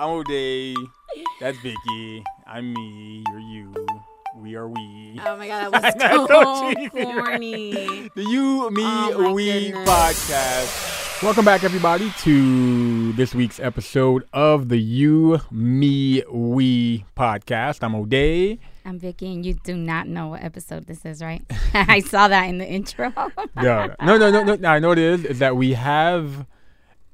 I'm 0.00 0.08
O'Day. 0.08 0.74
That's 1.40 1.58
Vicky. 1.58 2.24
I'm 2.46 2.72
me. 2.72 3.22
You're 3.28 3.38
you. 3.38 3.74
We 4.38 4.54
are 4.56 4.66
we. 4.66 5.20
Oh 5.22 5.36
my 5.36 5.46
god, 5.46 5.70
that 5.74 5.82
was 5.98 6.02
so 6.10 6.26
right? 6.26 6.90
corny. 6.90 8.08
The 8.16 8.22
You, 8.22 8.70
Me, 8.70 8.82
Oh 8.82 9.34
We 9.34 9.72
goodness. 9.72 9.86
podcast. 9.86 11.22
Welcome 11.22 11.44
back, 11.44 11.64
everybody, 11.64 12.10
to 12.20 13.12
this 13.12 13.34
week's 13.34 13.60
episode 13.60 14.26
of 14.32 14.70
the 14.70 14.78
You, 14.78 15.42
Me, 15.50 16.22
We 16.32 17.04
podcast. 17.14 17.82
I'm 17.82 17.94
O'Day. 17.94 18.58
I'm 18.86 18.98
Vicky, 18.98 19.30
and 19.34 19.44
you 19.44 19.52
do 19.52 19.76
not 19.76 20.08
know 20.08 20.28
what 20.28 20.42
episode 20.42 20.86
this 20.86 21.04
is, 21.04 21.20
right? 21.20 21.44
I 21.74 22.00
saw 22.00 22.26
that 22.26 22.44
in 22.44 22.56
the 22.56 22.66
intro. 22.66 23.12
Yeah. 23.62 23.96
No, 24.00 24.16
no, 24.16 24.30
no, 24.30 24.44
no, 24.44 24.54
no. 24.54 24.66
I 24.66 24.78
know 24.78 24.88
what 24.88 24.98
it 24.98 25.04
is. 25.04 25.24
Is 25.26 25.40
that 25.40 25.56
we 25.56 25.74
have 25.74 26.46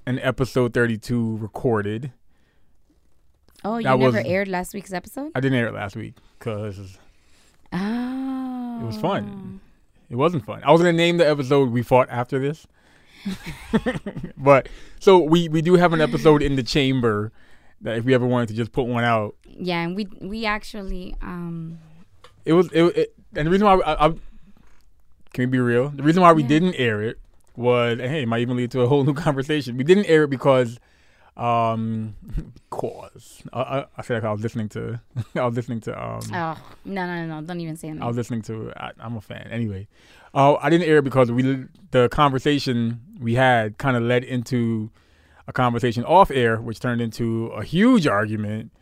an 0.06 0.20
episode 0.20 0.72
32 0.72 1.38
recorded. 1.38 2.12
Oh, 3.64 3.78
you 3.78 3.84
That 3.84 3.98
never 3.98 4.18
was- 4.18 4.26
aired 4.26 4.48
last 4.48 4.74
week's 4.74 4.92
episode? 4.92 5.32
I 5.34 5.40
didn't 5.40 5.58
air 5.58 5.66
it 5.68 5.74
last 5.74 5.96
week 5.96 6.14
because 6.38 6.98
Oh, 7.72 8.78
it 8.82 8.86
was 8.86 8.96
fun. 8.96 9.60
It 10.08 10.16
wasn't 10.16 10.44
fun. 10.46 10.62
I 10.64 10.70
was 10.72 10.80
gonna 10.80 10.92
name 10.92 11.16
the 11.16 11.28
episode 11.28 11.70
we 11.70 11.82
fought 11.82 12.08
after 12.10 12.38
this. 12.38 12.66
but 14.36 14.68
so 15.00 15.18
we 15.18 15.48
we 15.48 15.62
do 15.62 15.74
have 15.74 15.92
an 15.92 16.00
episode 16.00 16.42
in 16.42 16.54
the 16.56 16.62
chamber 16.62 17.32
that 17.80 17.98
if 17.98 18.04
we 18.04 18.14
ever 18.14 18.26
wanted 18.26 18.48
to 18.48 18.54
just 18.54 18.72
put 18.72 18.86
one 18.86 19.04
out, 19.04 19.34
Yeah, 19.48 19.80
and 19.82 19.96
we 19.96 20.06
we 20.20 20.46
actually 20.46 21.16
um 21.22 21.78
it 22.44 22.52
was 22.52 22.70
it, 22.72 22.84
it 22.96 23.14
and 23.34 23.46
the 23.46 23.50
reason 23.50 23.66
why 23.66 23.74
I, 23.84 24.06
I 24.06 24.08
can 25.32 25.42
we 25.42 25.46
be 25.46 25.58
real? 25.58 25.88
The 25.90 26.02
reason 26.04 26.22
why 26.22 26.32
we 26.32 26.42
Yeah. 26.42 26.48
didn't 26.48 26.74
air 26.74 27.02
it 27.02 27.18
was 27.56 27.98
hey, 27.98 28.22
it 28.22 28.28
might 28.28 28.40
even 28.40 28.56
lead 28.56 28.70
to 28.72 28.82
a 28.82 28.86
whole 28.86 29.02
new 29.04 29.14
conversation. 29.26 29.76
We 29.76 29.84
didn't 29.84 30.06
air 30.06 30.22
it 30.24 30.30
because 30.30 30.78
um 31.36 32.14
cause 32.70 33.42
I, 33.52 33.60
I, 33.60 33.84
I 33.98 34.02
said 34.02 34.24
I 34.24 34.32
was 34.32 34.40
listening 34.40 34.68
to 34.70 35.00
I 35.34 35.44
was 35.44 35.54
listening 35.54 35.80
to 35.82 35.92
um 35.92 36.20
oh 36.32 36.56
no 36.84 37.06
no 37.06 37.26
no 37.26 37.40
no 37.40 37.46
don't 37.46 37.60
even 37.60 37.76
say 37.76 37.90
I 37.90 38.06
was 38.06 38.16
listening 38.16 38.42
to. 38.42 38.72
I, 38.76 38.92
I'm 38.98 39.16
a 39.16 39.20
fan. 39.20 39.48
Anyway, 39.50 39.88
uh, 40.34 40.54
I 40.54 40.70
didn't 40.70 40.88
air 40.88 41.02
because 41.02 41.30
we 41.30 41.66
the 41.90 42.08
conversation 42.08 43.00
we 43.20 43.34
had 43.34 43.78
kind 43.78 43.96
of 43.96 44.02
led 44.02 44.24
into 44.24 44.90
a 45.46 45.52
conversation 45.52 46.04
off 46.04 46.30
air, 46.30 46.60
which 46.60 46.80
turned 46.80 47.00
into 47.00 47.46
a 47.48 47.62
huge 47.62 48.06
argument, 48.06 48.72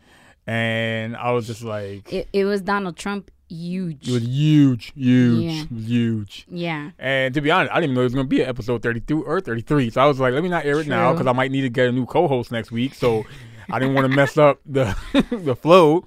and 0.47 1.15
I 1.15 1.31
was 1.31 1.47
just 1.47 1.61
like, 1.61 2.11
It 2.11 2.27
it 2.33 2.45
was 2.45 2.61
Donald 2.61 2.97
Trump 2.97 3.31
huge. 3.49 4.07
it 4.07 4.11
was 4.13 4.23
huge, 4.23 4.91
huge, 4.95 5.43
Yeah. 5.43 5.63
huge. 5.79 6.45
yeah. 6.49 6.91
And 6.99 7.33
to 7.33 7.41
be 7.41 7.51
honest, 7.51 7.71
I 7.71 7.75
didn't 7.75 7.85
even 7.91 7.95
know 7.95 8.01
it 8.01 8.05
was 8.05 8.13
going 8.13 8.25
to 8.25 8.29
be 8.29 8.41
an 8.41 8.49
episode 8.49 8.81
32 8.81 9.23
or 9.23 9.39
33. 9.41 9.89
So 9.91 10.01
I 10.01 10.05
was 10.05 10.19
like, 10.19 10.33
let 10.33 10.43
me 10.43 10.49
not 10.49 10.65
air 10.65 10.79
it 10.79 10.87
now 10.87 11.11
because 11.13 11.27
I 11.27 11.31
might 11.33 11.51
need 11.51 11.61
to 11.61 11.69
get 11.69 11.87
a 11.87 11.91
new 11.91 12.05
co-host 12.05 12.51
next 12.51 12.71
week. 12.71 12.93
So 12.93 13.25
I 13.71 13.79
didn't 13.79 13.93
want 13.95 14.09
to 14.09 14.15
mess 14.15 14.37
up 14.37 14.59
the 14.65 14.95
the 15.31 15.55
flow. 15.55 16.05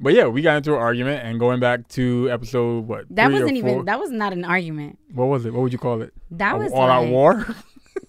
But 0.00 0.14
yeah, 0.14 0.26
we 0.26 0.42
got 0.42 0.56
into 0.56 0.72
an 0.72 0.80
argument 0.80 1.24
and 1.24 1.38
going 1.38 1.60
back 1.60 1.86
to 1.90 2.28
episode 2.30 2.88
what? 2.88 3.04
That 3.10 3.26
three 3.26 3.34
wasn't 3.34 3.56
even 3.58 3.84
that 3.84 4.00
was 4.00 4.10
not 4.10 4.32
an 4.32 4.44
argument. 4.44 4.98
What 5.14 5.26
was 5.26 5.44
it? 5.46 5.52
What 5.52 5.62
would 5.62 5.72
you 5.72 5.78
call 5.78 6.02
it? 6.02 6.12
That 6.32 6.56
A 6.56 6.58
was 6.58 6.72
all-out 6.72 7.06
war. 7.08 7.46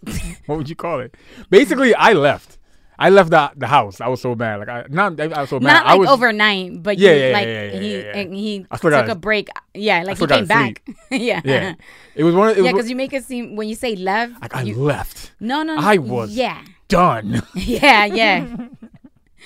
what 0.47 0.57
would 0.57 0.69
you 0.69 0.75
call 0.75 0.99
it? 1.01 1.15
Basically, 1.49 1.93
I 1.93 2.13
left. 2.13 2.57
I 2.99 3.09
left 3.09 3.29
the 3.31 3.51
the 3.55 3.67
house. 3.67 3.99
I 4.01 4.07
was 4.07 4.21
so 4.21 4.35
mad. 4.35 4.59
Like 4.59 4.69
I 4.69 4.85
not. 4.89 5.19
I 5.19 5.41
was 5.41 5.49
so 5.49 5.59
mad. 5.59 5.73
Not 5.73 5.85
I 5.85 5.91
like 5.91 5.99
was, 6.01 6.09
overnight, 6.09 6.83
but 6.83 6.97
Yeah, 6.97 7.11
you, 7.11 7.17
yeah, 7.21 7.33
like 7.33 7.45
yeah, 7.47 7.63
yeah, 7.63 7.79
he 7.79 7.97
yeah, 7.97 8.23
he 8.23 8.59
took 8.69 8.81
gotta- 8.81 9.11
a 9.11 9.15
break. 9.15 9.49
Yeah, 9.73 10.03
like 10.03 10.17
he 10.17 10.27
came 10.27 10.45
back. 10.45 10.81
yeah, 11.11 11.41
Yeah. 11.43 11.73
It 12.15 12.23
was 12.23 12.35
one. 12.35 12.49
Of, 12.49 12.57
it 12.57 12.63
yeah, 12.63 12.71
because 12.71 12.89
you 12.89 12.95
make 12.95 13.13
it 13.13 13.23
seem 13.25 13.55
when 13.55 13.67
you 13.67 13.75
say 13.75 13.95
left. 13.95 14.39
like 14.41 14.55
I 14.55 14.61
you, 14.61 14.75
left. 14.75 15.31
no, 15.39 15.63
no, 15.63 15.75
no. 15.75 15.81
I 15.81 15.97
was- 15.97 16.31
Yeah, 16.35 16.61
Done. 16.87 17.41
yeah, 17.55 18.05
yeah. 18.05 18.45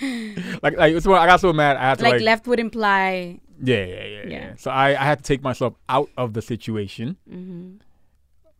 like 0.62 0.78
like 0.78 0.94
it's 0.94 1.08
what 1.08 1.20
I 1.22 1.26
got 1.26 1.40
so 1.40 1.54
mad. 1.54 1.78
I 1.78 1.90
had 1.90 1.98
to 2.00 2.04
like, 2.04 2.14
like, 2.14 2.22
left 2.22 2.48
would 2.48 2.60
imply. 2.60 3.40
Yeah, 3.64 3.86
yeah, 3.86 4.04
yeah, 4.06 4.24
yeah. 4.28 4.54
So 4.58 4.70
I, 4.70 4.90
I 4.92 5.04
had 5.06 5.18
to 5.20 5.24
take 5.24 5.42
myself 5.42 5.74
out 5.90 6.10
of 6.18 6.34
the 6.34 6.42
situation 6.42 7.18
hmm 7.28 7.78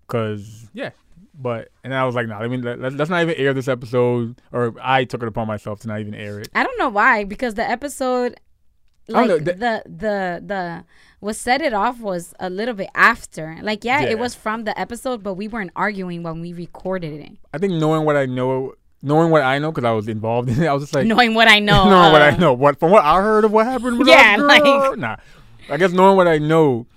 because 0.08 0.70
yeah. 0.74 0.92
But 1.40 1.70
and 1.84 1.94
I 1.94 2.04
was 2.06 2.16
like, 2.16 2.28
nah, 2.28 2.40
let 2.40 2.50
me 2.50 2.58
let, 2.58 2.80
let's 2.94 3.10
not 3.12 3.22
even 3.22 3.36
air 3.36 3.54
this 3.54 3.68
episode. 3.68 4.42
Or 4.52 4.74
I 4.82 5.04
took 5.04 5.22
it 5.22 5.28
upon 5.28 5.48
myself 5.48 5.80
to 5.82 5.88
not 5.88 6.00
even 6.00 6.16
air 6.16 6.40
it. 6.40 6.50
I 6.56 6.64
don't 6.64 6.78
know 6.80 6.90
why 6.90 7.26
because 7.26 7.54
the 7.54 7.68
episode, 7.70 8.36
like 9.08 9.28
know, 9.28 9.38
the 9.38 9.84
the 9.86 10.42
the 10.46 10.84
what 11.20 11.36
set 11.36 11.62
it 11.62 11.74
off 11.74 12.00
was 12.00 12.34
a 12.40 12.50
little 12.50 12.74
bit 12.74 12.90
after. 12.96 13.58
Like 13.62 13.84
yeah, 13.86 14.02
Yeah. 14.02 14.10
it 14.10 14.20
was 14.20 14.34
from 14.34 14.64
the 14.64 14.78
episode, 14.80 15.22
but 15.22 15.36
we 15.36 15.48
weren't 15.48 15.72
arguing 15.76 16.24
when 16.24 16.42
we 16.42 16.54
recorded 16.54 17.14
it. 17.14 17.38
I 17.54 17.60
think 17.60 17.74
knowing 17.74 18.04
what 18.04 18.18
I 18.18 18.26
know, 18.26 18.74
knowing 19.04 19.30
what 19.30 19.44
I 19.44 19.60
know, 19.60 19.72
because 19.72 19.84
I 19.86 19.92
was 19.92 20.08
involved 20.08 20.50
in 20.50 20.62
it, 20.64 20.68
I 20.68 20.74
was 20.74 20.84
just 20.84 20.96
like, 20.96 21.06
Knowing 21.06 21.36
what 21.36 21.48
I 21.48 21.60
know, 21.70 21.88
knowing 21.88 22.12
what 22.12 22.22
I 22.24 22.30
uh, 22.30 22.38
know, 22.38 22.54
what 22.54 22.80
from 22.80 22.90
what 22.92 23.04
I 23.04 23.22
heard 23.22 23.46
of 23.46 23.52
what 23.52 23.66
happened 23.68 24.02
Yeah, 24.08 24.38
us, 24.40 24.42
like- 24.42 24.98
nah. 24.98 25.18
I 25.70 25.78
guess 25.78 25.92
knowing 25.92 26.16
what 26.18 26.28
I 26.28 26.38
know, 26.40 26.88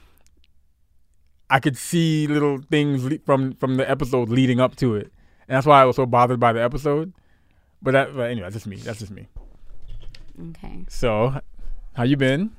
I 1.51 1.59
could 1.61 1.77
see 1.77 2.27
little 2.27 2.61
things 2.71 3.05
le- 3.05 3.19
from 3.27 3.55
from 3.55 3.77
the 3.77 3.89
episode 3.91 4.29
leading 4.29 4.61
up 4.61 4.77
to 4.77 4.95
it, 4.95 5.13
and 5.49 5.57
that's 5.57 5.67
why 5.67 5.83
I 5.83 5.85
was 5.85 5.97
so 5.97 6.07
bothered 6.07 6.39
by 6.41 6.53
the 6.53 6.63
episode. 6.63 7.13
But 7.83 7.93
that, 7.93 8.15
but 8.15 8.31
anyway, 8.31 8.45
that's 8.47 8.55
just 8.55 8.67
me. 8.67 8.77
That's 8.77 8.99
just 9.01 9.11
me. 9.11 9.27
Okay, 10.51 10.85
So, 10.89 11.41
how 11.95 12.05
you 12.05 12.17
been? 12.17 12.53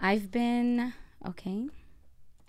I've 0.00 0.30
been 0.30 0.92
okay. 1.28 1.68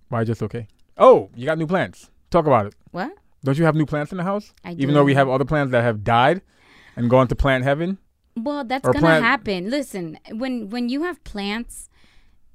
Why 0.09 0.23
just 0.23 0.41
okay? 0.41 0.67
Oh, 0.97 1.29
you 1.35 1.45
got 1.45 1.57
new 1.57 1.67
plants. 1.67 2.09
Talk 2.31 2.47
about 2.47 2.65
it. 2.67 2.75
What? 2.91 3.11
Don't 3.43 3.57
you 3.57 3.65
have 3.65 3.75
new 3.75 3.85
plants 3.85 4.11
in 4.11 4.17
the 4.17 4.23
house? 4.23 4.53
I 4.63 4.73
do. 4.73 4.81
Even 4.81 4.95
though 4.95 5.03
we 5.03 5.13
have 5.13 5.29
other 5.29 5.45
plants 5.45 5.71
that 5.71 5.83
have 5.83 6.03
died 6.03 6.41
and 6.95 7.09
gone 7.09 7.27
to 7.27 7.35
plant 7.35 7.63
heaven. 7.65 7.97
Well, 8.35 8.63
that's 8.63 8.87
Or 8.87 8.93
gonna 8.93 9.05
plant- 9.05 9.23
happen. 9.25 9.69
Listen, 9.69 10.17
when 10.31 10.69
when 10.69 10.89
you 10.89 11.03
have 11.03 11.23
plants, 11.23 11.89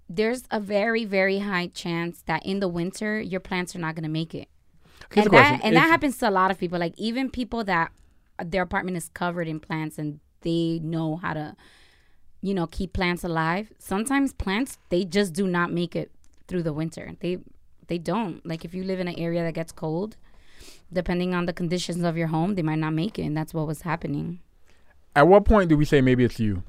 there's 0.08 0.44
a 0.50 0.60
very 0.60 1.04
very 1.04 1.38
high 1.40 1.68
chance 1.68 2.22
that 2.26 2.44
in 2.44 2.60
the 2.60 2.68
winter 2.68 3.20
your 3.20 3.40
plants 3.40 3.74
are 3.74 3.78
not 3.78 3.94
gonna 3.94 4.08
make 4.08 4.34
it. 4.34 4.48
Here's 5.12 5.26
and 5.26 5.34
that 5.34 5.60
and 5.62 5.76
that 5.76 5.88
happens 5.88 6.18
to 6.18 6.28
a 6.28 6.30
lot 6.30 6.50
of 6.50 6.58
people. 6.58 6.78
Like 6.78 6.94
even 6.96 7.30
people 7.30 7.64
that 7.64 7.92
their 8.42 8.62
apartment 8.62 8.96
is 8.96 9.08
covered 9.10 9.48
in 9.48 9.60
plants 9.60 9.98
and 9.98 10.20
they 10.40 10.80
know 10.82 11.16
how 11.16 11.34
to, 11.34 11.56
you 12.40 12.54
know, 12.54 12.66
keep 12.66 12.92
plants 12.92 13.24
alive. 13.24 13.72
Sometimes 13.78 14.32
plants 14.32 14.78
they 14.88 15.04
just 15.04 15.32
do 15.32 15.46
not 15.46 15.72
make 15.72 15.94
it 15.94 16.10
through 16.48 16.62
the 16.62 16.72
winter. 16.72 17.12
They 17.20 17.38
they 17.88 17.98
don't. 17.98 18.44
Like 18.46 18.64
if 18.64 18.74
you 18.74 18.84
live 18.84 19.00
in 19.00 19.08
an 19.08 19.18
area 19.18 19.42
that 19.42 19.54
gets 19.54 19.72
cold, 19.72 20.16
depending 20.92 21.34
on 21.34 21.46
the 21.46 21.52
conditions 21.52 22.02
of 22.04 22.16
your 22.16 22.28
home, 22.28 22.54
they 22.54 22.62
might 22.62 22.78
not 22.78 22.92
make 22.92 23.18
it. 23.18 23.22
And 23.22 23.36
that's 23.36 23.54
what 23.54 23.66
was 23.66 23.82
happening. 23.82 24.40
At 25.14 25.28
what 25.28 25.44
point 25.44 25.68
do 25.68 25.76
we 25.76 25.84
say 25.84 26.00
maybe 26.00 26.24
it's 26.24 26.40
you? 26.40 26.62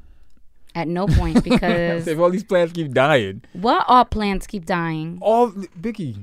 At 0.76 0.88
no 0.88 1.08
point 1.08 1.44
because 1.44 2.08
if 2.08 2.18
all 2.20 2.30
these 2.30 2.44
plants 2.44 2.74
keep 2.74 2.92
dying, 2.94 3.44
what 3.54 3.86
all 3.88 4.06
plants 4.06 4.48
keep 4.48 4.66
dying. 4.66 5.20
all 5.22 5.54
Vicky, 5.76 6.18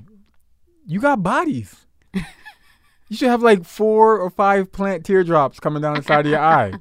you 0.87 1.01
got 1.01 1.23
bodies. 1.23 1.87
you 2.13 3.17
should 3.17 3.29
have 3.29 3.43
like 3.43 3.65
four 3.65 4.19
or 4.19 4.31
five 4.31 4.73
plant 4.73 5.05
teardrops 5.05 5.61
coming 5.61 5.83
down 5.83 5.95
the 5.95 6.03
side 6.03 6.27
of 6.27 6.33
your 6.33 6.41
eye. 6.41 6.73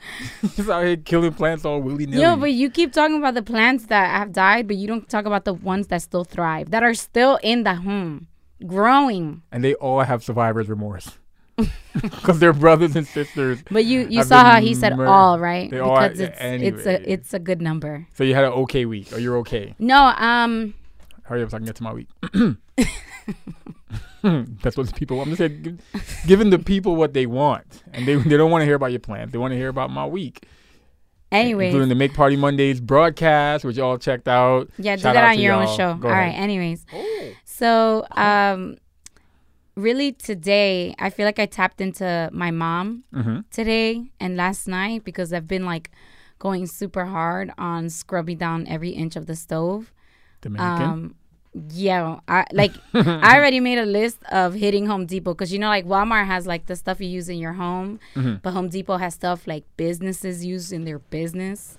Just 0.56 0.70
out 0.70 0.86
here 0.86 0.96
killing 0.96 1.34
plants 1.34 1.64
all 1.64 1.80
willy 1.82 2.06
nilly. 2.06 2.22
Yo, 2.22 2.36
but 2.36 2.52
you 2.52 2.70
keep 2.70 2.92
talking 2.92 3.18
about 3.18 3.34
the 3.34 3.42
plants 3.42 3.86
that 3.86 4.10
have 4.10 4.32
died, 4.32 4.66
but 4.66 4.76
you 4.76 4.86
don't 4.86 5.08
talk 5.08 5.26
about 5.26 5.44
the 5.44 5.52
ones 5.52 5.88
that 5.88 6.00
still 6.02 6.24
thrive, 6.24 6.70
that 6.70 6.82
are 6.82 6.94
still 6.94 7.38
in 7.42 7.64
the 7.64 7.74
home, 7.74 8.28
growing. 8.66 9.42
and 9.52 9.62
they 9.64 9.74
all 9.74 10.00
have 10.00 10.22
survivor's 10.22 10.68
remorse 10.68 11.18
because 12.00 12.38
they're 12.38 12.52
brothers 12.52 12.94
and 12.96 13.06
sisters. 13.06 13.62
But 13.70 13.84
you 13.84 14.06
you 14.08 14.22
saw 14.24 14.42
how 14.44 14.60
he 14.60 14.74
said 14.74 14.98
all 14.98 15.38
right 15.38 15.70
they 15.70 15.78
all- 15.80 15.96
because 16.00 16.20
yeah, 16.20 16.26
it's 16.28 16.62
it's 16.78 16.86
a 16.86 17.12
it's 17.12 17.34
a 17.34 17.38
good 17.38 17.60
number. 17.60 18.06
So 18.14 18.24
you 18.24 18.34
had 18.34 18.44
an 18.44 18.52
okay 18.52 18.84
week, 18.86 19.12
or 19.12 19.18
you're 19.18 19.36
okay. 19.38 19.74
No, 19.78 20.12
um, 20.16 20.74
Hurry 21.24 21.42
up 21.42 21.50
so 21.50 21.56
I 21.56 21.60
can 21.60 21.66
get 21.66 21.76
to 21.76 21.82
my 21.82 21.92
week. 21.92 22.08
That's 24.22 24.76
what 24.76 24.86
the 24.88 24.92
people. 24.94 25.20
I'm 25.20 25.28
just 25.28 25.38
saying, 25.38 25.62
give, 25.62 25.78
giving 26.26 26.50
the 26.50 26.58
people 26.58 26.96
what 26.96 27.12
they 27.14 27.26
want, 27.26 27.82
and 27.92 28.06
they 28.06 28.16
they 28.16 28.36
don't 28.36 28.50
want 28.50 28.62
to 28.62 28.66
hear 28.66 28.74
about 28.74 28.90
your 28.90 29.00
plans. 29.00 29.32
They 29.32 29.38
want 29.38 29.52
to 29.52 29.56
hear 29.56 29.68
about 29.68 29.90
my 29.90 30.06
week, 30.06 30.44
anyways, 31.30 31.66
including 31.68 31.88
the 31.88 31.94
Make 31.94 32.14
Party 32.14 32.36
Mondays 32.36 32.80
broadcast, 32.80 33.64
which 33.64 33.76
y'all 33.76 33.96
checked 33.96 34.26
out. 34.26 34.70
yeah, 34.78 34.96
do 34.96 35.02
Shout 35.02 35.14
that 35.14 35.24
out 35.24 35.30
on 35.30 35.38
your 35.38 35.54
own 35.54 35.64
y'all. 35.66 35.76
show. 35.76 35.94
Go 35.94 36.08
all 36.08 36.14
right. 36.14 36.28
ahead. 36.28 36.42
Anyways, 36.42 36.84
Oh. 36.92 37.30
so 37.44 38.06
um, 38.12 38.76
really 39.78 40.12
today 40.12 40.94
I 40.98 41.08
feel 41.10 41.24
like 41.26 41.38
I 41.38 41.46
tapped 41.46 41.80
into 41.80 42.28
my 42.32 42.50
mom 42.50 43.04
hmm 43.12 43.40
today 43.50 44.10
and 44.20 44.36
last 44.36 44.68
night 44.68 45.04
because 45.04 45.32
I've 45.32 45.48
been 45.48 45.64
like 45.64 45.90
going 46.38 46.66
super 46.66 47.06
hard 47.06 47.50
on 47.56 47.88
scrubbing 47.88 48.38
down 48.38 48.66
every 48.68 48.90
inch 48.90 49.16
of 49.16 49.24
the 49.26 49.34
stove. 49.36 49.92
Dominican. 50.40 50.84
Um, 50.84 51.14
yeah, 51.72 52.20
I 52.28 52.44
like. 52.52 52.74
I 52.94 53.36
already 53.36 53.58
made 53.58 53.78
a 53.78 53.86
list 53.86 54.18
of 54.30 54.54
hitting 54.54 54.86
Home 54.86 55.06
Depot 55.06 55.32
because 55.34 55.52
you 55.52 55.58
know, 55.58 55.68
like 55.68 55.86
Walmart 55.86 56.26
has 56.26 56.46
like 56.46 56.66
the 56.66 56.76
stuff 56.76 57.00
you 57.00 57.08
use 57.08 57.28
in 57.28 57.38
your 57.38 57.54
home, 57.54 57.98
Mhm. 58.14 58.42
but 58.42 58.52
Home 58.52 58.68
Depot 58.68 58.98
has 58.98 59.14
stuff 59.14 59.46
like 59.46 59.64
businesses 59.76 60.44
use 60.44 60.70
in 60.72 60.84
their 60.84 60.98
business. 60.98 61.77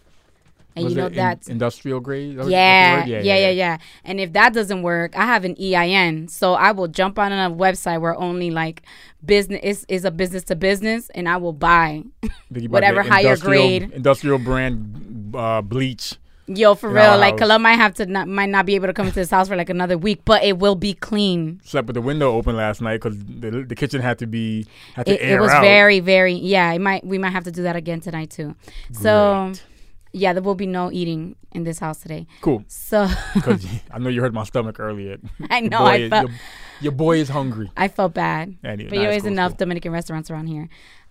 And 0.76 0.86
Was 0.86 0.94
you 0.94 1.02
know 1.02 1.10
that's 1.10 1.48
industrial 1.50 2.00
grade. 2.00 2.38
That 2.38 2.48
yeah, 2.48 2.96
that's 2.98 3.06
the 3.08 3.12
yeah, 3.12 3.18
word? 3.18 3.26
yeah, 3.26 3.50
yeah, 3.50 3.78
And 4.06 4.20
if 4.20 4.34
that 4.34 4.54
doesn't 4.54 4.82
work, 4.84 5.18
I 5.18 5.26
have 5.26 5.44
an 5.44 5.56
EIN, 5.60 6.28
so 6.28 6.54
I 6.54 6.72
will 6.72 6.88
jump 6.88 7.18
on 7.20 7.32
a 7.32 7.50
website 7.50 8.00
where 8.02 8.16
only 8.16 8.52
like 8.52 8.84
business 9.26 9.60
is, 9.64 9.86
is 9.90 10.06
a 10.06 10.12
business 10.12 10.44
to 10.46 10.56
business, 10.56 11.10
and 11.16 11.28
I 11.28 11.38
will 11.38 11.54
buy. 11.54 12.04
Whatever 12.50 13.04
higher 13.04 13.36
grade. 13.36 13.92
industrial 13.92 14.38
brand 14.40 15.34
uh, 15.36 15.62
bleach. 15.62 16.16
Yo, 16.48 16.74
for 16.74 16.90
real, 16.90 17.16
like. 17.18 17.38
Kala 17.38 17.60
might 17.60 17.76
have 17.76 17.94
to 17.96 18.08
not, 18.08 18.28
might 18.28 18.50
not 18.50 18.66
be 18.66 18.74
able 18.74 18.88
to 18.88 18.94
come 18.94 19.06
into 19.06 19.20
this 19.20 19.30
house 19.30 19.48
for 19.48 19.56
like 19.56 19.70
another 19.70 20.00
week, 20.00 20.22
but 20.26 20.44
it 20.44 20.58
will 20.58 20.74
be 20.76 20.96
clean. 20.96 21.62
Slept 21.64 21.86
with 21.88 21.94
the 21.94 22.02
window 22.02 22.32
open 22.34 22.56
last 22.56 22.82
night 22.82 23.02
because 23.02 23.18
the, 23.24 23.64
the 23.68 23.76
kitchen 23.76 24.02
had 24.02 24.18
to 24.20 24.26
be 24.26 24.66
had 24.96 25.06
to 25.06 25.14
It, 25.14 25.22
air 25.22 25.38
it 25.38 25.42
was 25.42 25.52
out. 25.52 25.62
very, 25.62 26.00
very 26.00 26.34
yeah. 26.34 26.72
It 26.74 26.80
might 26.80 27.06
we 27.06 27.20
might 27.20 27.30
have 27.32 27.44
to 27.44 27.52
do 27.52 27.62
that 27.64 27.76
again 27.76 28.02
tonight 28.02 28.32
too. 28.32 28.56
So 28.94 29.50
Great. 29.52 29.64
Yeah, 30.12 30.34
there 30.34 30.42
will 30.42 30.56
be 30.56 30.66
no 30.66 30.92
eating 30.92 31.36
in 31.52 31.64
this 31.64 31.80
house 31.80 32.00
today. 32.00 32.26
cool. 32.42 32.64
So 32.68 33.08
Because 33.34 33.66
I 33.92 34.00
know 34.00 34.10
you 34.10 34.22
heard 34.22 34.34
my 34.34 34.44
stomach 34.44 34.80
earlier. 34.80 35.18
I 35.50 35.62
know 35.62 35.80
boy 35.80 35.86
I 36.06 36.10
felt 36.10 36.30
your, 36.30 36.38
your 36.82 36.92
boy 36.94 37.18
is 37.18 37.30
hungry. 37.30 37.72
I 37.78 37.88
felt 37.88 38.14
bad. 38.14 38.56
Anyway, 38.64 38.90
but 38.90 38.96
nah, 38.98 39.02
there 39.04 39.20
cool, 39.20 39.32
enough 39.32 39.52
cool. 39.52 39.58
Dominican 39.58 39.92
restaurants 39.92 40.32
around 40.32 40.48
here. 40.48 40.68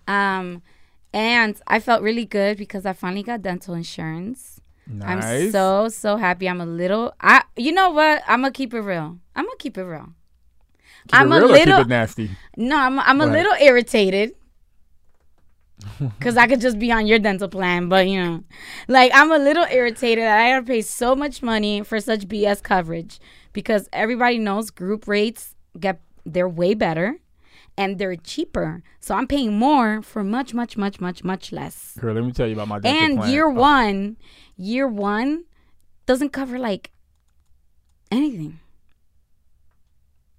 Um, 0.07 0.61
and 1.13 1.59
I 1.67 1.79
felt 1.79 2.01
really 2.01 2.25
good 2.25 2.57
because 2.57 2.85
I 2.85 2.93
finally 2.93 3.23
got 3.23 3.41
dental 3.41 3.73
insurance. 3.73 4.61
Nice. 4.91 5.23
I'm 5.45 5.51
so 5.51 5.87
so 5.89 6.17
happy. 6.17 6.49
I'm 6.49 6.59
a 6.61 6.65
little. 6.65 7.13
I 7.21 7.43
you 7.55 7.71
know 7.71 7.91
what? 7.91 8.23
I'm 8.27 8.41
gonna 8.41 8.51
keep 8.51 8.73
it 8.73 8.81
real. 8.81 9.19
I'm 9.35 9.45
gonna 9.45 9.57
keep 9.59 9.77
it 9.77 9.83
real. 9.83 10.09
Keep 11.07 11.13
I'm 11.13 11.31
a 11.31 11.35
real 11.35 11.45
or 11.45 11.53
little- 11.53 11.77
keep 11.77 11.85
it 11.85 11.89
nasty. 11.89 12.29
No, 12.57 12.75
I'm 12.75 12.99
I'm 12.99 13.21
a 13.21 13.25
ahead. 13.25 13.37
little 13.37 13.53
irritated. 13.67 14.33
Cause 16.19 16.35
I 16.37 16.47
could 16.47 16.61
just 16.61 16.77
be 16.77 16.91
on 16.91 17.07
your 17.07 17.19
dental 17.19 17.47
plan, 17.47 17.87
but 17.89 18.07
you 18.07 18.21
know, 18.21 18.43
like 18.87 19.11
I'm 19.13 19.31
a 19.31 19.37
little 19.37 19.65
irritated 19.69 20.23
that 20.23 20.39
I 20.39 20.49
gotta 20.51 20.65
pay 20.65 20.81
so 20.81 21.15
much 21.15 21.41
money 21.41 21.83
for 21.83 21.99
such 22.01 22.27
BS 22.27 22.61
coverage 22.61 23.19
because 23.53 23.87
everybody 23.93 24.37
knows 24.37 24.69
group 24.69 25.07
rates 25.07 25.55
get 25.79 26.01
they're 26.25 26.49
way 26.49 26.73
better 26.73 27.19
and 27.77 27.97
they're 27.97 28.15
cheaper. 28.17 28.83
So 28.99 29.15
I'm 29.15 29.25
paying 29.25 29.57
more 29.57 30.01
for 30.01 30.23
much, 30.23 30.53
much, 30.53 30.75
much, 30.75 30.99
much, 30.99 31.23
much 31.23 31.51
less. 31.51 31.97
Girl, 31.97 32.13
let 32.13 32.25
me 32.25 32.33
tell 32.33 32.45
you 32.47 32.53
about 32.53 32.67
my 32.67 32.79
dental 32.79 33.03
And 33.03 33.17
plan. 33.17 33.31
year 33.31 33.47
Oh, 33.47 33.53
one, 33.53 34.17
year 34.57 34.87
one 34.87 35.45
doesn't 36.05 36.31
cover 36.31 36.59
like 36.59 36.91
anything. 38.11 38.59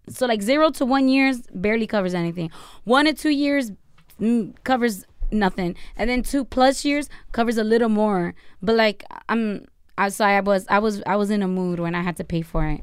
So 0.08 0.26
like 0.26 0.42
zero 0.42 0.70
to 0.72 0.84
one 0.84 1.08
years 1.08 1.42
barely 1.54 1.86
covers 1.86 2.14
anything. 2.14 2.50
One 2.84 3.06
to 3.06 3.14
two 3.14 3.30
years 3.30 3.72
mm, 4.20 4.54
covers 4.64 5.04
nothing, 5.32 5.76
and 5.96 6.08
then 6.10 6.22
two 6.22 6.44
plus 6.44 6.84
years 6.84 7.08
covers 7.32 7.56
a 7.58 7.64
little 7.64 7.88
more. 7.88 8.34
But 8.62 8.76
like 8.76 9.04
I'm, 9.28 9.66
I 9.98 10.08
sorry, 10.10 10.34
I 10.36 10.40
was 10.40 10.66
I 10.68 10.78
was 10.78 11.02
I 11.06 11.16
was 11.16 11.30
in 11.30 11.42
a 11.42 11.48
mood 11.48 11.80
when 11.80 11.94
I 11.94 12.02
had 12.02 12.16
to 12.18 12.24
pay 12.24 12.42
for 12.42 12.66
it. 12.66 12.82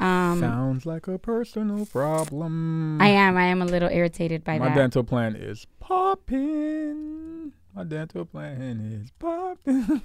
Um, 0.00 0.40
Sounds 0.40 0.84
like 0.86 1.06
a 1.06 1.18
personal 1.18 1.86
problem. 1.86 3.00
I 3.00 3.08
am 3.08 3.36
I 3.36 3.44
am 3.44 3.62
a 3.62 3.66
little 3.66 3.88
irritated 3.88 4.42
by 4.42 4.58
my 4.58 4.66
that. 4.66 4.70
My 4.70 4.76
dental 4.76 5.04
plan 5.04 5.36
is 5.36 5.66
popping. 5.80 7.52
My 7.74 7.84
dental 7.84 8.24
plan 8.24 9.00
is 9.02 9.10
popping. 9.18 10.02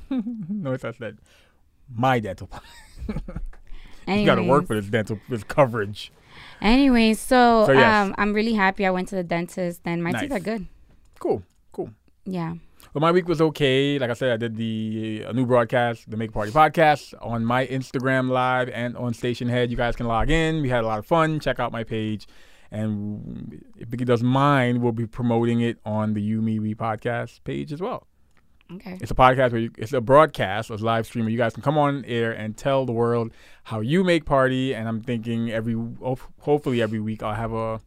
no, 0.49 0.73
it's 0.73 0.83
not 0.83 0.97
that. 0.99 1.15
My 1.93 2.19
dental 2.19 2.47
plan. 2.47 2.61
You 4.07 4.25
got 4.25 4.35
to 4.35 4.43
work 4.43 4.67
for 4.67 4.79
this 4.79 4.89
dental 4.89 5.19
this 5.27 5.43
coverage. 5.43 6.13
Anyway, 6.61 7.13
so, 7.13 7.65
So, 7.65 7.73
yes. 7.73 8.05
um, 8.05 8.15
I'm 8.17 8.31
really 8.31 8.53
happy 8.53 8.85
I 8.85 8.89
went 8.91 9.09
to 9.09 9.15
the 9.15 9.23
dentist 9.23 9.81
and 9.83 10.01
my 10.01 10.13
teeth 10.13 10.31
are 10.31 10.39
good. 10.39 10.67
Cool. 11.19 11.43
Yeah. 12.27 12.55
Well, 12.93 13.01
my 13.01 13.11
week 13.11 13.27
was 13.27 13.41
okay. 13.41 13.97
Like 13.99 14.09
I 14.09 14.13
said, 14.13 14.31
I 14.31 14.37
did 14.37 14.57
the 14.57 15.23
a 15.27 15.33
new 15.33 15.45
broadcast, 15.45 16.09
the 16.09 16.17
Make 16.17 16.31
Party 16.31 16.51
podcast, 16.51 17.13
on 17.21 17.45
my 17.45 17.65
Instagram 17.67 18.29
live 18.29 18.69
and 18.69 18.97
on 18.97 19.13
Stationhead. 19.13 19.69
You 19.69 19.77
guys 19.77 19.95
can 19.95 20.07
log 20.07 20.29
in. 20.29 20.61
We 20.61 20.69
had 20.69 20.83
a 20.83 20.87
lot 20.87 20.99
of 20.99 21.05
fun. 21.05 21.39
Check 21.39 21.59
out 21.59 21.71
my 21.71 21.83
page, 21.83 22.27
and 22.71 23.63
if 23.77 23.87
Vicky 23.87 24.05
doesn't 24.05 24.27
mind, 24.27 24.81
we'll 24.81 24.91
be 24.91 25.07
promoting 25.07 25.61
it 25.61 25.79
on 25.85 26.13
the 26.13 26.21
You 26.21 26.41
Me 26.41 26.59
We 26.59 26.75
podcast 26.75 27.43
page 27.43 27.71
as 27.71 27.81
well. 27.81 28.07
Okay. 28.73 28.97
It's 28.99 29.11
a 29.11 29.15
podcast 29.15 29.51
where 29.51 29.61
you, 29.61 29.71
it's 29.77 29.93
a 29.93 30.01
broadcast, 30.01 30.69
a 30.69 30.75
live 30.75 31.05
stream 31.05 31.23
where 31.25 31.31
you 31.31 31.37
guys 31.37 31.53
can 31.53 31.63
come 31.63 31.77
on 31.77 32.03
air 32.05 32.33
and 32.33 32.57
tell 32.57 32.85
the 32.85 32.91
world 32.91 33.31
how 33.63 33.79
you 33.79 34.03
make 34.03 34.25
party. 34.25 34.75
And 34.75 34.89
I'm 34.89 34.99
thinking 35.01 35.49
every, 35.51 35.75
oh, 35.75 36.17
hopefully 36.39 36.81
every 36.81 36.99
week, 36.99 37.23
I'll 37.23 37.33
have 37.33 37.53
a 37.53 37.79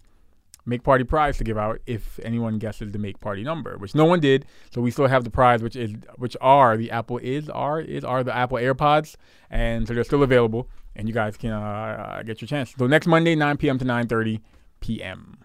make 0.70 0.82
party 0.84 1.04
prize 1.04 1.36
to 1.36 1.44
give 1.44 1.58
out 1.58 1.80
if 1.84 2.18
anyone 2.22 2.58
guesses 2.58 2.92
the 2.92 2.98
make 2.98 3.20
party 3.20 3.42
number, 3.42 3.76
which 3.76 3.94
no 3.94 4.06
one 4.06 4.20
did. 4.20 4.46
So 4.70 4.80
we 4.80 4.90
still 4.90 5.08
have 5.08 5.24
the 5.24 5.30
prize, 5.30 5.62
which 5.62 5.76
is 5.76 5.92
which 6.16 6.36
are 6.40 6.76
the 6.76 6.90
Apple 6.90 7.18
is 7.18 7.50
are 7.50 7.80
is 7.80 8.04
are 8.04 8.24
the 8.24 8.34
Apple 8.34 8.56
AirPods, 8.56 9.16
and 9.50 9.86
so 9.86 9.92
they're 9.92 10.04
still 10.04 10.22
available, 10.22 10.70
and 10.96 11.08
you 11.08 11.12
guys 11.12 11.36
can 11.36 11.50
uh, 11.50 12.22
get 12.24 12.40
your 12.40 12.46
chance. 12.46 12.72
So 12.78 12.86
next 12.86 13.06
Monday, 13.06 13.34
9 13.34 13.56
p.m. 13.58 13.78
to 13.78 13.84
9:30 13.84 14.40
p.m. 14.80 15.38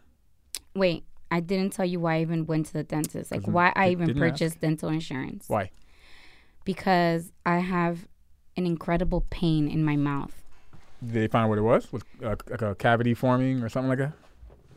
Wait, 0.76 1.04
I 1.32 1.40
didn't 1.40 1.74
tell 1.74 1.86
you 1.86 2.00
why 2.00 2.18
I 2.18 2.22
even 2.22 2.46
went 2.46 2.68
to 2.68 2.74
the 2.74 2.84
dentist. 2.84 3.32
Like 3.32 3.48
why 3.48 3.74
I 3.76 3.90
even 3.90 4.08
didn't 4.08 4.24
ask. 4.24 4.32
purchased 4.32 4.62
dental 4.62 4.90
insurance. 4.90 5.50
Why? 5.50 5.72
Because 6.64 7.32
I 7.46 7.58
have 7.58 8.08
an 8.56 8.66
incredible 8.66 9.26
pain 9.30 9.68
in 9.68 9.84
my 9.84 9.96
mouth. 9.96 10.44
Did 11.04 11.14
they 11.14 11.28
find 11.28 11.50
what 11.50 11.58
it 11.58 11.62
was? 11.62 11.92
Was 11.92 12.04
uh, 12.24 12.36
like 12.50 12.62
a 12.62 12.76
cavity 12.76 13.14
forming 13.14 13.62
or 13.62 13.70
something 13.70 13.90
like 13.90 14.00
that? 14.00 14.14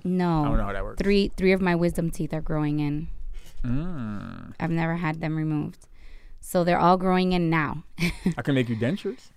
I 0.08 0.44
don't 0.44 0.44
know 0.52 0.56
No. 0.56 0.62
how 0.64 0.72
that 0.72 0.84
works. 0.84 1.02
Three 1.02 1.30
three 1.36 1.52
of 1.52 1.60
my 1.60 1.74
wisdom 1.74 2.10
teeth 2.10 2.32
are 2.32 2.40
growing 2.40 2.80
in. 2.80 3.08
Mm. 3.64 4.54
I've 4.60 4.70
never 4.70 4.96
had 4.96 5.20
them 5.20 5.36
removed. 5.36 5.86
So 6.40 6.64
they're 6.64 6.78
all 6.78 6.96
growing 6.96 7.32
in 7.32 7.50
now. 7.50 7.84
I 8.36 8.42
can 8.42 8.54
make 8.54 8.68
you 8.68 8.76
dentures. 8.76 9.30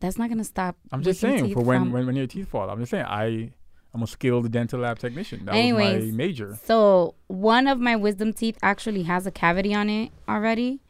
That's 0.00 0.18
not 0.18 0.28
gonna 0.28 0.44
stop. 0.44 0.76
I'm 0.90 1.02
just 1.02 1.20
saying 1.20 1.52
for 1.54 1.62
when, 1.62 1.92
when 1.92 2.06
when 2.06 2.16
your 2.16 2.26
teeth 2.26 2.48
fall. 2.48 2.68
I'm 2.70 2.80
just 2.80 2.90
saying 2.90 3.04
I 3.06 3.52
I'm 3.94 4.02
a 4.02 4.06
skilled 4.06 4.50
dental 4.50 4.80
lab 4.80 4.98
technician. 4.98 5.44
That 5.44 5.54
was 5.54 5.72
my 5.74 6.10
major. 6.12 6.58
So 6.64 7.14
one 7.26 7.66
of 7.66 7.78
my 7.78 7.94
wisdom 7.94 8.32
teeth 8.32 8.58
actually 8.62 9.02
has 9.04 9.26
a 9.26 9.30
cavity 9.30 9.74
on 9.74 9.90
it 9.90 10.10
already. 10.28 10.80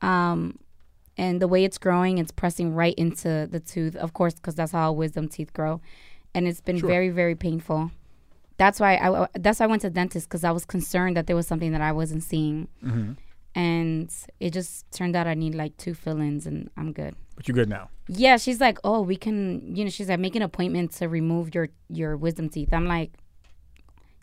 Um, 0.00 0.58
and 1.16 1.42
the 1.42 1.48
way 1.48 1.64
it's 1.64 1.78
growing, 1.78 2.18
it's 2.18 2.32
pressing 2.32 2.74
right 2.74 2.94
into 2.94 3.46
the 3.50 3.60
tooth. 3.60 3.96
Of 3.96 4.12
course, 4.12 4.34
because 4.34 4.54
that's 4.54 4.72
how 4.72 4.92
wisdom 4.92 5.28
teeth 5.28 5.52
grow, 5.52 5.80
and 6.34 6.46
it's 6.48 6.60
been 6.60 6.78
Sure. 6.78 6.88
very, 6.88 7.10
very 7.10 7.34
painful. 7.34 7.90
That's 8.58 8.78
why 8.80 8.96
I 8.96 9.26
that's 9.38 9.58
why 9.60 9.64
I 9.64 9.66
went 9.68 9.82
to 9.82 9.88
the 9.90 9.94
dentist 9.94 10.28
because 10.28 10.44
I 10.44 10.50
was 10.52 10.64
concerned 10.64 11.16
that 11.16 11.26
there 11.26 11.36
was 11.36 11.46
something 11.46 11.72
that 11.72 11.80
I 11.80 11.92
wasn't 11.92 12.22
seeing, 12.22 12.68
hmm 12.80 13.12
and 13.54 14.10
it 14.40 14.50
just 14.54 14.90
turned 14.92 15.14
out 15.14 15.26
I 15.26 15.34
need 15.34 15.54
like 15.54 15.76
two 15.76 15.92
fill-ins, 15.92 16.46
and 16.46 16.70
I'm 16.76 16.90
good. 16.92 17.14
But 17.36 17.46
you're 17.46 17.54
good 17.54 17.68
now. 17.68 17.90
Yeah, 18.08 18.38
she's 18.38 18.60
like, 18.62 18.78
oh, 18.82 19.02
we 19.02 19.14
can, 19.16 19.76
you 19.76 19.84
know, 19.84 19.90
she's 19.90 20.08
like, 20.08 20.20
make 20.20 20.34
an 20.36 20.40
appointment 20.42 20.92
to 20.92 21.08
remove 21.08 21.54
your 21.54 21.68
your 21.90 22.16
wisdom 22.16 22.48
teeth. 22.48 22.72
I'm 22.72 22.86
like, 22.86 23.10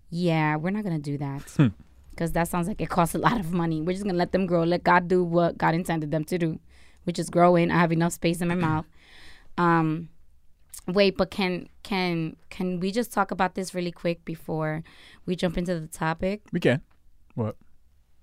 yeah, 0.09 0.55
we're 0.55 0.71
not 0.71 0.83
gonna 0.83 0.99
do 0.99 1.17
that 1.17 1.41
Hmm. 1.57 1.67
because 2.11 2.31
that 2.31 2.47
sounds 2.47 2.67
like 2.67 2.81
it 2.81 2.89
costs 2.89 3.13
a 3.15 3.19
lot 3.19 3.39
of 3.39 3.51
money. 3.51 3.81
We're 3.81 3.93
just 3.93 4.03
gonna 4.03 4.17
let 4.17 4.31
them 4.31 4.45
grow, 4.45 4.63
let 4.63 4.83
God 4.83 5.07
do 5.07 5.23
what 5.23 5.57
God 5.57 5.75
intended 5.75 6.11
them 6.11 6.23
to 6.25 6.37
do, 6.37 6.59
which 7.03 7.19
is 7.19 7.29
growing. 7.29 7.71
I 7.71 7.77
have 7.79 7.91
enough 7.91 8.13
space 8.13 8.41
in 8.41 8.47
my 8.47 8.55
mouth. 8.55 8.85
Um, 9.57 10.09
wait, 10.87 11.17
but 11.17 11.31
can 11.31 11.67
can 11.83 12.35
can 12.49 12.79
we 12.79 12.91
just 12.91 13.11
talk 13.11 13.31
about 13.31 13.55
this 13.55 13.73
really 13.73 13.91
quick 13.91 14.25
before 14.25 14.83
we 15.25 15.35
jump 15.35 15.57
into 15.57 15.79
the 15.79 15.87
topic? 15.87 16.41
We 16.51 16.59
can. 16.59 16.81
What? 17.35 17.55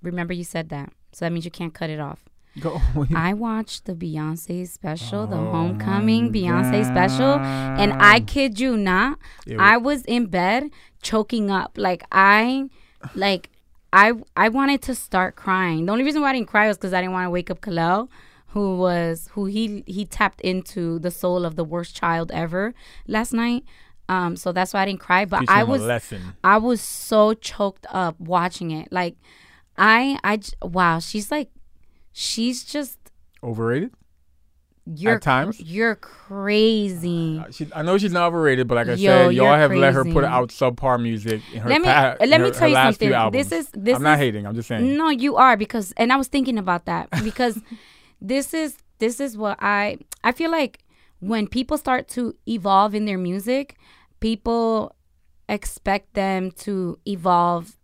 Remember, 0.02 0.32
you 0.32 0.44
said 0.44 0.68
that, 0.68 0.92
so 1.12 1.24
that 1.24 1.32
means 1.32 1.44
you 1.44 1.50
can't 1.50 1.74
cut 1.74 1.90
it 1.90 2.00
off. 2.00 2.24
Go. 2.60 2.80
I 3.14 3.34
watched 3.34 3.84
the 3.84 3.94
Beyonce 3.94 4.66
special, 4.66 5.26
the 5.26 5.36
Oh 5.36 5.50
Homecoming 5.50 6.26
my 6.26 6.30
Beyonce 6.30 6.86
special, 6.86 7.38
and 7.38 7.92
I 7.94 8.18
God. 8.18 8.28
kid 8.28 8.60
you 8.60 8.78
not, 8.78 9.18
I 9.58 9.76
was 9.76 10.04
in 10.06 10.26
bed 10.26 10.70
choking 11.02 11.50
up. 11.50 11.76
Like 11.76 12.04
I, 12.10 12.70
like 13.14 13.50
I, 13.92 14.14
I 14.36 14.48
wanted 14.48 14.80
to 14.82 14.94
start 14.94 15.36
crying. 15.36 15.84
The 15.86 15.92
only 15.92 16.04
reason 16.04 16.22
why 16.22 16.30
I 16.30 16.32
didn't 16.32 16.48
cry 16.48 16.66
was 16.66 16.78
because 16.78 16.94
I 16.94 17.00
didn't 17.02 17.12
want 17.12 17.26
to 17.26 17.30
wake 17.30 17.50
up 17.50 17.60
Kalel, 17.60 18.08
who 18.56 18.78
was 18.78 19.28
who 19.32 19.44
he 19.44 19.84
he 19.86 20.06
tapped 20.06 20.40
into 20.40 20.98
the 20.98 21.10
soul 21.10 21.44
of 21.44 21.56
the 21.56 21.62
worst 21.64 21.94
child 21.94 22.30
ever 22.32 22.72
last 23.06 23.34
night. 23.34 23.64
Um, 24.08 24.34
so 24.36 24.50
that's 24.50 24.72
why 24.72 24.80
I 24.80 24.86
didn't 24.86 25.00
cry. 25.00 25.26
But 25.26 25.44
I 25.50 25.62
was. 25.62 25.82
I 26.42 26.56
was 26.56 26.80
so 26.80 27.34
choked 27.34 27.86
up 27.90 28.18
watching 28.18 28.70
it. 28.70 28.90
Like 28.90 29.16
I 29.76 30.18
I 30.24 30.40
wow, 30.66 31.00
she's 31.00 31.30
like, 31.30 31.50
she's 32.12 32.64
just 32.64 32.98
Overrated. 33.42 33.90
you're 34.86 35.16
At 35.16 35.22
times? 35.22 35.60
you're 35.60 35.96
crazy. 35.96 37.38
Uh, 37.46 37.50
she, 37.50 37.68
I 37.74 37.82
know 37.82 37.98
she's 37.98 38.12
not 38.12 38.28
overrated, 38.28 38.66
but 38.68 38.76
like 38.76 38.88
I 38.88 38.92
Yo, 38.94 39.26
said, 39.26 39.34
y'all 39.34 39.54
have 39.54 39.72
let 39.72 39.92
her 39.92 40.04
put 40.04 40.24
out 40.24 40.48
subpar 40.48 41.00
music 41.02 41.42
in 41.52 41.60
her 41.60 41.68
Let 41.68 41.80
me 41.82 41.88
pa- 41.88 42.16
let 42.20 42.40
me 42.40 42.46
her- 42.48 42.52
tell 42.54 42.62
her 42.70 42.86
you 42.88 42.92
something. 42.94 43.32
This 43.32 43.52
is 43.52 43.68
this 43.74 43.96
I'm 43.96 44.02
not 44.02 44.14
is 44.14 44.18
hating. 44.20 44.46
I'm 44.46 44.54
just 44.54 44.68
saying. 44.68 44.96
no, 44.96 45.10
you 45.10 45.36
are 45.36 45.56
because 45.58 45.92
and 45.98 46.10
I 46.12 46.16
was 46.16 46.28
thinking 46.28 46.56
about 46.58 46.86
that 46.86 47.10
because 47.22 47.60
this 48.20 48.54
is 48.54 48.78
this 48.98 49.20
is 49.20 49.36
what 49.36 49.58
I 49.60 49.98
I 50.24 50.32
feel 50.32 50.50
like 50.50 50.84
when 51.20 51.46
people 51.46 51.78
start 51.78 52.08
to 52.08 52.34
evolve 52.46 52.94
in 52.94 53.04
their 53.04 53.18
music, 53.18 53.76
people 54.20 54.94
expect 55.48 56.14
them 56.14 56.50
to 56.50 56.98
evolve 57.06 57.76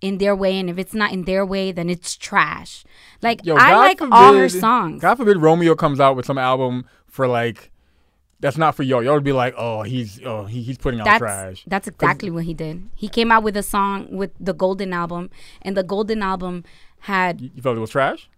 in 0.00 0.18
their 0.18 0.36
way, 0.36 0.58
and 0.58 0.70
if 0.70 0.78
it's 0.78 0.94
not 0.94 1.12
in 1.12 1.24
their 1.24 1.44
way, 1.44 1.72
then 1.72 1.90
it's 1.90 2.16
trash. 2.16 2.84
Like 3.20 3.44
Yo, 3.44 3.56
I 3.56 3.76
like 3.76 4.00
all 4.00 4.34
her 4.34 4.48
songs. 4.48 5.02
God 5.02 5.16
forbid 5.16 5.38
Romeo 5.38 5.74
comes 5.74 5.98
out 5.98 6.16
with 6.16 6.26
some 6.26 6.38
album 6.38 6.84
for 7.06 7.26
like 7.26 7.72
that's 8.40 8.56
not 8.56 8.76
for 8.76 8.84
y'all. 8.84 9.02
Y'all 9.02 9.14
would 9.14 9.24
be 9.24 9.32
like, 9.32 9.54
oh, 9.56 9.82
he's 9.82 10.20
oh 10.24 10.44
he, 10.44 10.62
he's 10.62 10.78
putting 10.78 11.00
out 11.00 11.04
that's 11.04 11.18
trash. 11.18 11.64
that's 11.66 11.88
exactly 11.88 12.30
what 12.30 12.44
he 12.44 12.54
did. 12.54 12.88
He 12.94 13.08
came 13.08 13.32
out 13.32 13.42
with 13.42 13.56
a 13.56 13.62
song 13.62 14.08
with 14.10 14.30
the 14.38 14.52
Golden 14.52 14.92
album, 14.92 15.30
and 15.62 15.76
the 15.76 15.82
Golden 15.82 16.22
album 16.22 16.64
had 17.00 17.40
You, 17.40 17.50
you 17.54 17.62
felt 17.62 17.76
it 17.76 17.80
was 17.80 17.90
trash? 17.90 18.28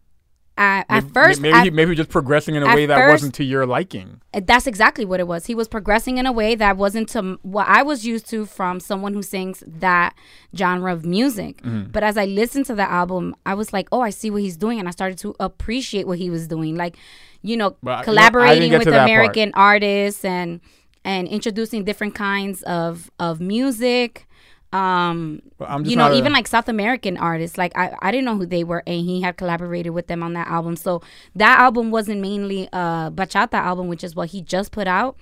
At, 0.58 0.84
at 0.90 1.10
first 1.14 1.40
maybe 1.40 1.54
at- 1.56 1.64
he, 1.64 1.70
maybe 1.70 1.94
just 1.94 2.10
progressing 2.10 2.54
in 2.54 2.62
a 2.62 2.66
way 2.74 2.84
that 2.86 2.96
first- 2.96 3.12
wasn't 3.12 3.34
to 3.36 3.44
your 3.44 3.64
liking. 3.66 4.20
that's 4.46 4.66
exactly 4.66 5.04
what 5.04 5.18
it 5.20 5.26
was. 5.26 5.46
He 5.46 5.54
was 5.54 5.68
progressing 5.68 6.18
in 6.18 6.26
a 6.26 6.32
way 6.32 6.54
that 6.54 6.76
wasn't 6.76 7.08
to 7.10 7.38
what 7.42 7.66
I 7.68 7.82
was 7.82 8.04
used 8.06 8.28
to 8.30 8.44
from 8.46 8.78
someone 8.80 9.14
who 9.14 9.22
sings 9.22 9.62
that 9.66 10.14
genre 10.54 10.92
of 10.92 11.04
music. 11.04 11.62
Mm-hmm. 11.62 11.90
But 11.92 12.02
as 12.02 12.16
I 12.18 12.26
listened 12.26 12.66
to 12.66 12.74
the 12.74 12.88
album, 12.90 13.34
I 13.46 13.54
was 13.54 13.72
like, 13.72 13.88
"Oh, 13.90 14.00
I 14.00 14.10
see 14.10 14.30
what 14.30 14.42
he's 14.42 14.56
doing," 14.58 14.78
and 14.78 14.86
I 14.86 14.90
started 14.90 15.18
to 15.18 15.34
appreciate 15.40 16.06
what 16.06 16.18
he 16.18 16.28
was 16.30 16.46
doing. 16.46 16.76
Like, 16.76 16.96
you 17.42 17.56
know, 17.56 17.76
But 17.82 17.90
I- 17.90 17.94
you 17.94 17.98
know, 18.00 18.04
collaborating 18.04 18.72
with 18.72 18.84
that 18.84 18.92
part. 18.92 19.08
American 19.10 19.52
artists 19.54 20.24
and 20.24 20.60
and 21.04 21.26
introducing 21.28 21.84
different 21.84 22.14
kinds 22.14 22.62
of 22.64 23.10
of 23.18 23.40
music. 23.40 24.26
Um, 24.72 25.42
just 25.58 25.90
you 25.90 25.96
know, 25.96 26.04
not 26.04 26.12
a- 26.12 26.16
even 26.16 26.32
like 26.32 26.46
South 26.46 26.68
American 26.68 27.16
artists, 27.16 27.58
like 27.58 27.76
I, 27.76 27.92
I 28.00 28.10
didn't 28.12 28.24
know 28.24 28.36
who 28.36 28.46
they 28.46 28.62
were, 28.62 28.82
and 28.86 29.00
he 29.00 29.20
had 29.20 29.36
collaborated 29.36 29.92
with 29.92 30.06
them 30.06 30.22
on 30.22 30.32
that 30.34 30.46
album. 30.46 30.76
So 30.76 31.02
that 31.34 31.58
album 31.58 31.90
wasn't 31.90 32.20
mainly 32.20 32.68
a 32.72 33.10
bachata 33.12 33.54
album, 33.54 33.88
which 33.88 34.04
is 34.04 34.14
what 34.14 34.28
he 34.30 34.42
just 34.42 34.70
put 34.70 34.86
out. 34.86 35.16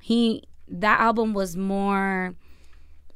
He 0.00 0.44
that 0.68 1.00
album 1.00 1.34
was 1.34 1.56
more, 1.56 2.34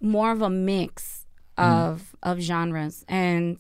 more 0.00 0.32
of 0.32 0.42
a 0.42 0.50
mix 0.50 1.24
of 1.56 2.14
of 2.22 2.40
genres, 2.40 3.04
and 3.08 3.56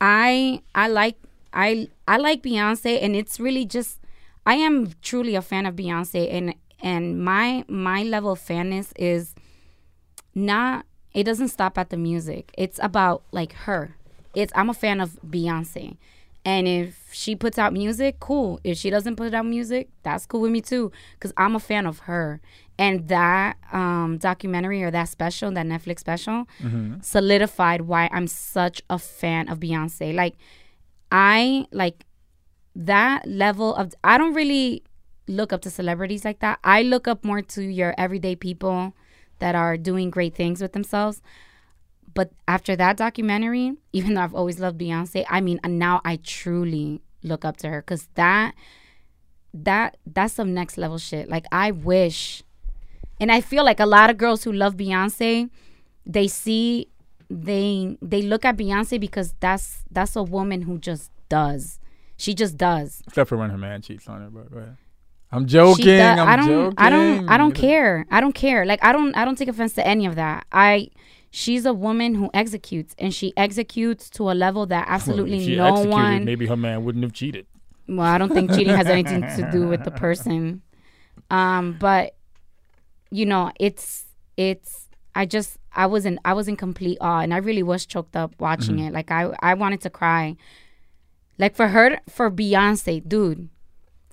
I 0.00 0.62
I 0.74 0.88
like 0.88 1.16
I 1.52 1.88
I 2.06 2.16
like 2.18 2.42
Beyonce, 2.42 3.02
and 3.02 3.16
it's 3.16 3.40
really 3.40 3.66
just 3.66 3.98
I 4.46 4.54
am 4.54 4.92
truly 5.02 5.34
a 5.34 5.42
fan 5.42 5.66
of 5.66 5.74
Beyonce, 5.74 6.32
and 6.32 6.54
and 6.80 7.22
my 7.22 7.64
my 7.68 8.02
level 8.04 8.32
of 8.32 8.38
fanness 8.38 8.92
is 8.96 9.34
not 10.34 10.86
it 11.18 11.24
doesn't 11.24 11.48
stop 11.48 11.76
at 11.76 11.90
the 11.90 11.96
music. 11.96 12.52
It's 12.56 12.78
about 12.80 13.24
like 13.32 13.52
her. 13.66 13.96
It's 14.36 14.52
I'm 14.54 14.70
a 14.70 14.74
fan 14.74 15.00
of 15.00 15.18
Beyonce. 15.26 15.96
And 16.44 16.68
if 16.68 17.08
she 17.12 17.34
puts 17.34 17.58
out 17.58 17.72
music, 17.72 18.20
cool. 18.20 18.60
If 18.62 18.78
she 18.78 18.88
doesn't 18.88 19.16
put 19.16 19.34
out 19.34 19.44
music, 19.44 19.88
that's 20.04 20.26
cool 20.26 20.42
with 20.42 20.52
me 20.52 20.60
too 20.60 20.92
cuz 21.18 21.32
I'm 21.36 21.56
a 21.56 21.60
fan 21.60 21.86
of 21.86 21.96
her. 22.10 22.40
And 22.78 23.08
that 23.08 23.56
um 23.72 24.18
documentary 24.18 24.80
or 24.84 24.92
that 24.92 25.08
special, 25.08 25.50
that 25.50 25.66
Netflix 25.66 25.98
special 26.06 26.46
solidified 27.00 27.80
why 27.80 28.08
I'm 28.12 28.28
such 28.28 28.80
a 28.88 28.98
fan 29.00 29.48
of 29.48 29.58
Beyonce. 29.58 30.14
Like 30.14 30.36
I 31.10 31.66
like 31.72 32.04
that 32.76 33.26
level 33.26 33.74
of 33.74 33.92
I 34.04 34.18
don't 34.18 34.34
really 34.34 34.84
look 35.26 35.52
up 35.52 35.62
to 35.62 35.70
celebrities 35.70 36.24
like 36.24 36.38
that. 36.38 36.60
I 36.62 36.82
look 36.82 37.08
up 37.08 37.24
more 37.24 37.42
to 37.42 37.62
your 37.64 37.92
everyday 37.98 38.36
people 38.36 38.94
that 39.38 39.54
are 39.54 39.76
doing 39.76 40.10
great 40.10 40.34
things 40.34 40.60
with 40.60 40.72
themselves. 40.72 41.22
But 42.14 42.32
after 42.46 42.74
that 42.76 42.96
documentary, 42.96 43.74
even 43.92 44.14
though 44.14 44.22
I've 44.22 44.34
always 44.34 44.58
loved 44.58 44.80
Beyonce, 44.80 45.24
I 45.28 45.40
mean, 45.40 45.60
now 45.64 46.00
I 46.04 46.16
truly 46.16 47.02
look 47.22 47.44
up 47.44 47.56
to 47.58 47.68
her 47.68 47.82
because 47.82 48.08
that 48.14 48.54
that 49.54 49.96
that's 50.06 50.34
some 50.34 50.54
next 50.54 50.78
level 50.78 50.98
shit. 50.98 51.28
Like 51.28 51.46
I 51.52 51.70
wish, 51.70 52.42
and 53.20 53.30
I 53.30 53.40
feel 53.40 53.64
like 53.64 53.80
a 53.80 53.86
lot 53.86 54.10
of 54.10 54.18
girls 54.18 54.44
who 54.44 54.52
love 54.52 54.76
Beyonce, 54.76 55.50
they 56.06 56.28
see 56.28 56.88
they 57.30 57.96
they 58.00 58.22
look 58.22 58.44
at 58.44 58.56
Beyonce 58.56 58.98
because 58.98 59.34
that's 59.40 59.84
that's 59.90 60.16
a 60.16 60.22
woman 60.22 60.62
who 60.62 60.78
just 60.78 61.10
does. 61.28 61.78
She 62.16 62.34
just 62.34 62.56
does. 62.56 63.02
Except 63.06 63.28
for 63.28 63.36
when 63.36 63.50
her 63.50 63.58
man 63.58 63.82
cheats 63.82 64.08
on 64.08 64.22
her. 64.22 64.30
But 64.30 64.50
go 64.50 64.58
ahead. 64.58 64.76
I'm 65.30 65.46
joking. 65.46 65.84
Does- 65.84 66.18
I'm 66.18 66.28
I 66.28 66.36
don't. 66.36 66.46
joking. 66.48 66.74
I 66.78 66.90
don't. 66.90 67.28
I 67.28 67.36
don't 67.38 67.52
care. 67.54 68.06
I 68.10 68.20
don't 68.20 68.34
care. 68.34 68.64
Like 68.64 68.82
I 68.84 68.92
don't. 68.92 69.14
I 69.16 69.24
don't 69.24 69.36
take 69.36 69.48
offense 69.48 69.74
to 69.74 69.86
any 69.86 70.06
of 70.06 70.14
that. 70.16 70.46
I. 70.52 70.88
She's 71.30 71.66
a 71.66 71.74
woman 71.74 72.14
who 72.14 72.30
executes, 72.32 72.94
and 72.98 73.12
she 73.12 73.34
executes 73.36 74.08
to 74.10 74.30
a 74.30 74.32
level 74.32 74.64
that 74.66 74.86
absolutely 74.88 75.54
no 75.56 75.66
executed, 75.66 75.92
one. 75.92 76.24
Maybe 76.24 76.46
her 76.46 76.56
man 76.56 76.84
wouldn't 76.84 77.02
have 77.04 77.12
cheated. 77.12 77.46
Well, 77.86 78.06
I 78.06 78.16
don't 78.16 78.32
think 78.32 78.50
cheating 78.52 78.74
has 78.74 78.86
anything 78.86 79.20
to 79.20 79.48
do 79.52 79.68
with 79.68 79.84
the 79.84 79.90
person. 80.04 80.62
Um, 81.30 81.76
but 81.78 82.14
you 83.10 83.26
know, 83.26 83.52
it's 83.60 84.06
it's. 84.38 84.86
I 85.14 85.26
just 85.26 85.58
I 85.74 85.84
was 85.86 86.06
in 86.06 86.18
I 86.24 86.32
was 86.32 86.48
in 86.48 86.56
complete 86.56 86.96
awe, 87.02 87.20
and 87.20 87.34
I 87.34 87.38
really 87.38 87.62
was 87.62 87.84
choked 87.84 88.16
up 88.16 88.32
watching 88.40 88.76
Mm-hmm. 88.76 88.86
it. 88.88 88.92
Like 88.94 89.10
I 89.10 89.30
I 89.40 89.52
wanted 89.54 89.82
to 89.82 89.90
cry. 89.90 90.36
Like 91.38 91.54
for 91.54 91.68
her, 91.68 92.00
for 92.08 92.30
Beyonce, 92.30 93.06
dude, 93.06 93.48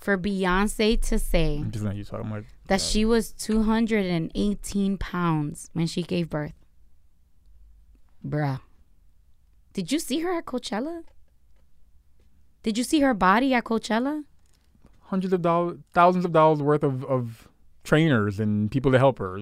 for 0.05 0.17
Beyonce 0.19 1.01
to 1.01 1.17
say 1.17 1.57
I'm 1.57 1.71
just 1.71 1.83
not 1.83 1.95
used 1.95 2.11
to 2.11 2.17
talking 2.17 2.31
about. 2.31 2.43
that 2.67 2.79
she 2.79 3.03
was 3.05 3.31
218 3.31 4.97
pounds 4.99 5.71
when 5.73 5.87
she 5.87 6.03
gave 6.03 6.29
birth. 6.29 6.53
Bruh. 8.25 8.61
Did 9.73 9.91
you 9.91 9.97
see 9.97 10.19
her 10.19 10.37
at 10.37 10.45
Coachella? 10.45 11.03
Did 12.61 12.77
you 12.77 12.83
see 12.83 12.99
her 13.01 13.15
body 13.15 13.53
at 13.55 13.63
Coachella? 13.63 14.23
hundreds 15.09 15.33
of 15.33 15.41
dollars, 15.41 15.77
thousands 15.93 16.25
of 16.25 16.31
dollars 16.33 16.61
worth 16.61 16.83
of, 16.83 17.03
of 17.05 17.47
trainers 17.83 18.39
and 18.39 18.71
people 18.71 18.91
to 18.91 18.97
help 18.99 19.19
her. 19.19 19.39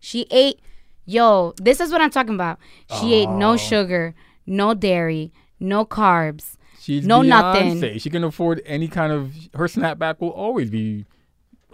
She 0.00 0.26
ate, 0.30 0.60
yo, 1.06 1.54
this 1.58 1.80
is 1.80 1.92
what 1.92 2.00
I'm 2.00 2.10
talking 2.10 2.34
about. 2.34 2.58
She 2.98 3.14
ate 3.14 3.28
no 3.30 3.56
sugar, 3.56 4.14
no 4.46 4.74
dairy, 4.74 5.32
no 5.60 5.84
carbs. 5.84 6.56
She's 6.80 7.06
No 7.06 7.20
Beyonce. 7.20 7.28
nothing. 7.28 7.98
She 7.98 8.08
can 8.08 8.24
afford 8.24 8.62
any 8.64 8.88
kind 8.88 9.12
of. 9.12 9.34
Her 9.54 9.66
snapback 9.66 10.18
will 10.20 10.30
always 10.30 10.70
be 10.70 11.04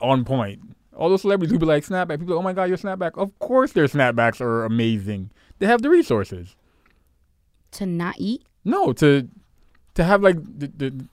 on 0.00 0.24
point. 0.24 0.60
All 0.96 1.08
those 1.08 1.22
celebrities 1.22 1.52
who 1.52 1.58
be 1.58 1.66
like 1.66 1.84
snapback, 1.86 2.18
people, 2.18 2.34
are, 2.34 2.38
oh 2.38 2.42
my 2.42 2.52
god, 2.52 2.64
your 2.64 2.78
snapback. 2.78 3.16
Of 3.16 3.38
course, 3.38 3.72
their 3.72 3.86
snapbacks 3.86 4.40
are 4.40 4.64
amazing. 4.64 5.30
They 5.58 5.66
have 5.66 5.82
the 5.82 5.90
resources. 5.90 6.56
To 7.72 7.86
not 7.86 8.16
eat? 8.18 8.42
No, 8.64 8.92
to 8.94 9.28
to 9.96 10.04
have 10.04 10.22
like 10.22 10.36
the 10.58 10.68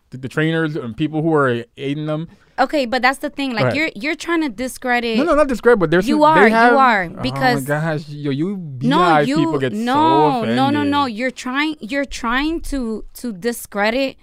the, 0.10 0.18
the, 0.18 0.30
trainers 0.30 0.76
and 0.76 0.96
people 0.96 1.22
who 1.24 1.34
are 1.34 1.64
aiding 1.78 2.06
them. 2.06 2.28
Okay, 2.60 2.86
but 2.86 3.02
that's 3.02 3.18
the 3.20 3.30
thing. 3.32 3.54
Like 3.54 3.74
you're 3.74 3.90
you're 3.96 4.16
trying 4.16 4.42
to 4.42 4.50
discredit 4.50 5.18
No, 5.18 5.24
no, 5.24 5.34
not 5.36 5.48
discredit. 5.48 5.80
but 5.80 5.90
there's 5.90 6.08
You 6.08 6.18
some, 6.22 6.24
are, 6.24 6.40
They 6.44 6.50
you 6.50 6.54
have, 6.56 6.74
are, 6.76 7.04
oh 7.06 7.22
because- 7.22 7.68
my 7.68 7.68
gosh, 7.82 8.08
yo, 8.10 8.30
you 8.32 8.48
no 8.84 9.20
you 9.20 9.38
people 9.38 9.58
get 9.60 9.74
no 9.74 9.94
so 9.94 10.38
offended. 10.38 10.56
no 10.56 10.70
no 10.70 10.84
no 10.84 11.06
you're 11.06 11.32
trying 11.32 11.76
you're 11.80 12.06
trying 12.06 12.62
to 12.72 13.04
to 13.16 13.34
discredit 13.34 14.18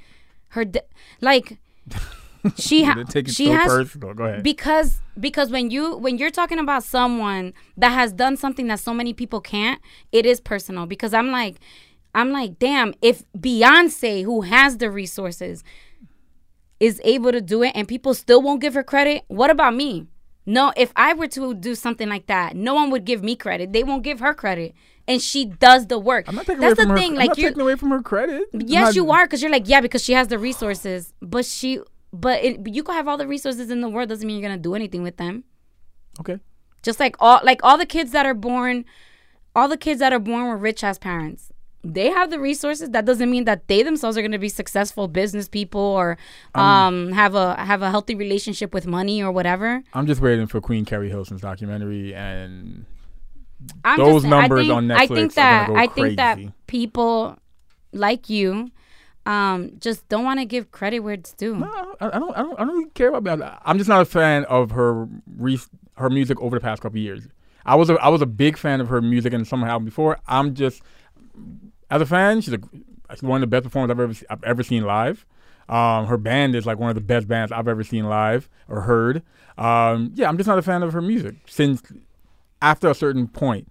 her 0.55 0.65
di- 0.65 0.89
like 1.21 1.59
she 2.57 2.85
ha- 2.85 2.95
They 2.95 3.05
take 3.05 3.29
it 3.29 3.35
she 3.35 3.47
so 3.47 3.53
has 3.53 3.67
personal. 3.67 4.15
Go 4.15 4.25
ahead. 4.25 4.43
because 4.43 5.01
because 5.19 5.51
when 5.51 5.71
you 5.71 5.97
when 5.97 6.17
you're 6.19 6.31
talking 6.31 6.59
about 6.59 6.83
someone 6.85 7.53
that 7.77 7.91
has 7.91 8.13
done 8.13 8.37
something 8.37 8.67
that 8.69 8.81
so 8.81 8.95
many 8.95 9.13
people 9.13 9.41
can't 9.41 9.81
it 10.13 10.25
is 10.25 10.41
personal 10.41 10.87
because 10.87 11.13
i'm 11.13 11.31
like 11.31 11.57
i'm 12.15 12.31
like 12.33 12.59
damn 12.59 12.95
if 13.03 13.25
beyonce 13.39 14.25
who 14.25 14.43
has 14.43 14.79
the 14.79 14.91
resources 14.91 15.63
is 16.79 17.01
able 17.05 17.33
to 17.33 17.41
do 17.41 17.63
it 17.63 17.73
and 17.75 17.87
people 17.89 18.15
still 18.15 18.41
won't 18.43 18.61
give 18.61 18.75
her 18.75 18.83
credit 18.83 19.23
what 19.29 19.51
about 19.51 19.75
me 19.75 20.07
no 20.47 20.73
if 20.77 20.93
i 20.97 21.13
were 21.13 21.27
to 21.27 21.55
do 21.55 21.75
something 21.75 22.09
like 22.09 22.27
that 22.27 22.57
no 22.57 22.75
one 22.75 22.91
would 22.91 23.05
give 23.05 23.23
me 23.23 23.37
credit 23.37 23.73
they 23.73 23.85
won't 23.85 24.03
give 24.03 24.21
her 24.21 24.33
credit 24.35 24.75
and 25.07 25.21
she 25.21 25.45
does 25.45 25.87
the 25.89 25.99
work 25.99 26.27
I'm 26.29 26.37
not 26.37 26.47
taking 26.47 26.61
that's 26.61 26.79
away 26.79 26.85
the 26.85 26.89
from 26.89 26.91
her. 26.91 26.97
thing 26.97 27.11
I'm 27.13 27.17
like 27.19 27.29
not 27.31 27.39
you're 27.39 27.51
taking 27.51 27.63
away 27.63 27.75
from 27.75 27.91
her 27.91 28.01
credit. 28.03 28.45
Yes, 28.53 28.89
not- 28.89 28.95
you 28.95 29.11
are, 29.11 29.27
because 29.27 29.43
you're 29.43 29.51
like, 29.51 29.69
yeah, 29.69 29.81
because 29.81 30.05
she 30.05 30.13
has 30.13 30.29
the 30.29 30.39
resources. 30.39 31.13
But 31.21 31.47
she, 31.47 31.81
but 32.13 32.45
it, 32.45 32.69
you 32.69 32.85
can 32.85 32.95
have 32.95 33.09
all 33.09 33.17
the 33.17 33.27
resources 33.27 33.71
in 33.71 33.81
the 33.81 33.89
world. 33.89 34.09
Doesn't 34.11 34.25
mean 34.25 34.39
you're 34.39 34.49
gonna 34.49 34.61
do 34.61 34.77
anything 34.77 35.03
with 35.03 35.17
them. 35.17 35.43
Okay. 36.21 36.39
Just 36.85 37.01
like 37.01 37.17
all, 37.19 37.41
like 37.43 37.59
all 37.65 37.77
the 37.77 37.87
kids 37.87 38.13
that 38.13 38.25
are 38.25 38.35
born, 38.35 38.85
all 39.57 39.67
the 39.67 39.77
kids 39.79 39.99
that 39.99 40.13
are 40.13 40.21
born 40.21 40.49
with 40.53 40.61
rich 40.63 40.85
ass 40.85 40.97
parents. 40.99 41.50
They 41.83 42.11
have 42.11 42.31
the 42.31 42.39
resources. 42.39 42.91
That 42.91 43.07
doesn't 43.07 43.31
mean 43.31 43.45
that 43.45 43.67
they 43.69 43.83
themselves 43.83 44.19
are 44.19 44.23
going 44.23 44.33
to 44.33 44.39
be 44.39 44.51
successful 44.51 45.09
business 45.09 45.49
people 45.49 45.81
or 45.81 46.19
um, 46.55 47.13
have 47.13 47.35
a 47.35 47.55
have 47.57 47.81
a 47.81 47.91
healthy 47.91 48.15
relationship 48.15 48.75
with 48.75 48.87
money 48.87 49.23
or 49.23 49.33
whatever. 49.33 49.83
I'm 49.95 50.07
just 50.07 50.21
waiting 50.21 50.47
for 50.47 50.61
Queen 50.61 50.85
Keri 50.85 51.09
Hilson's 51.09 51.41
documentary 51.41 52.15
and 52.15 52.85
I'm 53.85 53.99
Those 53.99 54.23
just, 54.23 54.31
numbers 54.31 54.61
I 54.61 54.63
think, 54.63 54.73
on 54.73 54.91
I 54.91 55.07
think 55.07 55.35
that 55.35 55.69
go 55.69 55.77
I 55.77 55.87
think 55.87 56.17
that 56.17 56.39
people 56.67 57.39
like 57.93 58.29
you 58.29 58.71
um, 59.27 59.73
just 59.79 60.09
don't 60.09 60.25
want 60.25 60.41
to 60.41 60.47
give 60.47 60.71
credit 60.71 61.01
where 61.01 61.15
it's 61.15 61.33
due. 61.33 61.57
No, 61.57 61.95
I, 62.01 62.09
I 62.09 62.19
don't. 62.19 62.37
I 62.37 62.43
don't. 62.43 62.61
I 62.61 62.65
don't 62.65 62.77
really 62.77 62.91
care 62.91 63.13
about 63.13 63.39
that. 63.39 63.63
I'm 63.65 63.79
just 63.79 63.89
not 63.89 64.01
a 64.01 64.07
fan 64.07 64.45
of 64.45 64.71
her 64.73 65.09
re- 65.37 65.59
her 65.97 66.11
music 66.11 66.41
over 66.41 66.57
the 66.57 66.61
past 66.61 66.83
couple 66.83 66.99
years. 66.99 67.29
I 67.65 67.75
was 67.75 67.91
a 67.91 67.95
I 67.95 68.09
was 68.09 68.23
a 68.23 68.27
big 68.27 68.57
fan 68.57 68.81
of 68.81 68.89
her 68.89 69.01
music 69.01 69.33
and 69.33 69.47
some 69.47 69.63
album 69.63 69.85
before. 69.85 70.19
I'm 70.27 70.55
just 70.55 70.83
as 71.91 72.01
a 72.03 72.07
fan, 72.07 72.41
she's 72.41 72.55
a, 72.55 72.61
she's 73.11 73.23
one 73.23 73.43
of 73.43 73.51
the 73.51 73.55
best 73.55 73.65
performers 73.65 73.91
I've 73.91 74.01
ever 74.01 74.15
I've 74.31 74.45
ever 74.45 74.63
seen 74.63 74.85
live. 74.85 75.27
Um, 75.69 76.07
her 76.07 76.17
band 76.17 76.55
is 76.57 76.67
like 76.67 76.79
one 76.79 76.89
of 76.91 76.97
the 76.97 77.01
best 77.01 77.29
bands 77.29 77.53
I've 77.53 77.69
ever 77.69 77.85
seen 77.85 78.05
live 78.07 78.49
or 78.69 78.83
heard. 78.83 79.23
Um, 79.57 80.11
yeah, 80.15 80.29
I'm 80.29 80.37
just 80.37 80.49
not 80.49 80.59
a 80.59 80.63
fan 80.63 80.83
of 80.83 80.93
her 80.93 81.03
music 81.03 81.37
since 81.47 81.83
after 82.61 82.89
a 82.91 82.95
certain 82.95 83.29
point. 83.29 83.69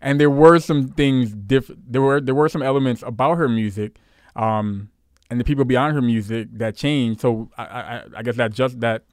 and 0.00 0.20
there 0.20 0.30
were 0.30 0.58
some 0.58 0.88
things 0.88 1.32
different. 1.32 1.92
There 1.92 2.02
were 2.02 2.20
there 2.20 2.34
were 2.34 2.48
some 2.48 2.62
elements 2.62 3.02
about 3.06 3.36
her 3.38 3.48
music, 3.48 3.98
um, 4.36 4.90
and 5.30 5.38
the 5.40 5.44
people 5.44 5.64
beyond 5.64 5.94
her 5.94 6.02
music 6.02 6.48
that 6.52 6.76
changed. 6.76 7.20
So 7.20 7.50
I, 7.56 7.64
I, 7.64 8.02
I 8.18 8.22
guess 8.22 8.36
that 8.36 8.52
just 8.52 8.80
that 8.80 9.04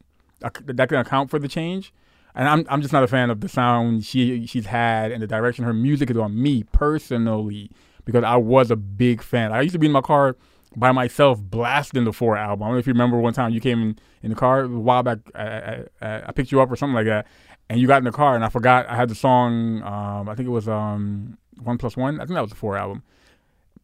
that 0.42 0.90
can 0.90 0.98
account 0.98 1.30
for 1.30 1.40
the 1.40 1.48
change. 1.48 1.94
And 2.36 2.48
I'm 2.48 2.66
I'm 2.70 2.82
just 2.82 2.94
not 2.94 3.04
a 3.04 3.08
fan 3.08 3.30
of 3.30 3.42
the 3.42 3.50
sound 3.50 4.04
she 4.06 4.46
she's 4.46 4.66
had 4.68 5.12
and 5.12 5.22
the 5.22 5.28
direction 5.28 5.66
her 5.66 5.74
music 5.74 6.10
is 6.10 6.18
on 6.18 6.42
me 6.42 6.64
personally 6.72 7.70
because 8.12 8.24
I 8.24 8.38
was 8.38 8.72
a 8.72 8.76
big 8.76 9.22
fan. 9.22 9.52
I 9.52 9.62
used 9.62 9.74
to 9.74 9.80
be 9.80 9.86
in 9.86 9.92
my 9.92 10.02
car 10.02 10.36
by 10.76 10.92
myself 10.92 11.40
blasting 11.40 12.06
the 12.06 12.14
Four 12.14 12.38
album. 12.38 12.64
I 12.64 12.68
don't 12.68 12.76
know 12.76 12.80
if 12.80 12.88
you 12.88 12.94
remember 12.94 13.20
one 13.20 13.34
time 13.34 13.54
you 13.54 13.60
came 13.60 13.82
in, 13.82 14.00
in 14.24 14.30
the 14.32 14.36
car 14.36 14.62
a 14.62 14.68
while 14.68 15.04
back. 15.04 15.20
I, 15.36 15.86
I, 16.02 16.24
I, 16.28 16.32
picked 16.32 16.52
you 16.52 16.60
up 16.60 16.72
or 16.72 16.76
something 16.76 16.96
like 16.96 17.06
that, 17.06 17.28
and 17.70 17.80
you 17.80 17.86
got 17.86 18.00
in 18.00 18.06
the 18.06 18.12
car, 18.12 18.36
and 18.36 18.44
I 18.44 18.50
forgot 18.50 18.88
I 18.88 18.96
had 18.96 19.10
the 19.10 19.16
song. 19.16 19.84
Um, 19.84 20.28
I 20.28 20.34
think 20.34 20.48
it 20.48 20.52
was 20.52 20.68
um, 20.68 21.38
One 21.62 21.78
Plus 21.78 21.96
One. 21.96 22.16
I 22.16 22.26
think 22.26 22.36
that 22.36 22.42
was 22.42 22.50
the 22.50 22.56
Four 22.56 22.78
album 22.78 23.04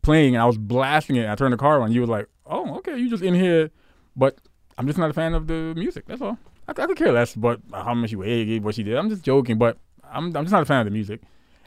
playing, 0.01 0.35
and 0.35 0.41
I 0.41 0.45
was 0.45 0.57
blasting 0.57 1.17
it. 1.17 1.21
And 1.21 1.31
I 1.31 1.35
turned 1.35 1.53
the 1.53 1.57
car 1.57 1.81
on. 1.81 1.91
You 1.91 2.01
were 2.01 2.07
like, 2.07 2.27
"Oh, 2.47 2.77
okay, 2.77 2.97
you 2.97 3.09
just 3.09 3.23
in 3.23 3.35
here," 3.35 3.69
but 4.15 4.39
I'm 4.77 4.87
just 4.87 4.97
not 4.97 5.11
a 5.11 5.13
fan 5.13 5.35
of 5.35 5.45
the 5.45 5.73
music. 5.75 6.05
That's 6.07 6.21
all. 6.21 6.39
I, 6.67 6.71
I 6.71 6.85
could 6.87 6.97
care 6.97 7.11
less, 7.11 7.35
but 7.35 7.61
how 7.71 7.93
much 7.93 8.11
you 8.11 8.19
weighed, 8.19 8.63
what 8.63 8.73
she 8.73 8.83
did. 8.83 8.95
I'm 8.95 9.09
just 9.09 9.23
joking, 9.23 9.59
but 9.59 9.77
I'm 10.03 10.35
I'm 10.35 10.45
just 10.45 10.51
not 10.51 10.63
a 10.63 10.65
fan 10.65 10.79
of 10.79 10.85
the 10.85 10.91
music, 10.91 11.21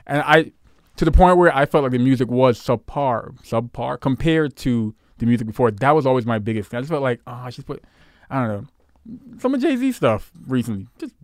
and 0.07 0.23
I 0.27 0.53
to 0.99 1.05
the 1.05 1.13
point 1.13 1.39
where 1.39 1.55
I 1.57 1.65
felt 1.65 1.85
like 1.85 1.93
the 1.93 1.99
music 1.99 2.29
was 2.29 2.61
subpar, 2.61 3.37
subpar 3.43 4.01
compared 4.01 4.57
to 4.57 4.95
the 5.19 5.27
music 5.27 5.47
before. 5.47 5.71
That 5.71 5.93
was 5.93 6.07
always 6.07 6.27
my 6.27 6.39
biggest 6.39 6.71
thing. 6.71 6.79
I 6.79 6.81
just 6.81 6.91
felt 6.91 7.03
like, 7.03 7.21
oh, 7.27 7.49
she's 7.51 7.65
put, 7.65 7.83
I 8.29 8.41
don't 8.41 8.49
know, 8.49 9.39
some 9.39 9.55
of 9.55 9.61
Jay 9.61 9.77
Z 9.77 9.93
stuff 9.93 10.31
recently. 10.47 10.87
Just. 10.99 11.15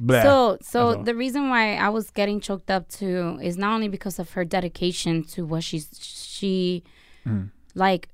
Bleh. 0.00 0.22
So, 0.22 0.58
so 0.62 0.94
the 1.02 1.14
reason 1.14 1.48
why 1.48 1.76
I 1.76 1.88
was 1.90 2.10
getting 2.10 2.40
choked 2.40 2.70
up 2.70 2.88
too 2.88 3.38
is 3.40 3.56
not 3.56 3.74
only 3.74 3.88
because 3.88 4.18
of 4.18 4.32
her 4.32 4.44
dedication 4.44 5.22
to 5.24 5.46
what 5.46 5.62
she's 5.62 5.88
she 6.00 6.82
mm. 7.26 7.50
like 7.74 8.08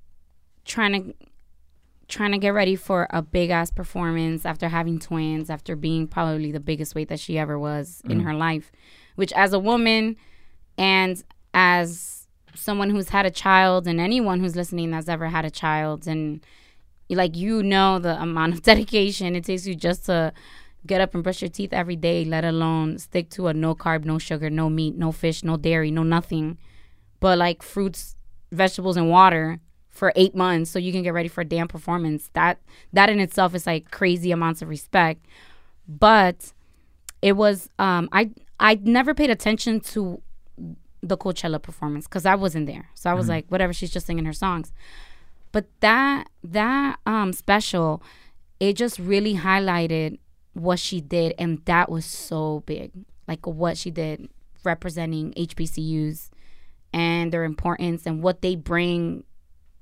trying 0.65 0.93
to 0.93 1.15
trying 2.09 2.33
to 2.33 2.39
get 2.39 2.51
ready 2.51 2.75
for 2.75 3.07
a 3.11 3.23
big 3.23 3.51
ass 3.51 3.71
performance 3.71 4.45
after 4.45 4.69
having 4.69 4.99
twins, 4.99 5.49
after 5.49 5.77
being 5.77 6.07
probably 6.07 6.51
the 6.53 6.61
biggest 6.61 6.95
weight 6.95 7.09
that 7.09 7.21
she 7.21 7.39
ever 7.39 7.59
was 7.59 8.03
mm. 8.05 8.11
in 8.11 8.21
her 8.21 8.35
life, 8.35 8.71
which 9.15 9.33
as 9.33 9.53
a 9.53 9.59
woman 9.59 10.17
and 10.79 11.23
as 11.53 12.27
someone 12.55 12.91
who's 12.91 13.11
had 13.11 13.27
a 13.27 13.31
child 13.31 13.87
and 13.87 14.01
anyone 14.01 14.41
who's 14.41 14.57
listening 14.57 14.91
that's 14.91 15.09
ever 15.09 15.29
had 15.29 15.45
a 15.45 15.51
child 15.51 16.07
and 16.07 16.45
like 17.11 17.37
you 17.37 17.63
know 17.63 17.99
the 17.99 18.21
amount 18.21 18.55
of 18.55 18.63
dedication 18.71 19.37
it 19.37 19.45
takes 19.45 19.67
you 19.67 19.75
just 19.75 20.07
to 20.07 20.33
get 20.87 21.01
up 21.01 21.15
and 21.15 21.23
brush 21.23 21.43
your 21.43 21.49
teeth 21.51 21.73
every 21.73 21.97
day 21.97 22.25
let 22.25 22.45
alone 22.45 22.99
stick 22.99 23.29
to 23.29 23.49
a 23.49 23.55
no 23.55 23.75
carb 23.75 24.05
no 24.05 24.19
sugar 24.19 24.49
no 24.49 24.71
meat 24.71 24.97
no 24.97 25.13
fish 25.13 25.45
no 25.45 25.57
dairy 25.57 25.91
no 25.91 26.03
nothing 26.03 26.57
but 27.21 27.37
like 27.37 27.63
fruits 27.63 28.17
vegetables 28.51 28.97
and 28.97 29.11
water 29.11 29.61
for 29.99 30.13
eight 30.15 30.35
months 30.35 30.71
so 30.71 30.79
you 30.79 30.93
can 30.93 31.03
get 31.03 31.13
ready 31.13 31.29
for 31.29 31.41
a 31.41 31.45
damn 31.45 31.69
performance. 31.69 32.31
That 32.33 32.61
that 32.93 33.11
in 33.11 33.19
itself 33.21 33.55
is 33.55 33.67
like 33.67 33.91
crazy 33.91 34.31
amounts 34.31 34.63
of 34.63 34.69
respect. 34.69 35.27
But 35.89 36.53
it 37.21 37.33
was 37.33 37.69
um 37.81 38.09
i 38.13 38.31
i 38.61 38.79
never 38.85 39.13
paid 39.13 39.29
attention 39.29 39.81
to 39.81 40.23
the 41.03 41.17
Coachella 41.17 41.61
performance 41.61 42.07
because 42.07 42.27
I 42.27 42.35
wasn't 42.35 42.67
there. 42.67 42.89
So 42.95 43.11
I 43.11 43.15
was 43.15 43.25
mm-hmm. 43.25 43.33
like, 43.33 43.47
whatever, 43.49 43.73
she's 43.73 43.91
just 43.91 44.07
singing 44.07 44.25
her 44.25 44.33
songs. 44.33 44.73
But 45.53 45.67
that 45.81 46.29
that 46.45 46.99
um 47.07 47.33
special, 47.33 48.03
it 48.61 48.75
just 48.75 48.99
really 48.99 49.35
highlighted 49.35 50.19
what 50.53 50.79
she 50.79 51.01
did, 51.01 51.35
and 51.39 51.65
that 51.65 51.91
was 51.91 52.05
so 52.05 52.63
big. 52.67 52.91
Like 53.27 53.47
what 53.47 53.77
she 53.77 53.91
did 53.91 54.29
representing 54.65 55.33
HBCUs 55.35 56.31
and 56.93 57.33
their 57.33 57.45
importance 57.45 58.07
and 58.07 58.23
what 58.23 58.43
they 58.43 58.57
bring 58.57 59.25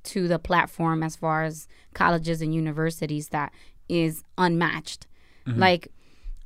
to 0.05 0.29
the 0.29 0.39
platform 0.39 1.03
as 1.03 1.17
far 1.17 1.45
as 1.45 1.67
colleges 1.95 2.41
and 2.41 2.55
universities 2.55 3.29
that 3.29 3.53
is 3.89 4.23
unmatched. 4.39 5.07
Mm-hmm. 5.47 5.61
Like 5.61 5.93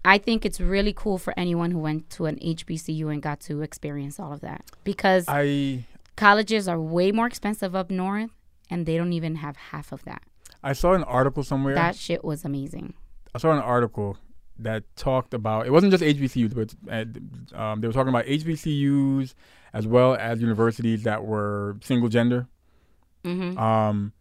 I 0.05 0.19
think 0.19 0.47
it's 0.47 0.61
really 0.61 0.93
cool 0.93 1.19
for 1.19 1.35
anyone 1.37 1.71
who 1.73 1.79
went 1.79 2.09
to 2.11 2.27
an 2.27 2.37
HBCU 2.37 3.13
and 3.13 3.21
got 3.23 3.41
to 3.41 3.63
experience 3.63 4.19
all 4.19 4.33
of 4.33 4.41
that 4.41 4.65
because 4.85 5.27
I 5.29 5.85
colleges 6.17 6.69
are 6.69 6.81
way 6.81 7.13
more 7.13 7.27
expensive 7.27 7.75
up 7.77 7.91
north 7.91 8.31
and 8.71 8.87
they 8.87 8.97
don't 8.97 9.13
even 9.13 9.37
have 9.37 9.57
half 9.57 9.93
of 9.93 10.05
that. 10.05 10.23
I 10.63 10.73
saw 10.73 10.93
an 10.93 11.05
article 11.05 11.43
somewhere. 11.43 11.75
That 11.75 11.97
shit 11.97 12.25
was 12.25 12.45
amazing. 12.45 12.95
I 13.35 13.39
saw 13.39 13.53
an 13.53 13.59
article 13.59 14.19
that 14.59 14.85
talked 14.97 15.33
about 15.35 15.67
it 15.67 15.71
wasn't 15.71 15.93
just 15.93 16.05
HBCUs, 16.05 16.55
but 16.55 16.75
uh, 16.91 17.59
um, 17.61 17.81
they 17.81 17.87
were 17.87 17.93
talking 17.93 18.11
about 18.11 18.27
HBCUs 18.27 19.35
as 19.73 19.87
well 19.87 20.15
as 20.15 20.41
universities 20.41 21.05
that 21.05 21.25
were 21.25 21.77
single 21.83 22.09
gender. 22.09 22.47
Mm-hmm. 23.25 23.59
Um, 23.59 24.13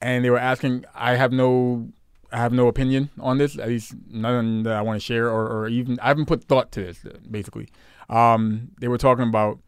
and 0.00 0.24
they 0.24 0.30
were 0.30 0.38
asking. 0.38 0.84
I 0.94 1.16
have 1.16 1.32
no 1.32 1.88
I 2.30 2.38
have 2.38 2.52
no 2.52 2.68
opinion 2.68 3.10
on 3.18 3.38
this, 3.38 3.58
at 3.58 3.68
least 3.68 3.94
nothing 4.10 4.64
that 4.64 4.74
I 4.74 4.82
want 4.82 5.00
to 5.00 5.04
share, 5.04 5.30
or, 5.30 5.46
or 5.48 5.68
even 5.68 5.98
I 6.00 6.08
haven't 6.08 6.26
put 6.26 6.44
thought 6.44 6.70
to 6.72 6.82
this. 6.82 7.02
Basically, 7.30 7.68
um, 8.10 8.70
they 8.80 8.88
were 8.88 8.98
talking 8.98 9.26
about 9.26 9.58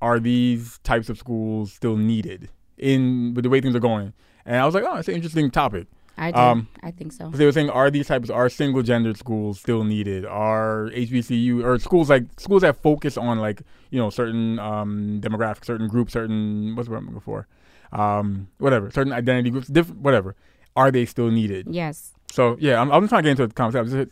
are 0.00 0.18
these 0.18 0.78
types 0.78 1.08
of 1.08 1.18
schools 1.18 1.72
still 1.72 1.96
needed 1.96 2.50
in 2.78 3.34
with 3.34 3.42
the 3.42 3.50
way 3.50 3.60
things 3.60 3.76
are 3.76 3.80
going, 3.80 4.14
and 4.46 4.56
I 4.56 4.64
was 4.64 4.74
like, 4.74 4.84
oh, 4.84 4.96
it's 4.96 5.08
an 5.08 5.14
interesting 5.14 5.50
topic. 5.50 5.86
I 6.18 6.30
do. 6.30 6.38
Um, 6.38 6.68
I 6.82 6.92
think 6.92 7.12
so. 7.12 7.28
They 7.28 7.44
were 7.44 7.52
saying, 7.52 7.68
are 7.68 7.90
these 7.90 8.06
types, 8.06 8.30
are 8.30 8.48
single 8.48 8.82
gender 8.82 9.12
schools 9.12 9.60
still 9.60 9.84
needed? 9.84 10.24
Are 10.24 10.90
HBCU 10.94 11.62
or 11.62 11.78
schools 11.78 12.08
like 12.08 12.24
schools 12.40 12.62
that 12.62 12.80
focus 12.80 13.18
on 13.18 13.38
like 13.38 13.60
you 13.90 13.98
know 13.98 14.08
certain 14.08 14.58
um, 14.58 15.20
demographics, 15.22 15.66
certain 15.66 15.88
groups, 15.88 16.14
certain 16.14 16.74
what's 16.74 16.88
the 16.88 16.92
word 16.92 16.98
I'm 16.98 17.06
looking 17.06 17.20
for, 17.20 17.46
um, 17.92 18.48
whatever, 18.56 18.90
certain 18.90 19.12
identity 19.12 19.50
groups, 19.50 19.68
different 19.68 20.00
whatever 20.00 20.34
are 20.76 20.90
they 20.90 21.06
still 21.06 21.30
needed? 21.30 21.66
Yes. 21.70 22.12
So 22.30 22.56
yeah, 22.60 22.80
I'm, 22.80 22.92
I'm 22.92 23.02
just 23.02 23.10
trying 23.10 23.22
to 23.22 23.26
get 23.26 23.30
into 23.30 23.46
the 23.46 23.54
conversation. 23.54 24.10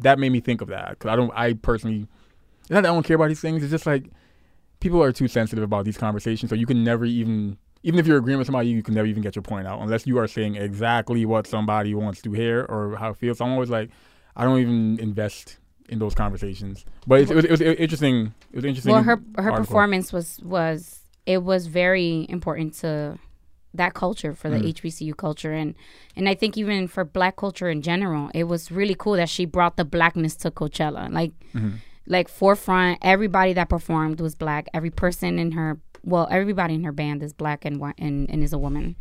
that 0.00 0.18
made 0.18 0.30
me 0.30 0.40
think 0.40 0.60
of 0.60 0.68
that 0.68 0.90
because 0.90 1.10
I 1.10 1.16
don't. 1.16 1.32
I 1.34 1.54
personally, 1.54 2.06
it's 2.60 2.70
not 2.70 2.82
that 2.82 2.90
I 2.90 2.94
don't 2.94 3.04
care 3.04 3.16
about 3.16 3.28
these 3.28 3.40
things. 3.40 3.62
It's 3.62 3.70
just 3.70 3.86
like 3.86 4.04
people 4.80 5.02
are 5.02 5.12
too 5.12 5.28
sensitive 5.28 5.64
about 5.64 5.84
these 5.84 5.96
conversations, 5.96 6.50
so 6.50 6.54
you 6.54 6.66
can 6.66 6.84
never 6.84 7.04
even. 7.04 7.58
Even 7.84 7.98
if 7.98 8.06
you're 8.06 8.18
agreeing 8.18 8.38
with 8.38 8.46
somebody, 8.46 8.68
you 8.68 8.80
can 8.80 8.94
never 8.94 9.08
even 9.08 9.24
get 9.24 9.34
your 9.34 9.42
point 9.42 9.66
out 9.66 9.80
unless 9.80 10.06
you 10.06 10.16
are 10.16 10.28
saying 10.28 10.54
exactly 10.54 11.26
what 11.26 11.48
somebody 11.48 11.96
wants 11.96 12.22
to 12.22 12.30
hear 12.30 12.64
or 12.68 12.94
how 12.96 13.10
it 13.10 13.16
feels. 13.16 13.38
So 13.38 13.44
I'm 13.44 13.50
always 13.50 13.70
like, 13.70 13.90
I 14.36 14.44
don't 14.44 14.60
even 14.60 15.00
invest 15.00 15.58
in 15.88 15.98
those 15.98 16.14
conversations. 16.14 16.84
But 17.08 17.22
it, 17.22 17.30
it, 17.30 17.34
was, 17.34 17.44
it 17.44 17.50
was 17.50 17.60
interesting. 17.60 18.34
It 18.52 18.56
was 18.56 18.64
interesting. 18.64 18.92
Well, 18.92 19.02
her 19.02 19.20
her 19.36 19.50
article. 19.50 19.64
performance 19.64 20.12
was 20.12 20.38
was 20.44 21.00
it 21.26 21.42
was 21.42 21.66
very 21.66 22.26
important 22.28 22.74
to 22.74 23.18
that 23.74 23.94
culture 23.94 24.34
for 24.34 24.50
the 24.50 24.58
mm. 24.58 24.74
HBCU 24.74 25.16
culture. 25.16 25.52
And 25.52 25.74
and 26.16 26.28
I 26.28 26.34
think 26.34 26.56
even 26.56 26.88
for 26.88 27.04
black 27.04 27.36
culture 27.36 27.70
in 27.70 27.82
general 27.82 28.30
it 28.34 28.44
was 28.44 28.70
really 28.70 28.94
cool 28.94 29.14
that 29.14 29.28
she 29.28 29.44
brought 29.44 29.76
the 29.76 29.84
blackness 29.84 30.36
to 30.36 30.50
Coachella. 30.50 31.12
Like 31.12 31.32
mm-hmm. 31.54 31.76
like 32.06 32.28
forefront 32.28 32.98
everybody 33.02 33.52
that 33.54 33.68
performed 33.68 34.20
was 34.20 34.34
black. 34.34 34.68
Every 34.74 34.90
person 34.90 35.38
in 35.38 35.52
her 35.52 35.78
well 36.04 36.28
everybody 36.30 36.74
in 36.74 36.84
her 36.84 36.92
band 36.92 37.22
is 37.22 37.32
black 37.32 37.64
and 37.64 37.80
and, 37.98 38.28
and 38.28 38.42
is 38.42 38.52
a 38.52 38.58
woman. 38.58 38.96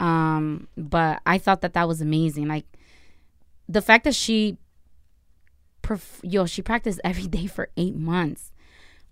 Um 0.00 0.68
but 0.76 1.20
I 1.26 1.38
thought 1.38 1.60
that 1.60 1.74
that 1.74 1.88
was 1.88 2.00
amazing. 2.00 2.48
Like 2.48 2.64
the 3.68 3.82
fact 3.82 4.04
that 4.04 4.14
she 4.14 4.56
perf- 5.82 6.20
yo 6.22 6.46
she 6.46 6.62
practiced 6.62 7.00
every 7.04 7.26
day 7.26 7.46
for 7.46 7.68
8 7.76 7.94
months. 7.94 8.52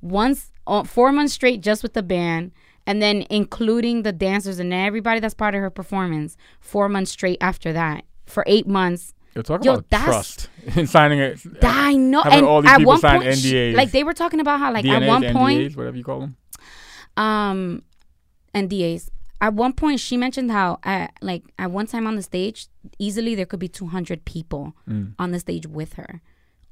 Once 0.00 0.52
uh, 0.66 0.84
4 0.84 1.12
months 1.12 1.34
straight 1.34 1.60
just 1.60 1.82
with 1.82 1.92
the 1.92 2.02
band 2.02 2.52
and 2.86 3.02
then 3.02 3.26
including 3.30 4.02
the 4.02 4.12
dancers 4.12 4.58
and 4.58 4.72
everybody 4.72 5.20
that's 5.20 5.34
part 5.34 5.54
of 5.54 5.60
her 5.60 5.70
performance 5.70 6.36
four 6.60 6.88
months 6.88 7.10
straight 7.10 7.38
after 7.40 7.72
that 7.72 8.04
for 8.26 8.44
eight 8.46 8.66
months. 8.66 9.12
You're 9.34 9.42
talking 9.42 9.66
Yo, 9.66 9.74
about 9.74 10.04
trust 10.04 10.48
in 10.76 10.86
signing 10.86 11.18
it. 11.18 11.40
I 11.62 11.94
know. 11.94 12.22
And 12.22 12.46
all 12.46 12.62
these 12.62 12.70
at 12.70 12.78
people 12.78 12.92
one 12.92 13.00
sign 13.00 13.20
point, 13.20 13.32
NDAs. 13.32 13.74
Like 13.74 13.90
they 13.90 14.04
were 14.04 14.14
talking 14.14 14.40
about 14.40 14.60
how, 14.60 14.72
like 14.72 14.84
DNAs, 14.84 15.02
at 15.02 15.08
one 15.08 15.32
point, 15.32 15.60
NDAs, 15.60 15.76
whatever 15.76 15.96
you 15.96 16.04
call 16.04 16.20
them, 16.20 16.36
um, 17.16 17.82
NDAs. 18.54 19.10
At 19.38 19.52
one 19.52 19.74
point, 19.74 20.00
she 20.00 20.16
mentioned 20.16 20.50
how, 20.50 20.78
at, 20.82 21.12
like 21.20 21.44
at 21.58 21.70
one 21.70 21.86
time 21.86 22.06
on 22.06 22.16
the 22.16 22.22
stage, 22.22 22.68
easily 22.98 23.34
there 23.34 23.44
could 23.44 23.60
be 23.60 23.68
200 23.68 24.24
people 24.24 24.74
mm. 24.88 25.12
on 25.18 25.32
the 25.32 25.38
stage 25.38 25.66
with 25.66 25.94
her. 25.94 26.22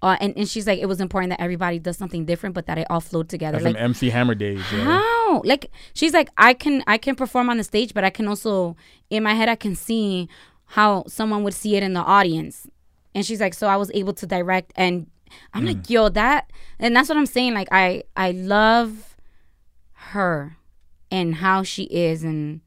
Uh, 0.04 0.18
and, 0.20 0.36
and 0.36 0.46
she's 0.46 0.66
like, 0.66 0.78
it 0.78 0.84
was 0.84 1.00
important 1.00 1.30
that 1.30 1.40
everybody 1.40 1.78
does 1.78 1.96
something 1.96 2.26
different, 2.26 2.54
but 2.54 2.66
that 2.66 2.76
it 2.76 2.86
all 2.90 3.00
flowed 3.00 3.26
together. 3.26 3.58
That's 3.58 3.74
like 3.74 3.82
MC 3.82 4.10
Hammer 4.10 4.34
days. 4.34 4.60
Yeah. 4.70 4.84
How? 4.84 5.40
Like 5.46 5.70
she's 5.94 6.12
like, 6.12 6.28
I 6.36 6.52
can 6.52 6.84
I 6.86 6.98
can 6.98 7.14
perform 7.14 7.48
on 7.48 7.56
the 7.56 7.64
stage, 7.64 7.94
but 7.94 8.04
I 8.04 8.10
can 8.10 8.28
also 8.28 8.76
in 9.08 9.22
my 9.22 9.32
head 9.32 9.48
I 9.48 9.56
can 9.56 9.74
see 9.74 10.28
how 10.66 11.04
someone 11.06 11.42
would 11.44 11.54
see 11.54 11.76
it 11.76 11.82
in 11.82 11.94
the 11.94 12.02
audience. 12.02 12.68
And 13.14 13.24
she's 13.24 13.40
like, 13.40 13.54
so 13.54 13.66
I 13.66 13.76
was 13.76 13.90
able 13.94 14.12
to 14.12 14.26
direct, 14.26 14.74
and 14.76 15.06
I'm 15.54 15.62
mm. 15.62 15.68
like, 15.68 15.88
yo, 15.88 16.10
that, 16.10 16.50
and 16.78 16.94
that's 16.94 17.08
what 17.08 17.16
I'm 17.16 17.24
saying. 17.24 17.54
Like 17.54 17.68
I 17.72 18.02
I 18.14 18.32
love 18.32 19.16
her 19.92 20.58
and 21.10 21.36
how 21.36 21.62
she 21.62 21.84
is, 21.84 22.22
and 22.22 22.60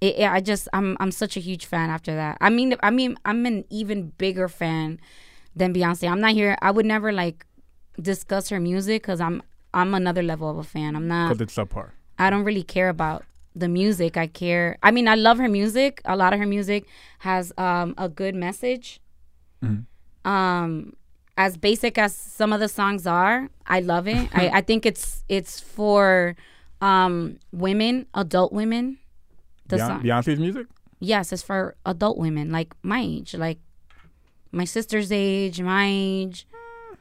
it, 0.00 0.14
it, 0.18 0.30
I 0.30 0.40
just 0.40 0.68
I'm 0.72 0.96
I'm 1.00 1.10
such 1.10 1.36
a 1.36 1.40
huge 1.40 1.66
fan 1.66 1.90
after 1.90 2.14
that. 2.14 2.38
I 2.40 2.50
mean 2.50 2.76
I 2.84 2.90
mean 2.90 3.16
I'm 3.24 3.44
an 3.46 3.64
even 3.68 4.10
bigger 4.10 4.46
fan 4.46 5.00
than 5.58 5.74
Beyonce. 5.74 6.08
I'm 6.10 6.20
not 6.20 6.32
here. 6.32 6.56
I 6.62 6.70
would 6.70 6.86
never 6.86 7.12
like 7.12 7.44
discuss 8.00 8.48
her 8.48 8.60
music 8.60 9.02
because 9.02 9.20
I'm 9.20 9.42
I'm 9.74 9.94
another 9.94 10.22
level 10.22 10.48
of 10.48 10.58
a 10.58 10.64
fan. 10.64 10.96
I'm 10.96 11.08
not. 11.08 11.28
Because 11.28 11.42
it's 11.42 11.56
subpar. 11.56 11.90
I 12.18 12.30
don't 12.30 12.44
really 12.44 12.62
care 12.62 12.88
about 12.88 13.24
the 13.54 13.68
music. 13.68 14.16
I 14.16 14.26
care. 14.26 14.78
I 14.82 14.90
mean, 14.90 15.08
I 15.08 15.14
love 15.14 15.38
her 15.38 15.48
music. 15.48 16.00
A 16.04 16.16
lot 16.16 16.32
of 16.32 16.38
her 16.40 16.46
music 16.46 16.86
has 17.20 17.52
um, 17.58 17.94
a 17.98 18.08
good 18.08 18.34
message. 18.34 19.00
Mm-hmm. 19.62 20.28
Um, 20.28 20.94
as 21.36 21.56
basic 21.56 21.98
as 21.98 22.14
some 22.14 22.52
of 22.52 22.60
the 22.60 22.68
songs 22.68 23.06
are, 23.06 23.48
I 23.66 23.80
love 23.80 24.08
it. 24.08 24.28
I, 24.32 24.48
I 24.54 24.60
think 24.62 24.86
it's 24.86 25.24
it's 25.28 25.60
for 25.60 26.36
um, 26.80 27.38
women, 27.52 28.06
adult 28.14 28.52
women. 28.52 28.98
The 29.68 29.76
Beyonce, 29.76 29.86
song, 29.86 30.02
Beyonce's 30.02 30.40
music? 30.40 30.66
yes, 30.98 31.32
it's 31.32 31.42
for 31.42 31.76
adult 31.84 32.16
women 32.16 32.50
like 32.50 32.72
my 32.82 33.00
age, 33.00 33.34
like 33.34 33.58
my 34.52 34.64
sister's 34.64 35.12
age, 35.12 35.60
my 35.60 35.86
age. 35.88 36.46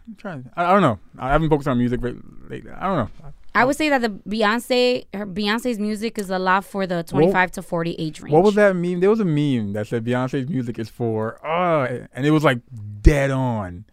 I'm 0.07 0.15
trying. 0.15 0.49
I, 0.55 0.65
I 0.65 0.71
don't 0.71 0.81
know. 0.81 0.99
I 1.17 1.29
haven't 1.29 1.49
focused 1.49 1.67
on 1.67 1.77
music 1.77 2.01
lately. 2.01 2.71
I 2.71 2.87
don't 2.87 2.97
know. 2.97 3.31
I 3.55 3.65
would 3.65 3.75
say 3.75 3.89
that 3.89 4.01
the 4.01 4.09
Beyonce, 4.09 5.05
her 5.13 5.25
Beyonce's 5.25 5.79
music 5.79 6.19
is 6.19 6.29
a 6.29 6.37
lot 6.37 6.63
for 6.63 6.85
the 6.85 7.01
25 7.01 7.51
to 7.53 7.61
40 7.63 7.95
age 7.97 8.21
range. 8.21 8.31
What 8.31 8.43
was 8.43 8.53
that 8.55 8.75
meme? 8.75 8.99
There 8.99 9.09
was 9.09 9.19
a 9.19 9.25
meme 9.25 9.73
that 9.73 9.87
said 9.87 10.05
Beyonce's 10.05 10.47
music 10.47 10.77
is 10.77 10.89
for, 10.89 11.43
uh, 11.45 12.05
and 12.13 12.25
it 12.25 12.31
was 12.31 12.43
like 12.43 12.59
dead 13.01 13.31
on. 13.31 13.85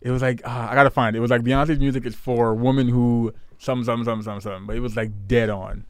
It 0.00 0.10
was 0.10 0.22
like, 0.22 0.40
uh, 0.46 0.68
I 0.70 0.74
gotta 0.74 0.90
find 0.90 1.14
it. 1.14 1.18
It 1.18 1.22
was 1.22 1.30
like 1.30 1.42
Beyonce's 1.42 1.78
music 1.78 2.06
is 2.06 2.14
for 2.14 2.54
women 2.54 2.88
who 2.88 3.34
some, 3.58 3.84
some, 3.84 4.04
some, 4.04 4.22
some, 4.22 4.40
some, 4.40 4.66
but 4.66 4.76
it 4.76 4.80
was 4.80 4.96
like 4.96 5.10
dead 5.28 5.50
on. 5.50 5.84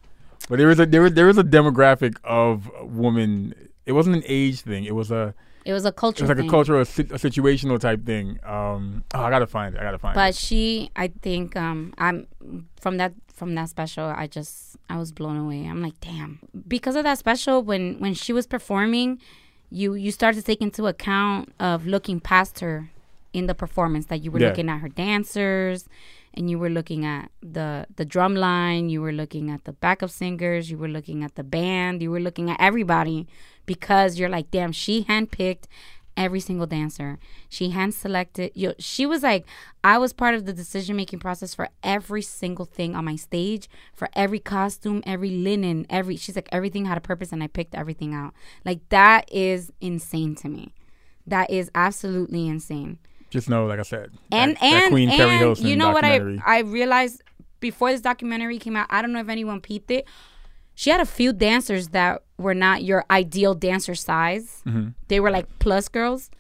But 0.49 0.59
there 0.59 0.69
was 0.69 0.81
a 0.81 0.87
there 0.87 1.03
was 1.03 1.15
there 1.15 1.29
is 1.29 1.39
a 1.39 1.45
demographic 1.45 2.17
of 2.25 2.71
women. 2.83 3.55
It 3.87 3.93
wasn't 3.93 4.17
an 4.17 4.25
age 4.27 4.61
thing. 4.61 4.85
It 4.85 4.95
was 4.95 5.11
a 5.11 5.35
It 5.65 5.73
was 5.73 5.85
a 5.85 5.93
cultural 5.93 6.29
it 6.31 6.33
was 6.35 6.37
like 6.37 6.43
thing. 6.45 6.49
a 6.49 6.51
cultural, 6.51 6.81
a, 6.83 6.85
situational 6.85 7.81
type 7.81 8.05
thing. 8.05 8.39
Um, 8.45 9.03
oh, 9.15 9.23
I 9.23 9.31
gotta 9.31 9.47
find 9.47 9.75
it. 9.75 9.81
I 9.81 9.85
gotta 9.85 9.99
find 9.99 10.15
But 10.15 10.31
it. 10.31 10.37
she, 10.37 10.91
I 10.95 11.09
think, 11.23 11.57
um, 11.57 11.95
I'm 11.99 12.27
from 12.81 12.99
that 12.99 13.15
from 13.33 13.55
that 13.57 13.69
special. 13.71 14.05
I 14.05 14.27
just 14.27 14.77
I 14.91 14.99
was 14.99 15.11
blown 15.11 15.37
away. 15.39 15.65
I'm 15.67 15.81
like, 15.83 15.99
damn. 16.01 16.39
Because 16.69 16.97
of 16.97 17.05
that 17.05 17.19
special, 17.19 17.63
when 17.63 17.99
when 17.99 18.15
she 18.15 18.33
was 18.33 18.47
performing, 18.47 19.21
you 19.71 19.95
you 19.95 20.11
start 20.11 20.35
to 20.37 20.43
take 20.43 20.61
into 20.61 20.87
account 20.87 21.53
of 21.59 21.87
looking 21.87 22.21
past 22.21 22.61
her 22.61 22.91
in 23.33 23.47
the 23.47 23.55
performance. 23.55 24.07
That 24.07 24.23
you 24.23 24.31
were 24.31 24.39
Yeah. 24.41 24.49
looking 24.49 24.69
at 24.69 24.81
her 24.81 24.89
dancers, 24.91 25.89
and 26.35 26.51
you 26.51 26.59
were 26.59 26.71
looking 26.71 27.05
at 27.05 27.31
the 27.43 27.87
the 27.95 28.05
drum 28.05 28.35
line. 28.35 28.89
You 28.89 29.01
were 29.01 29.13
looking 29.13 29.51
at 29.51 29.65
the 29.65 29.73
backup 29.73 30.11
singers. 30.11 30.71
You 30.71 30.79
were 30.79 30.89
looking 30.89 31.25
at 31.25 31.35
the 31.35 31.45
band. 31.45 32.03
You 32.03 32.11
were 32.11 32.21
looking 32.21 32.51
at 32.51 32.61
everybody 32.61 33.27
because 33.67 34.19
you're 34.19 34.29
like, 34.29 34.51
damn, 34.51 34.73
she 34.73 35.05
handpicked 35.05 35.65
every 36.17 36.41
single 36.41 36.67
dancer. 36.67 37.19
She 37.49 37.71
hand 37.71 37.95
selected. 37.95 38.53
You 38.55 38.69
know, 38.69 38.75
she 38.79 39.07
was 39.07 39.23
like, 39.23 39.47
I 39.83 39.99
was 39.99 40.13
part 40.13 40.35
of 40.35 40.47
the 40.47 40.53
decision 40.53 40.97
making 40.97 41.19
process 41.19 41.55
for 41.55 41.69
every 41.83 42.23
single 42.23 42.65
thing 42.65 42.95
on 42.95 43.05
my 43.05 43.17
stage, 43.17 43.69
for 43.95 44.09
every 44.15 44.41
costume, 44.41 45.03
every 45.07 45.31
linen, 45.31 45.87
every. 45.91 46.17
She's 46.17 46.37
like, 46.37 46.49
everything 46.53 46.85
had 46.85 46.99
a 46.99 47.03
purpose, 47.03 47.33
and 47.33 47.43
I 47.43 47.47
picked 47.49 47.75
everything 47.75 48.15
out. 48.15 48.35
Like 48.65 48.89
that 48.91 49.31
is 49.33 49.73
insane 49.81 50.35
to 50.37 50.49
me. 50.49 50.75
That 51.27 51.51
is 51.51 51.71
absolutely 51.75 52.49
insane. 52.49 52.99
Just 53.35 53.51
know, 53.51 53.67
like 53.67 53.81
I 53.81 53.83
said, 53.83 54.13
And 54.31 54.53
that, 54.53 54.61
that 54.61 54.93
and 54.93 55.11
Keri 55.11 55.33
and 55.33 55.41
Hilson 55.41 55.67
you 55.67 55.75
know 55.75 55.91
what 55.91 56.05
I. 56.05 56.21
I 56.47 56.61
realized 56.61 57.21
before 57.59 57.91
this 57.91 58.01
documentary 58.01 58.61
came 58.61 58.77
out. 58.77 58.87
I 58.91 59.03
don't 59.03 59.13
know 59.13 59.19
if 59.19 59.29
anyone 59.29 59.61
peeped 59.61 59.91
it. 59.91 60.07
She 60.77 60.91
had 60.91 61.01
a 61.01 61.05
few 61.05 61.33
dancers 61.33 61.89
that 61.89 62.23
were 62.39 62.55
not 62.55 62.85
your 62.85 63.05
ideal 63.11 63.55
dancer 63.55 63.97
size. 63.97 64.63
Mm-hmm. 64.65 64.91
They 65.09 65.19
were 65.19 65.33
like 65.33 65.49
plus 65.59 65.89
girls. 65.89 66.31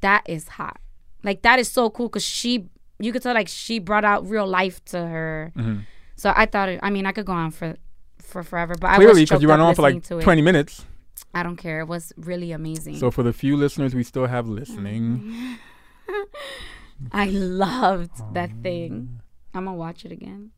That 0.00 0.22
is 0.26 0.48
hot. 0.48 0.80
Like 1.22 1.42
that 1.42 1.58
is 1.58 1.70
so 1.70 1.90
cool 1.90 2.08
because 2.08 2.24
she, 2.24 2.70
you 2.98 3.12
could 3.12 3.20
tell 3.20 3.34
like 3.34 3.48
she 3.48 3.78
brought 3.78 4.06
out 4.06 4.26
real 4.26 4.46
life 4.46 4.82
to 4.86 4.96
her. 4.96 5.52
Mm-hmm. 5.54 5.80
So 6.16 6.32
I 6.34 6.46
thought, 6.46 6.70
it, 6.70 6.80
I 6.82 6.88
mean, 6.88 7.04
I 7.04 7.12
could 7.12 7.26
go 7.26 7.34
on 7.34 7.50
for 7.50 7.76
for 8.22 8.42
forever, 8.42 8.74
but 8.80 8.88
I 8.88 8.96
Clearly, 8.96 9.24
because 9.24 9.42
you 9.42 9.48
went 9.48 9.60
on 9.60 9.74
for 9.74 9.82
like 9.82 10.02
20 10.02 10.40
minutes. 10.40 10.86
I 11.34 11.42
don't 11.42 11.56
care. 11.56 11.80
It 11.80 11.88
was 11.88 12.14
really 12.16 12.52
amazing. 12.52 12.96
So 12.96 13.10
for 13.10 13.22
the 13.22 13.34
few 13.34 13.58
listeners 13.58 13.94
we 13.94 14.04
still 14.04 14.26
have 14.26 14.48
listening, 14.48 15.58
I 17.12 17.26
loved 17.30 18.34
that 18.34 18.50
Um, 18.50 18.62
thing. 18.62 19.20
I'm 19.54 19.64
gonna 19.64 19.76
watch 19.76 20.04
it 20.04 20.12
again. 20.12 20.50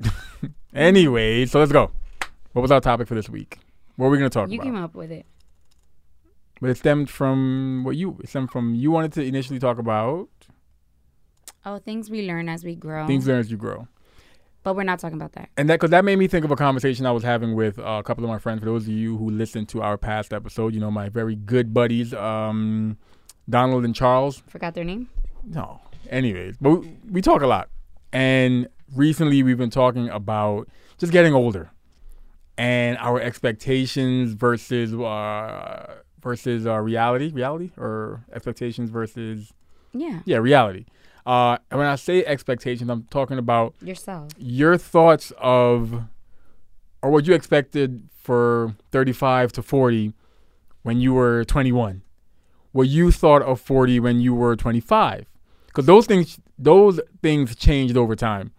anyway, 0.74 1.46
so 1.46 1.58
let's 1.58 1.72
go. 1.72 1.90
What 2.52 2.62
was 2.62 2.70
our 2.70 2.80
topic 2.80 3.08
for 3.08 3.14
this 3.14 3.28
week? 3.28 3.58
What 3.96 4.06
are 4.06 4.10
we 4.10 4.18
gonna 4.18 4.30
talk 4.30 4.48
You 4.50 4.56
about? 4.56 4.66
You 4.66 4.72
came 4.72 4.82
up 4.82 4.94
with 4.94 5.10
it. 5.10 5.26
But 6.60 6.70
it 6.70 6.76
stemmed 6.76 7.08
from 7.10 7.82
what 7.84 7.96
you 7.96 8.18
it 8.22 8.28
stemmed 8.28 8.50
from. 8.50 8.74
You 8.74 8.90
wanted 8.90 9.12
to 9.14 9.22
initially 9.24 9.58
talk 9.58 9.78
about 9.78 10.28
Oh, 11.64 11.78
things 11.78 12.10
we 12.10 12.26
learn 12.26 12.48
as 12.48 12.64
we 12.64 12.74
grow. 12.74 13.06
things 13.06 13.26
learned 13.26 13.40
as 13.40 13.50
you 13.50 13.56
grow, 13.58 13.86
but 14.62 14.74
we're 14.76 14.82
not 14.82 14.98
talking 14.98 15.16
about 15.18 15.32
that. 15.32 15.50
and 15.58 15.68
that 15.68 15.74
because 15.74 15.90
that 15.90 16.04
made 16.04 16.16
me 16.18 16.26
think 16.26 16.44
of 16.44 16.50
a 16.50 16.56
conversation 16.56 17.04
I 17.06 17.12
was 17.12 17.22
having 17.22 17.54
with 17.54 17.78
uh, 17.78 17.82
a 17.98 18.02
couple 18.02 18.24
of 18.24 18.30
my 18.30 18.38
friends. 18.38 18.60
For 18.60 18.66
those 18.66 18.84
of 18.84 18.88
you 18.90 19.16
who 19.18 19.30
listened 19.30 19.68
to 19.70 19.82
our 19.82 19.96
past 19.98 20.32
episode, 20.32 20.74
you 20.74 20.80
know 20.80 20.90
my 20.90 21.08
very 21.08 21.34
good 21.36 21.72
buddies, 21.74 22.14
um, 22.14 22.96
Donald 23.50 23.84
and 23.84 23.94
Charles. 23.94 24.42
Forgot 24.48 24.74
their 24.74 24.84
name. 24.84 25.08
No. 25.44 25.80
Anyways, 26.08 26.56
but 26.60 26.70
we, 26.70 26.96
we 27.10 27.22
talk 27.22 27.42
a 27.42 27.46
lot. 27.46 27.68
And 28.12 28.68
recently 28.94 29.42
we've 29.42 29.58
been 29.58 29.70
talking 29.70 30.08
about 30.08 30.68
just 30.98 31.12
getting 31.12 31.34
older 31.34 31.70
and 32.58 32.98
our 32.98 33.20
expectations 33.20 34.32
versus 34.32 34.92
uh 34.94 35.94
versus 36.22 36.66
uh 36.66 36.78
reality, 36.78 37.30
reality 37.32 37.70
or 37.76 38.24
expectations 38.32 38.90
versus 38.90 39.52
Yeah, 39.92 40.20
yeah, 40.24 40.38
reality. 40.38 40.86
Uh 41.26 41.58
and 41.70 41.78
when 41.78 41.86
I 41.86 41.94
say 41.96 42.24
expectations, 42.24 42.90
I'm 42.90 43.04
talking 43.10 43.38
about 43.38 43.74
yourself. 43.82 44.32
your 44.36 44.76
thoughts 44.76 45.32
of 45.38 46.02
or 47.02 47.10
what 47.10 47.26
you 47.26 47.34
expected 47.34 48.08
for 48.14 48.74
35 48.92 49.52
to 49.52 49.62
40 49.62 50.12
when 50.82 51.00
you 51.00 51.14
were 51.14 51.44
21 51.44 52.02
what 52.72 52.88
you 52.88 53.10
thought 53.10 53.42
of 53.42 53.60
40 53.60 54.00
when 54.00 54.20
you 54.20 54.34
were 54.34 54.56
25 54.56 55.26
because 55.66 55.86
those 55.86 56.06
things 56.06 56.38
those 56.58 57.00
things 57.22 57.54
changed 57.56 57.96
over 57.96 58.14
time. 58.16 58.52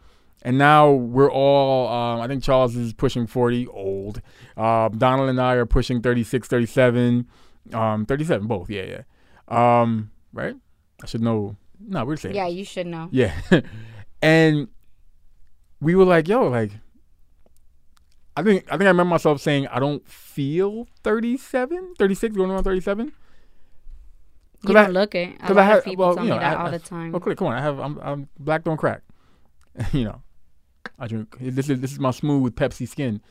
And 0.43 0.57
now 0.57 0.89
we're 0.91 1.31
all 1.31 1.87
um, 1.87 2.19
i 2.19 2.27
think 2.27 2.43
charles 2.43 2.75
is 2.75 2.93
pushing 2.93 3.27
40 3.27 3.67
old. 3.67 4.21
Um, 4.57 4.97
donald 4.97 5.29
and 5.29 5.39
i 5.39 5.53
are 5.53 5.65
pushing 5.67 6.01
36 6.01 6.47
37 6.47 7.27
um, 7.73 8.05
37 8.05 8.47
both 8.47 8.69
yeah 8.69 8.83
yeah. 8.83 9.01
Um, 9.81 10.11
right? 10.33 10.55
I 11.03 11.05
should 11.07 11.21
know. 11.21 11.57
No 11.79 12.05
we're 12.05 12.15
saying 12.15 12.35
Yeah, 12.35 12.47
you 12.47 12.63
should 12.65 12.87
know. 12.87 13.07
yeah. 13.11 13.33
and 14.21 14.67
we 15.79 15.95
were 15.95 16.05
like, 16.05 16.27
yo, 16.27 16.47
like 16.47 16.71
I 18.37 18.43
think 18.43 18.63
I 18.67 18.71
think 18.77 18.83
I 18.83 18.87
remember 18.87 19.05
myself 19.05 19.41
saying 19.41 19.67
I 19.67 19.79
don't 19.79 20.07
feel 20.07 20.87
37, 21.03 21.95
36 21.97 22.35
going 22.35 22.49
on 22.51 22.63
37. 22.63 23.11
You 24.67 24.73
don't 24.73 24.85
I- 24.85 24.87
look 24.89 25.15
it. 25.15 25.35
A 25.41 25.53
lot 25.53 25.57
I 25.57 25.63
had- 25.65 25.77
of 25.79 25.83
people 25.85 26.05
well, 26.05 26.15
tell 26.15 26.25
you 26.25 26.31
me 26.33 26.39
that 26.39 26.57
I- 26.57 26.63
all 26.65 26.71
the 26.71 26.79
time. 26.79 27.15
Oh, 27.15 27.19
come 27.19 27.35
come 27.35 27.47
on. 27.47 27.53
I 27.53 27.61
have 27.61 27.79
I'm, 27.79 27.99
I'm 28.01 28.29
black 28.39 28.63
don't 28.63 28.77
crack. 28.77 29.01
you 29.93 30.05
know. 30.05 30.21
I 30.99 31.07
drink 31.07 31.35
this 31.39 31.69
is 31.69 31.79
this 31.81 31.91
is 31.91 31.99
my 31.99 32.11
smooth 32.11 32.55
Pepsi 32.55 32.87
skin. 32.87 33.21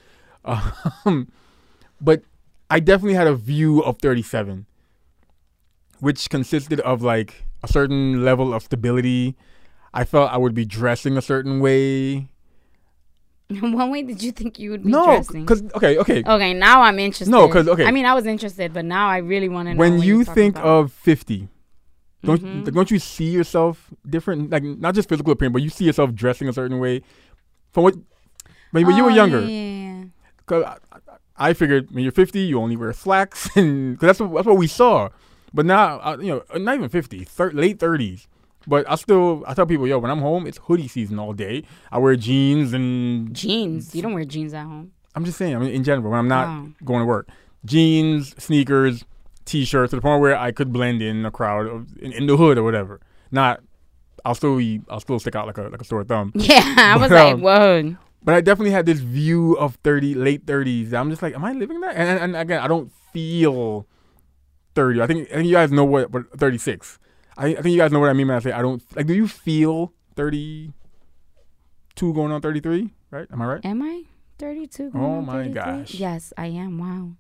Um, 0.45 1.31
but 2.01 2.23
I 2.71 2.81
definitely 2.81 3.15
had 3.15 3.27
a 3.27 3.35
view 3.35 3.81
of 3.83 3.99
37 4.01 4.67
which 6.01 6.31
consisted 6.31 6.81
of 6.81 7.03
like 7.03 7.45
a 7.63 7.69
certain 7.69 8.25
level 8.25 8.55
of 8.55 8.63
stability. 8.63 9.37
I 9.93 10.05
felt 10.05 10.33
I 10.33 10.39
would 10.39 10.55
be 10.55 10.65
dressing 10.65 11.17
a 11.19 11.23
certain 11.23 11.61
way. 11.61 12.29
One 13.61 13.91
way 13.91 14.03
did 14.03 14.23
you 14.23 14.31
think 14.33 14.59
you 14.59 14.71
would 14.71 14.85
be 14.85 14.91
No, 14.91 15.05
dressing? 15.07 15.45
because 15.45 15.63
okay, 15.75 15.99
okay. 15.99 16.23
Okay, 16.25 16.55
now 16.55 16.83
I'm 16.83 16.99
interested. 16.99 17.31
No, 17.31 17.49
'cause, 17.49 17.67
okay. 17.69 17.85
I 17.85 17.91
mean, 17.91 18.07
I 18.07 18.15
was 18.15 18.27
interested, 18.27 18.73
but 18.73 18.85
now 18.85 19.09
I 19.09 19.19
really 19.19 19.49
want 19.49 19.67
to 19.69 19.75
know. 19.75 19.79
when 19.79 19.99
what 19.99 20.07
you 20.07 20.25
think 20.25 20.57
about. 20.57 20.67
of 20.67 20.93
50, 20.93 21.49
don't 22.25 22.41
Mhm. 22.43 22.73
don't 22.75 22.91
you 22.91 22.99
see 22.99 23.31
yourself 23.31 23.91
different? 24.09 24.51
Like 24.51 24.63
not 24.63 24.95
just 24.95 25.09
physical 25.09 25.33
appearance, 25.33 25.53
but 25.55 25.63
you 25.63 25.69
see 25.71 25.85
yourself 25.85 26.15
dressing 26.15 26.49
a 26.49 26.53
certain 26.53 26.79
way. 26.79 27.03
From 27.73 27.85
what 27.85 27.97
when, 28.73 28.87
when 28.87 28.97
you 28.97 29.05
were 29.05 29.11
Oh, 29.11 29.15
younger, 29.15 29.43
yeah. 29.49 30.05
Cause 30.47 30.65
I, 30.65 30.77
I 31.51 31.53
figured 31.55 31.91
when 31.93 32.03
you're 32.05 32.13
50, 32.13 32.39
you 32.41 32.61
only 32.61 32.77
wear 32.77 32.93
slacks, 32.93 33.49
and 33.57 33.99
cause 33.99 34.07
that's 34.07 34.21
what 34.21 34.33
that's 34.35 34.47
what 34.47 34.59
we 34.59 34.67
saw. 34.67 35.09
But 35.53 35.67
now, 35.67 35.99
uh, 36.01 36.17
you 36.21 36.29
know, 36.29 36.59
not 36.59 36.77
even 36.77 36.89
50, 36.89 37.25
thir- 37.25 37.51
late 37.53 37.79
30s. 37.81 38.27
But 38.67 38.89
I 38.91 38.95
still, 38.97 39.43
I 39.47 39.55
tell 39.55 39.67
people, 39.67 39.87
yo, 39.87 39.99
when 39.99 40.11
I'm 40.11 40.21
home, 40.21 40.47
it's 40.47 40.59
hoodie 40.59 40.89
season 40.89 41.19
all 41.19 41.33
day. 41.33 41.65
I 41.91 41.99
wear 41.99 42.15
jeans 42.17 42.73
and 42.73 43.35
Jeans. 43.35 43.95
You 43.95 44.03
don't 44.03 44.15
wear 44.15 44.25
jeans 44.25 44.53
at 44.55 44.65
home. 44.65 44.93
I'm 45.15 45.25
just 45.25 45.39
saying, 45.39 45.57
I 45.57 45.59
mean, 45.59 45.71
in 45.71 45.83
general, 45.83 46.11
when 46.11 46.19
I'm 46.19 46.29
not 46.29 46.47
Oh. 46.49 46.69
going 46.85 47.01
to 47.01 47.07
work, 47.07 47.29
jeans, 47.65 48.35
sneakers, 48.43 49.05
t-shirts, 49.45 49.91
to 49.91 49.97
the 49.97 50.03
point 50.03 50.21
where 50.21 50.37
I 50.37 50.53
could 50.53 50.73
blend 50.73 51.03
in 51.03 51.25
a 51.25 51.31
crowd 51.31 51.67
of, 51.67 51.97
in, 51.99 52.13
in 52.13 52.27
the 52.27 52.37
hood 52.37 52.59
or 52.59 52.63
whatever. 52.63 53.01
Not, 53.33 53.61
I'll 54.25 54.35
still 54.35 54.57
be, 54.59 54.83
I'll 54.89 55.01
still 55.01 55.19
stick 55.19 55.35
out 55.35 55.47
like 55.47 55.59
a 55.59 55.63
like 55.63 55.81
a 55.81 55.85
sore 55.85 56.05
thumb. 56.05 56.33
Yeah, 56.37 56.63
I 56.77 56.97
was 56.97 57.09
But, 57.09 57.15
like, 57.15 57.35
um, 57.35 57.41
whoa. 57.41 57.97
But 58.23 58.35
I 58.35 58.41
definitely 58.43 58.73
had 58.73 58.85
this 58.87 59.01
view 59.01 59.55
of 59.55 59.77
30, 59.83 60.15
late 60.15 60.45
30s. 60.47 60.93
I'm 60.93 61.09
just 61.11 61.23
like, 61.23 61.35
am 61.35 61.45
I 61.45 61.53
living 61.53 61.81
that? 61.81 61.97
And, 61.97 62.09
and, 62.09 62.21
and 62.21 62.37
again, 62.37 62.61
I 62.61 62.69
don't 62.69 62.93
feel 63.13 63.87
30. 64.75 65.01
I 65.01 65.07
think, 65.07 65.29
I 65.31 65.37
think 65.37 65.47
you 65.47 65.55
guys 65.55 65.73
know 65.73 65.85
what, 65.85 66.11
what 66.13 66.31
36. 66.39 66.99
I, 67.37 67.49
I 67.49 67.55
think 67.55 67.69
you 67.73 67.79
guys 67.79 67.93
know 67.93 68.01
what 68.01 68.11
I 68.11 68.13
mean 68.13 68.29
when 68.29 68.37
I 68.37 68.41
say 68.41 68.53
I 68.53 68.63
don't, 68.63 68.83
like, 68.97 69.07
do 69.07 69.15
you 69.15 69.27
feel 69.29 69.93
32 70.17 70.73
going 72.15 72.33
on 72.33 72.41
33, 72.41 72.91
right? 73.11 73.27
Am 73.33 73.43
I 73.43 73.47
right? 73.47 73.65
Am 73.65 73.83
I 73.83 74.05
32? 74.39 74.91
Oh 74.95 74.99
on 75.01 75.27
my 75.27 75.33
33? 75.45 75.55
gosh. 75.55 75.95
Yes, 75.95 76.33
I 76.37 76.47
am. 76.47 76.79
Wow. 76.79 77.13
Oh 77.13 77.17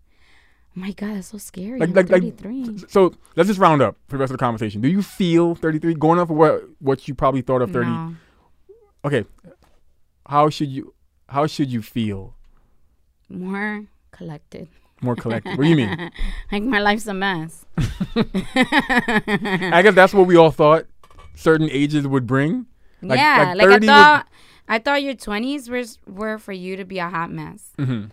my 0.74 0.92
God, 0.92 1.16
that's 1.16 1.28
so 1.28 1.38
scary. 1.38 1.80
Like- 1.80 1.88
I'm 1.90 1.94
like- 1.94 2.10
like- 2.10 2.22
33. 2.38 2.84
So 2.88 3.12
let's 3.36 3.48
just 3.48 3.58
round 3.60 3.82
up 3.82 3.96
for 4.08 4.16
the 4.16 4.20
rest 4.20 4.30
of 4.32 4.38
the 4.38 4.42
conversation. 4.44 4.80
Do 4.80 4.88
you 4.88 5.02
feel 5.02 5.54
33 5.54 5.94
going 5.94 6.18
off 6.18 6.30
of 6.30 6.36
what 6.36 6.62
what 6.80 7.08
you 7.08 7.14
probably 7.14 7.42
thought 7.42 7.62
of 7.62 7.70
30? 7.72 7.86
No. 7.90 8.14
Okay. 9.04 9.24
How 10.26 10.48
should 10.50 10.68
you 10.68 10.94
how 11.28 11.46
should 11.46 11.70
you 11.72 11.82
feel? 11.82 12.34
More 13.28 13.84
collected. 14.12 14.68
More 15.02 15.16
collected. 15.16 15.56
what 15.56 15.64
do 15.64 15.70
you 15.70 15.76
mean? 15.76 16.10
like 16.52 16.62
my 16.62 16.78
life's 16.80 17.06
a 17.06 17.14
mess. 17.14 17.64
I 17.78 19.80
guess 19.82 19.94
that's 19.94 20.12
what 20.14 20.26
we 20.26 20.36
all 20.36 20.50
thought 20.50 20.86
certain 21.34 21.70
ages 21.70 22.06
would 22.06 22.26
bring. 22.26 22.66
Like- 23.02 23.18
yeah, 23.18 23.54
like 23.56 23.68
like, 23.68 23.82
I 23.82 23.86
thought 23.86 24.28
I 24.68 24.78
thought 24.78 25.02
your 25.02 25.14
20s 25.14 25.68
was 25.70 25.98
were 26.06 26.38
for 26.38 26.52
you 26.52 26.76
to 26.76 26.84
be 26.84 26.98
a 26.98 27.08
hot 27.08 27.30
mess. 27.30 27.70
hmm 27.78 28.04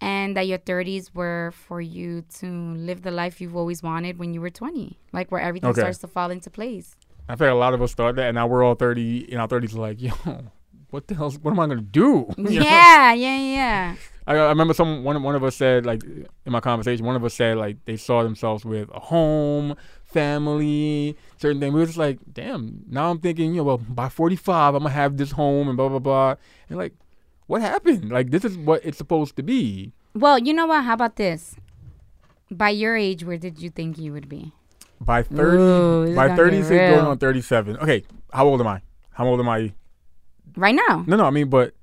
and 0.00 0.36
that 0.36 0.46
your 0.48 0.58
30s 0.58 1.14
were 1.14 1.52
for 1.54 1.80
you 1.80 2.24
to 2.40 2.74
live 2.74 3.02
the 3.02 3.12
life 3.12 3.40
you've 3.40 3.54
always 3.56 3.80
wanted 3.82 4.18
when 4.18 4.34
you 4.34 4.40
were 4.40 4.50
20 4.50 4.98
like 5.12 5.30
where 5.30 5.40
everything 5.40 5.70
Okay. 5.70 5.80
starts 5.80 5.98
to 5.98 6.08
fall 6.08 6.30
into 6.32 6.50
place 6.50 6.96
I 7.28 7.36
feel 7.36 7.46
like 7.46 7.54
a 7.54 7.58
lot 7.58 7.72
of 7.74 7.80
us 7.80 7.94
thought 7.94 8.16
that, 8.16 8.26
and 8.26 8.34
now 8.34 8.46
we're 8.48 8.64
all 8.64 8.74
30 8.74 9.32
in 9.32 9.38
our 9.38 9.46
30s, 9.48 9.74
like, 9.74 10.02
yo, 10.02 10.10
what 10.90 11.06
the 11.06 11.14
hell? 11.14 11.30
What 11.40 11.52
am 11.52 11.60
I 11.60 11.66
gonna 11.68 11.80
do? 11.80 12.26
Yeah 12.36 13.14
yeah 13.14 13.38
yeah 13.38 13.94
I, 14.26 14.36
I 14.36 14.48
remember 14.48 14.74
some 14.74 15.04
one 15.04 15.22
one 15.22 15.34
of 15.34 15.44
us 15.44 15.56
said 15.56 15.84
like 15.84 16.02
in 16.04 16.52
my 16.52 16.60
conversation, 16.60 17.04
one 17.04 17.16
of 17.16 17.24
us 17.24 17.34
said 17.34 17.56
like 17.58 17.84
they 17.84 17.96
saw 17.96 18.22
themselves 18.22 18.64
with 18.64 18.88
a 18.94 19.00
home, 19.00 19.76
family, 20.04 21.16
certain 21.36 21.60
things. 21.60 21.74
We 21.74 21.80
were 21.80 21.86
just 21.86 21.98
like, 21.98 22.18
damn. 22.32 22.84
Now 22.88 23.10
I'm 23.10 23.18
thinking, 23.18 23.50
you 23.50 23.58
know, 23.58 23.64
well, 23.64 23.78
by 23.78 24.08
45, 24.08 24.74
I'm 24.74 24.82
gonna 24.82 24.94
have 24.94 25.16
this 25.16 25.32
home 25.32 25.68
and 25.68 25.76
blah 25.76 25.88
blah 25.88 25.98
blah. 25.98 26.34
And 26.68 26.78
like, 26.78 26.94
what 27.46 27.60
happened? 27.60 28.10
Like, 28.10 28.30
this 28.30 28.44
is 28.44 28.56
what 28.56 28.84
it's 28.84 28.96
supposed 28.98 29.36
to 29.36 29.42
be. 29.42 29.92
well 30.14 30.38
you 30.38 30.52
know 30.54 30.66
what 30.66 30.84
how 30.84 30.94
about 30.94 31.16
this 31.16 31.56
by 32.50 32.70
your 32.70 32.96
age 32.96 33.24
where 33.24 33.36
did 33.36 33.58
you 33.60 33.68
think 33.68 33.98
you 33.98 34.12
would 34.12 34.28
be 34.28 34.52
By 35.00 35.22
30, 35.22 35.56
Ooh, 35.58 36.14
by 36.14 36.28
gonna 36.28 36.36
36, 36.36 36.68
going 36.70 37.04
on 37.06 37.18
37. 37.18 37.76
Okay, 37.78 38.04
how 38.32 38.46
old 38.46 38.60
am 38.60 38.68
I? 38.68 38.80
How 39.12 39.26
old 39.26 39.40
am 39.40 39.48
I? 39.48 39.72
right 40.56 40.74
now 40.74 41.04
No, 41.06 41.16
no, 41.16 41.24
I 41.24 41.30
mean, 41.30 41.48
but 41.50 41.74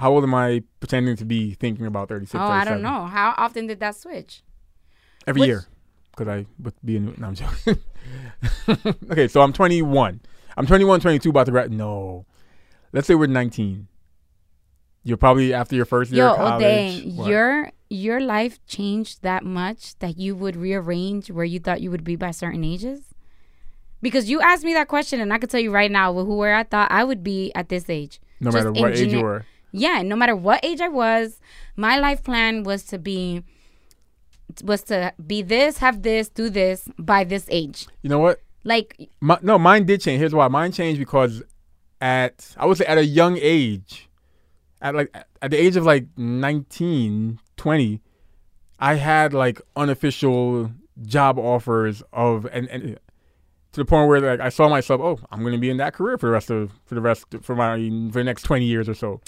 how 0.00 0.10
old 0.12 0.24
am 0.24 0.34
I 0.34 0.62
pretending 0.80 1.16
to 1.16 1.24
be 1.24 1.52
thinking 1.54 1.86
about 1.86 2.08
36? 2.08 2.34
oh 2.34 2.38
i 2.44 2.64
don't 2.64 2.82
know 2.82 3.04
how 3.06 3.34
often 3.36 3.66
did 3.66 3.80
that 3.80 3.94
switch 3.96 4.42
Every 5.26 5.40
Which- 5.40 5.48
year. 5.48 5.64
Because 6.16 6.28
I 6.28 6.46
would 6.62 6.74
be 6.84 6.96
in. 6.96 7.14
No, 7.18 7.28
I'm 7.28 7.34
joking. 7.34 7.78
okay, 9.10 9.28
so 9.28 9.40
I'm 9.42 9.52
21. 9.52 10.20
I'm 10.56 10.66
21, 10.66 11.00
22, 11.00 11.30
about 11.30 11.46
to 11.46 11.52
grad. 11.52 11.70
No. 11.70 12.26
Let's 12.92 13.06
say 13.06 13.14
we're 13.14 13.26
19. 13.26 13.86
You're 15.04 15.16
probably 15.16 15.54
after 15.54 15.76
your 15.76 15.84
first 15.84 16.10
year 16.10 16.24
yo 16.24 16.32
of 16.32 16.40
oh 16.40 16.44
college. 16.44 16.62
dang 16.62 17.16
What? 17.16 17.28
your 17.28 17.70
your 17.88 18.20
life 18.20 18.58
changed 18.66 19.22
that 19.22 19.44
much 19.44 19.98
that 20.00 20.18
you 20.18 20.34
would 20.34 20.56
rearrange 20.56 21.30
where 21.30 21.44
you 21.44 21.58
thought 21.60 21.80
you 21.80 21.90
would 21.90 22.04
be 22.04 22.16
by 22.16 22.32
certain 22.32 22.64
ages 22.64 23.00
because 24.02 24.28
you 24.28 24.40
asked 24.40 24.62
me 24.64 24.74
that 24.74 24.88
question 24.88 25.20
and 25.20 25.32
i 25.32 25.38
could 25.38 25.48
tell 25.50 25.58
you 25.60 25.72
right 25.72 25.90
now 25.90 26.12
who 26.12 26.36
where 26.36 26.54
i 26.54 26.62
thought 26.62 26.90
i 26.92 27.02
would 27.02 27.24
be 27.24 27.50
at 27.54 27.68
this 27.68 27.88
age 27.90 28.20
no 28.40 28.50
just 28.50 28.56
matter 28.64 28.72
what 28.72 28.96
age 28.96 29.12
you 29.12 29.20
were. 29.22 29.44
Yeah 29.72 30.02
no 30.02 30.16
matter 30.16 30.36
what 30.36 30.64
age 30.64 30.80
i 30.80 30.88
was 30.88 31.40
my 31.76 31.98
life 31.98 32.22
plan 32.22 32.62
was 32.62 32.84
to 32.84 32.98
be 32.98 33.42
was 34.64 34.82
to 34.82 35.12
be 35.26 35.42
this 35.42 35.78
have 35.78 36.02
this 36.02 36.28
do 36.28 36.50
this 36.50 36.88
by 36.98 37.24
this 37.24 37.46
age 37.50 37.86
You 38.02 38.10
know 38.10 38.18
what? 38.18 38.40
like 38.64 39.10
My, 39.20 39.38
no, 39.42 39.58
mine 39.58 39.84
did 39.86 40.00
change. 40.00 40.20
Here's 40.20 40.34
why. 40.34 40.48
Mine 40.48 40.72
changed 40.72 40.98
because 40.98 41.42
at, 42.00 42.54
I 42.56 42.66
would 42.66 42.76
say 42.76 42.84
at 42.86 42.98
a 42.98 43.04
young 43.04 43.38
age, 43.40 44.08
at 44.82 44.94
like, 44.94 45.14
at 45.42 45.50
the 45.50 45.56
age 45.56 45.76
of 45.76 45.84
like 45.84 46.06
19, 46.16 47.38
20, 47.56 48.00
I 48.78 48.94
had 48.94 49.34
like 49.34 49.60
unofficial 49.76 50.72
job 51.02 51.38
offers 51.38 52.02
of, 52.12 52.46
and, 52.46 52.68
and 52.68 52.98
to 53.72 53.80
the 53.80 53.84
point 53.84 54.08
where 54.08 54.20
like 54.20 54.40
I 54.40 54.48
saw 54.48 54.68
myself, 54.68 55.00
oh, 55.00 55.18
I'm 55.30 55.40
going 55.40 55.52
to 55.52 55.58
be 55.58 55.70
in 55.70 55.76
that 55.78 55.94
career 55.94 56.18
for 56.18 56.26
the 56.26 56.32
rest 56.32 56.50
of, 56.50 56.72
for 56.84 56.94
the 56.94 57.00
rest, 57.00 57.26
for 57.42 57.54
my, 57.54 57.76
for 58.10 58.18
the 58.18 58.24
next 58.24 58.42
20 58.42 58.64
years 58.64 58.88
or 58.88 58.94
so. 58.94 59.20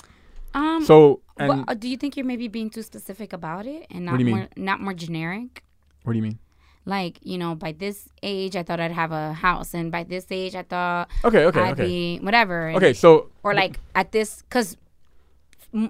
Um 0.54 0.84
So, 0.84 1.20
uh, 1.38 1.74
do 1.74 1.88
you 1.88 1.96
think 1.96 2.16
you're 2.16 2.26
maybe 2.26 2.48
being 2.48 2.70
too 2.70 2.82
specific 2.82 3.32
about 3.32 3.66
it 3.66 3.86
and 3.90 4.04
not 4.04 4.18
do 4.18 4.24
you 4.24 4.26
mean? 4.26 4.36
more 4.36 4.48
not 4.56 4.80
more 4.80 4.94
generic 4.94 5.62
what 6.04 6.12
do 6.12 6.18
you 6.18 6.22
mean? 6.22 6.38
like 6.84 7.18
you 7.22 7.38
know 7.38 7.54
by 7.54 7.70
this 7.70 8.08
age 8.24 8.56
i 8.56 8.62
thought 8.62 8.80
i'd 8.80 8.90
have 8.90 9.12
a 9.12 9.32
house 9.34 9.72
and 9.72 9.92
by 9.92 10.02
this 10.02 10.26
age 10.30 10.54
i 10.56 10.62
thought 10.62 11.08
Okay, 11.24 11.44
okay, 11.46 11.60
i'd 11.60 11.72
okay. 11.78 11.86
be 11.86 12.18
whatever 12.22 12.68
and- 12.68 12.76
Okay, 12.76 12.92
so, 12.92 13.30
or 13.44 13.54
like 13.54 13.78
at 13.94 14.10
this 14.12 14.42
because 14.42 14.76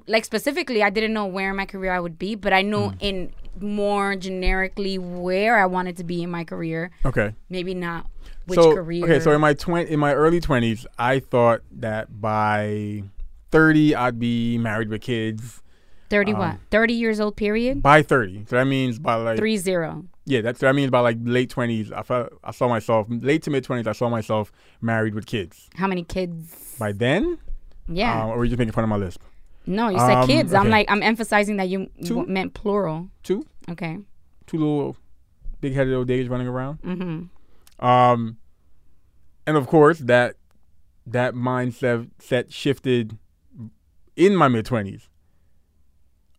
like 0.06 0.24
specifically 0.24 0.82
i 0.82 0.90
didn't 0.90 1.12
know 1.14 1.26
where 1.26 1.50
in 1.50 1.56
my 1.56 1.64
career 1.66 1.92
i 1.92 1.98
would 1.98 2.18
be 2.18 2.34
but 2.34 2.52
i 2.52 2.60
knew 2.62 2.90
Hmm. 2.90 2.96
in 3.00 3.32
more 3.60 4.14
generically 4.16 4.96
where 4.98 5.58
i 5.58 5.66
wanted 5.66 5.96
to 5.96 6.04
be 6.04 6.22
in 6.22 6.30
my 6.30 6.44
career 6.44 6.90
okay. 7.04 7.34
maybe 7.48 7.74
not 7.74 8.06
which 8.46 8.58
so, 8.60 8.74
career 8.74 9.04
Okay, 9.04 9.20
so 9.20 9.32
in 9.32 9.40
my 9.40 9.54
twen- 9.54 9.86
in 9.86 9.98
my 10.00 10.12
early 10.14 10.40
twenties, 10.40 10.84
I 10.98 11.20
thought 11.20 11.62
that 11.78 12.20
by 12.20 13.02
thirty 13.52 13.94
I'd 13.94 14.18
be 14.18 14.58
married 14.58 14.88
with 14.88 15.00
kids. 15.02 15.60
30 16.10 16.32
um, 16.32 16.38
what 16.40 16.56
30 16.70 16.92
years 16.92 17.20
old 17.20 17.36
period 17.36 17.82
By 17.82 18.02
thirty, 18.02 18.44
so 18.46 18.56
that 18.56 18.66
means 18.66 18.98
by 18.98 19.14
like 19.14 19.38
three 19.38 19.56
zero 19.56 20.04
yeah, 20.26 20.40
that's 20.42 20.60
what 20.60 20.68
I 20.68 20.72
mean 20.72 20.90
by 20.90 21.00
like 21.00 21.16
late 21.22 21.48
twenties. 21.50 21.90
I 21.90 22.02
felt 22.02 22.34
I 22.44 22.50
saw 22.50 22.68
myself 22.68 23.06
late 23.08 23.42
to 23.44 23.50
mid 23.50 23.64
twenties. 23.64 23.86
I 23.86 23.92
saw 23.92 24.08
myself 24.10 24.52
married 24.82 25.14
with 25.14 25.24
kids. 25.26 25.70
how 25.74 25.86
many 25.86 26.04
kids 26.04 26.76
By 26.78 26.92
then, 26.92 27.38
yeah 27.88 28.24
um, 28.24 28.30
or 28.30 28.36
were 28.38 28.44
you 28.44 28.50
just 28.50 28.58
making 28.58 28.72
fun 28.72 28.84
of 28.84 28.90
my 28.90 28.96
lisp? 28.96 29.22
no 29.64 29.88
you 29.88 29.98
said 29.98 30.14
um, 30.18 30.26
kids 30.26 30.52
i'm 30.52 30.68
like 30.68 30.90
i'm 30.90 31.02
emphasizing 31.04 31.56
that 31.56 31.68
you 31.68 31.88
w- 32.02 32.26
meant 32.28 32.52
plural 32.52 33.08
Two, 33.22 33.46
okay 33.70 33.96
two 34.48 34.58
little 34.58 34.96
big 35.60 35.72
headed 35.72 35.94
old 35.94 36.08
days 36.08 36.28
running 36.28 36.48
around. 36.48 36.82
mm-hmm 36.82 37.84
Um, 37.86 38.36
and 39.46 39.56
of 39.56 39.66
course 39.66 39.98
that 40.00 40.34
that 41.06 41.34
mindset 41.34 42.10
set 42.18 42.52
shifted 42.52 43.18
in 44.16 44.36
my 44.36 44.48
mid 44.48 44.66
twenties. 44.66 45.08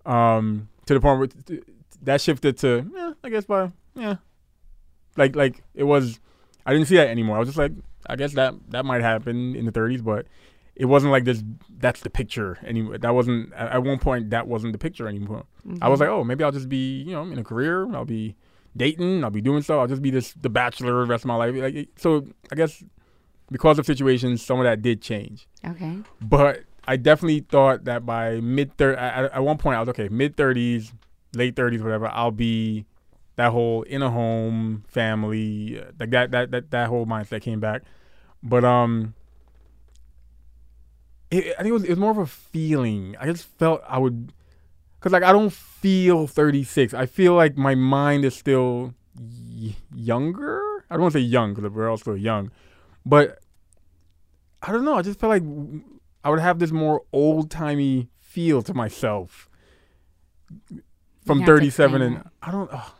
Um, 0.06 0.70
to 0.86 0.94
the 0.94 1.00
point 1.00 1.18
where 1.20 1.28
t- 1.28 1.38
t- 1.46 1.62
that 2.02 2.20
shifted 2.20 2.58
to, 2.60 2.90
yeah, 2.94 3.14
I 3.24 3.30
guess 3.30 3.46
by 3.46 3.72
yeah, 3.96 4.16
like 5.16 5.36
like 5.36 5.64
it 5.74 5.84
was. 5.84 6.20
I 6.66 6.74
didn't 6.74 6.88
see 6.88 6.96
that 6.96 7.08
anymore. 7.10 7.36
I 7.38 7.40
was 7.40 7.50
just 7.50 7.58
like, 7.58 7.72
I 8.08 8.16
guess 8.16 8.34
that 8.34 8.54
that 8.70 8.86
might 8.86 9.02
happen 9.02 9.56
in 9.56 9.66
the 9.66 9.72
thirties, 9.72 10.02
but 10.02 10.28
it 10.76 10.86
wasn't 10.86 11.12
like 11.12 11.24
this. 11.24 11.44
That's 11.70 12.02
the 12.02 12.10
picture 12.10 12.58
anymore. 12.66 12.98
That 12.98 13.14
wasn't 13.16 13.54
at 13.54 13.84
one 13.84 14.00
point. 14.00 14.30
That 14.32 14.48
wasn't 14.48 14.74
the 14.74 14.80
picture 14.80 15.08
anymore. 15.08 15.46
I 15.82 15.88
was 15.90 16.00
like, 16.00 16.10
oh, 16.10 16.24
maybe 16.24 16.44
I'll 16.44 16.52
just 16.52 16.68
be, 16.70 17.02
you 17.04 17.12
know, 17.12 17.24
in 17.24 17.38
a 17.38 17.44
career. 17.44 17.94
I'll 17.96 18.06
be 18.06 18.36
dating. 18.76 19.24
I'll 19.24 19.30
be 19.30 19.42
doing 19.42 19.62
stuff. 19.62 19.80
I'll 19.80 19.88
just 19.88 20.02
be 20.02 20.10
this 20.12 20.34
the 20.34 20.50
bachelor 20.50 21.02
the 21.02 21.06
rest 21.06 21.24
of 21.24 21.28
my 21.28 21.36
life. 21.36 21.54
Like, 21.56 21.90
so 21.98 22.26
I 22.52 22.56
guess 22.56 22.84
because 23.52 23.78
of 23.80 23.86
situations, 23.86 24.42
some 24.42 24.60
of 24.60 24.64
that 24.66 24.82
did 24.82 25.02
change. 25.02 25.48
okay 25.66 25.98
But 26.22 26.64
I 26.86 26.98
definitely 26.98 27.41
thought 27.41 27.86
that 27.86 28.06
by 28.06 28.41
mid 28.41 28.78
thirty, 28.78 28.98
at, 28.98 29.32
at 29.32 29.43
one 29.43 29.58
point 29.58 29.78
I 29.78 29.80
was 29.80 29.89
okay, 29.89 30.10
mid 30.10 30.36
thirties, 30.36 30.91
late 31.34 31.56
thirties, 31.56 31.82
whatever. 31.82 32.08
I'll 32.08 32.32
be 32.32 32.86
that 33.36 33.52
whole 33.52 33.84
in 33.84 34.02
a 34.02 34.10
home 34.12 34.84
family, 34.88 35.80
uh, 35.80 35.91
like 36.00 36.12
that 36.12 36.32
that 36.32 36.52
that 36.52 36.72
that 36.72 36.88
whole 36.89 37.06
mindset 37.06 37.41
came 37.41 37.60
back. 37.60 37.84
But 38.41 38.65
um, 38.65 39.13
it, 41.32 41.56
I 41.58 41.63
think 41.63 41.69
it 41.69 41.74
was 41.74 41.84
it 41.84 41.89
was 41.89 42.00
more 42.00 42.12
of 42.12 42.17
a 42.17 42.26
feeling. 42.26 43.15
I 43.19 43.28
just 43.28 43.46
felt 43.58 43.82
I 43.88 43.98
would, 43.98 44.34
cause 45.00 45.12
like 45.12 45.24
I 45.24 45.32
don't 45.32 45.54
feel 45.54 46.28
thirty 46.28 46.63
six. 46.63 46.93
I 46.93 47.06
feel 47.06 47.34
like 47.34 47.58
my 47.58 47.76
mind 47.76 48.26
is 48.26 48.36
still 48.36 48.93
y- 49.17 49.76
younger. 49.96 50.86
I 50.89 50.96
don't 50.96 51.04
want 51.04 51.13
to 51.13 51.19
say 51.19 51.24
young 51.26 51.54
because 51.54 51.72
we're 51.72 51.89
all 51.89 51.98
still 51.98 52.17
young, 52.17 52.52
but 53.06 53.39
I 54.62 54.72
don't 54.72 54.86
know. 54.86 54.96
I 54.96 55.02
just 55.02 55.19
felt 55.19 55.30
like 55.30 55.43
I 56.24 56.30
would 56.30 56.40
have 56.40 56.60
this 56.60 56.72
more 56.72 57.02
old 57.12 57.52
timey 57.52 58.10
feel 58.20 58.62
to 58.64 58.74
myself 58.74 59.50
from 61.26 61.40
You 61.40 61.46
have 61.46 61.48
to 61.48 61.54
37 61.54 62.02
explain 62.02 62.16
and 62.18 62.30
I 62.42 62.52
don't 62.52 62.74
ugh. 62.74 62.92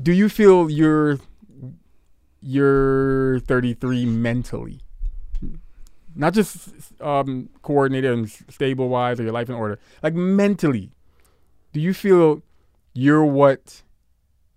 Do 0.00 0.12
you 0.12 0.28
feel 0.28 0.70
you're 0.70 1.18
you're 2.40 3.40
33 3.40 4.06
mentally? 4.06 4.80
Not 6.14 6.34
just 6.34 6.70
um 7.00 7.48
coordinated 7.62 8.12
and 8.12 8.30
stable 8.48 8.88
wise 8.88 9.18
or 9.18 9.24
your 9.24 9.32
life 9.32 9.48
in 9.48 9.54
order. 9.54 9.78
Like 10.02 10.14
mentally. 10.14 10.92
Do 11.72 11.80
you 11.80 11.92
feel 11.94 12.42
you're 12.94 13.24
what 13.24 13.82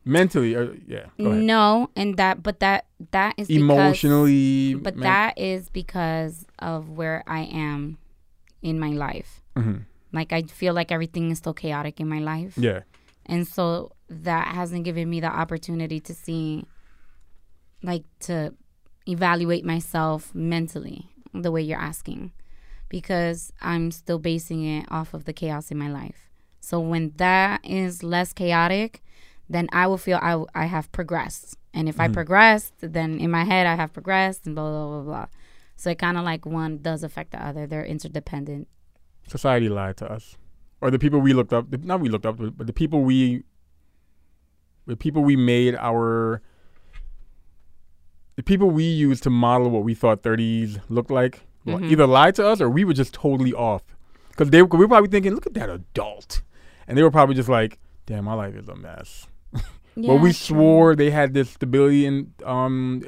mentally 0.04 0.56
or 0.56 0.76
yeah, 0.88 1.06
no 1.18 1.90
and 1.96 2.18
that 2.18 2.42
but 2.42 2.60
that 2.60 2.86
that 3.12 3.36
is 3.38 3.48
because- 3.48 3.62
Emotionally 3.62 4.74
but 4.76 4.96
men- 4.96 5.04
that 5.04 5.38
is 5.38 5.70
because 5.70 6.46
of 6.60 6.90
where 6.90 7.24
i 7.28 7.42
am 7.42 7.98
in 8.64 8.80
my 8.80 8.90
life 8.90 9.42
Mhm. 9.56 9.86
like 10.12 10.34
i 10.34 10.42
feel 10.44 10.74
like 10.74 10.92
everything 10.92 11.30
is 11.30 11.38
still 11.38 11.54
chaotic 11.54 12.00
in 12.00 12.08
my 12.10 12.20
life 12.20 12.54
Yeah. 12.58 12.82
and 13.28 13.48
so 13.48 13.92
that 14.10 14.48
hasn't 14.56 14.86
given 14.86 15.08
me 15.10 15.20
the 15.20 15.28
opportunity 15.28 16.00
to 16.00 16.14
see 16.16 16.66
like 17.84 18.04
to 18.22 18.54
evaluate 19.08 19.66
myself 19.66 20.34
mentally 20.34 21.10
the 21.34 21.52
way 21.52 21.62
you're 21.62 21.80
asking 21.80 22.32
because 22.90 23.54
I'm 23.62 23.90
still 23.92 24.20
basing 24.20 24.64
it 24.66 24.86
off 24.92 25.14
of 25.14 25.24
the 25.24 25.32
chaos 25.34 25.72
in 25.72 25.78
my 25.78 25.90
life. 25.90 26.30
So 26.60 26.80
when 26.80 27.14
that 27.16 27.62
is 27.64 28.04
less 28.04 28.34
chaotic, 28.34 29.02
then 29.54 29.68
I 29.72 29.88
will 29.88 29.98
feel 29.98 30.18
I, 30.22 30.44
I 30.56 30.66
have 30.66 30.92
progressed. 30.92 31.58
And 31.74 31.88
if 31.88 32.00
I 32.00 32.08
progressed, 32.10 32.74
then 32.82 33.20
in 33.20 33.32
my 33.32 33.44
head 33.46 33.66
I 33.68 33.76
have 33.76 33.94
progressed 33.94 34.46
and 34.46 34.56
blah 34.56 34.70
blah 34.70 34.88
blah 34.88 35.04
blah. 35.04 35.26
So 35.78 35.90
it 35.90 35.98
kind 36.00 36.18
of 36.18 36.24
like 36.26 36.46
one 36.46 36.78
does 36.82 37.04
affect 37.04 37.32
the 37.32 37.44
other. 37.46 37.66
They're 37.66 37.86
interdependent. 37.86 38.68
Society 39.28 39.70
lied 39.70 39.98
to 39.98 40.12
us, 40.12 40.36
or 40.82 40.92
the 40.92 41.00
people 41.00 41.20
we 41.22 41.34
looked 41.34 41.54
up. 41.54 41.66
Not 41.84 42.00
we 42.02 42.10
looked 42.10 42.26
up, 42.26 42.38
but 42.38 42.68
the 42.68 42.74
people 42.74 43.04
we, 43.04 43.44
the 44.86 44.96
people 44.98 45.24
we 45.24 45.36
made 45.36 45.76
our, 45.76 46.42
the 48.36 48.44
people 48.44 48.70
we 48.70 48.84
used 48.84 49.24
to 49.24 49.30
model 49.30 49.70
what 49.70 49.84
we 49.84 49.94
thought 49.94 50.24
30s 50.24 50.80
looked 50.90 51.12
like, 51.12 51.44
Mhm. 51.66 51.90
either 51.92 52.08
lied 52.08 52.36
to 52.36 52.46
us 52.48 52.60
or 52.62 52.70
we 52.70 52.84
were 52.84 52.94
just 52.94 53.14
totally 53.14 53.54
off. 53.54 53.84
Because 54.30 54.50
they 54.50 54.62
we 54.62 54.78
were 54.80 54.88
probably 54.88 55.10
thinking, 55.10 55.34
look 55.34 55.46
at 55.48 55.54
that 55.54 55.70
adult, 55.70 56.42
and 56.88 56.98
they 56.98 57.04
were 57.04 57.12
probably 57.12 57.36
just 57.36 57.50
like, 57.50 57.80
damn, 58.06 58.26
my 58.26 58.34
life 58.34 58.56
is 58.56 58.68
a 58.68 58.76
mess. 58.76 59.28
but 59.54 59.64
we 59.96 60.04
Yeah, 60.04 60.18
true. 60.20 60.32
swore 60.34 60.96
they 60.96 61.10
had 61.12 61.34
this 61.34 61.50
stability 61.52 62.06
and 62.06 62.32
um 62.46 63.04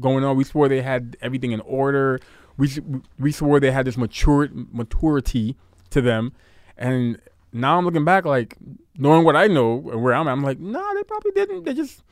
going 0.00 0.24
on. 0.24 0.36
We 0.36 0.44
swore 0.44 0.68
they 0.68 0.82
had 0.82 1.16
everything 1.22 1.52
in 1.52 1.60
order. 1.60 2.20
We 2.56 2.70
we 3.18 3.32
swore 3.32 3.60
they 3.60 3.70
had 3.70 3.86
this 3.86 3.96
mature 3.96 4.48
maturity 4.52 5.56
to 5.90 6.00
them, 6.00 6.32
and 6.76 7.20
now 7.52 7.78
I'm 7.78 7.84
looking 7.84 8.04
back, 8.04 8.24
like 8.24 8.56
knowing 8.98 9.24
what 9.24 9.36
I 9.36 9.46
know 9.46 9.74
and 9.90 10.02
where 10.02 10.14
I'm 10.14 10.26
at, 10.28 10.32
I'm 10.32 10.42
like, 10.42 10.58
nah, 10.58 10.92
they 10.94 11.02
probably 11.04 11.32
didn't. 11.32 11.64
They 11.64 11.74
just 11.74 12.02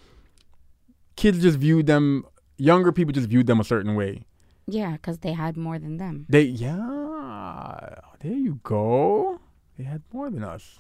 kids 1.17 1.41
just 1.43 1.59
viewed 1.59 1.87
them. 1.87 2.25
Younger 2.57 2.93
people 2.93 3.13
just 3.13 3.29
viewed 3.29 3.47
them 3.47 3.59
a 3.59 3.65
certain 3.65 3.95
way. 3.95 4.27
Yeah, 4.67 4.93
because 4.93 5.19
they 5.19 5.33
had 5.33 5.57
more 5.57 5.79
than 5.79 5.97
them. 5.97 6.27
They 6.29 6.43
yeah, 6.43 7.97
there 8.21 8.33
you 8.33 8.61
go. 8.63 9.41
They 9.77 9.85
had 9.85 10.03
more 10.13 10.31
than 10.31 10.45
us. 10.45 10.79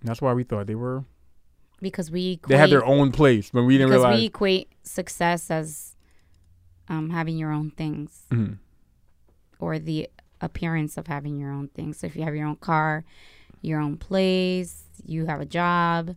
And 0.00 0.08
that's 0.08 0.22
why 0.22 0.32
we 0.32 0.44
thought 0.44 0.66
they 0.66 0.74
were. 0.74 1.04
Because 1.80 2.10
we 2.10 2.32
equate, 2.32 2.48
They 2.48 2.56
had 2.56 2.70
their 2.70 2.84
own 2.84 3.12
place, 3.12 3.50
but 3.52 3.64
we 3.64 3.76
didn't 3.76 3.90
because 3.90 4.02
realize. 4.02 4.18
we 4.20 4.26
equate 4.26 4.68
success 4.82 5.50
as 5.50 5.94
um, 6.88 7.10
having 7.10 7.36
your 7.36 7.52
own 7.52 7.70
things. 7.72 8.22
Mhm. 8.30 8.58
or 9.58 9.78
the 9.78 10.08
appearance 10.42 10.98
of 10.98 11.06
having 11.06 11.38
your 11.38 11.50
own 11.50 11.68
things. 11.68 11.96
So 11.98 12.06
if 12.06 12.14
you 12.14 12.22
have 12.24 12.34
your 12.36 12.46
own 12.46 12.56
car, 12.56 13.04
your 13.62 13.80
own 13.80 13.96
place, 13.96 14.84
you 15.04 15.24
have 15.26 15.40
a 15.40 15.46
job, 15.46 16.14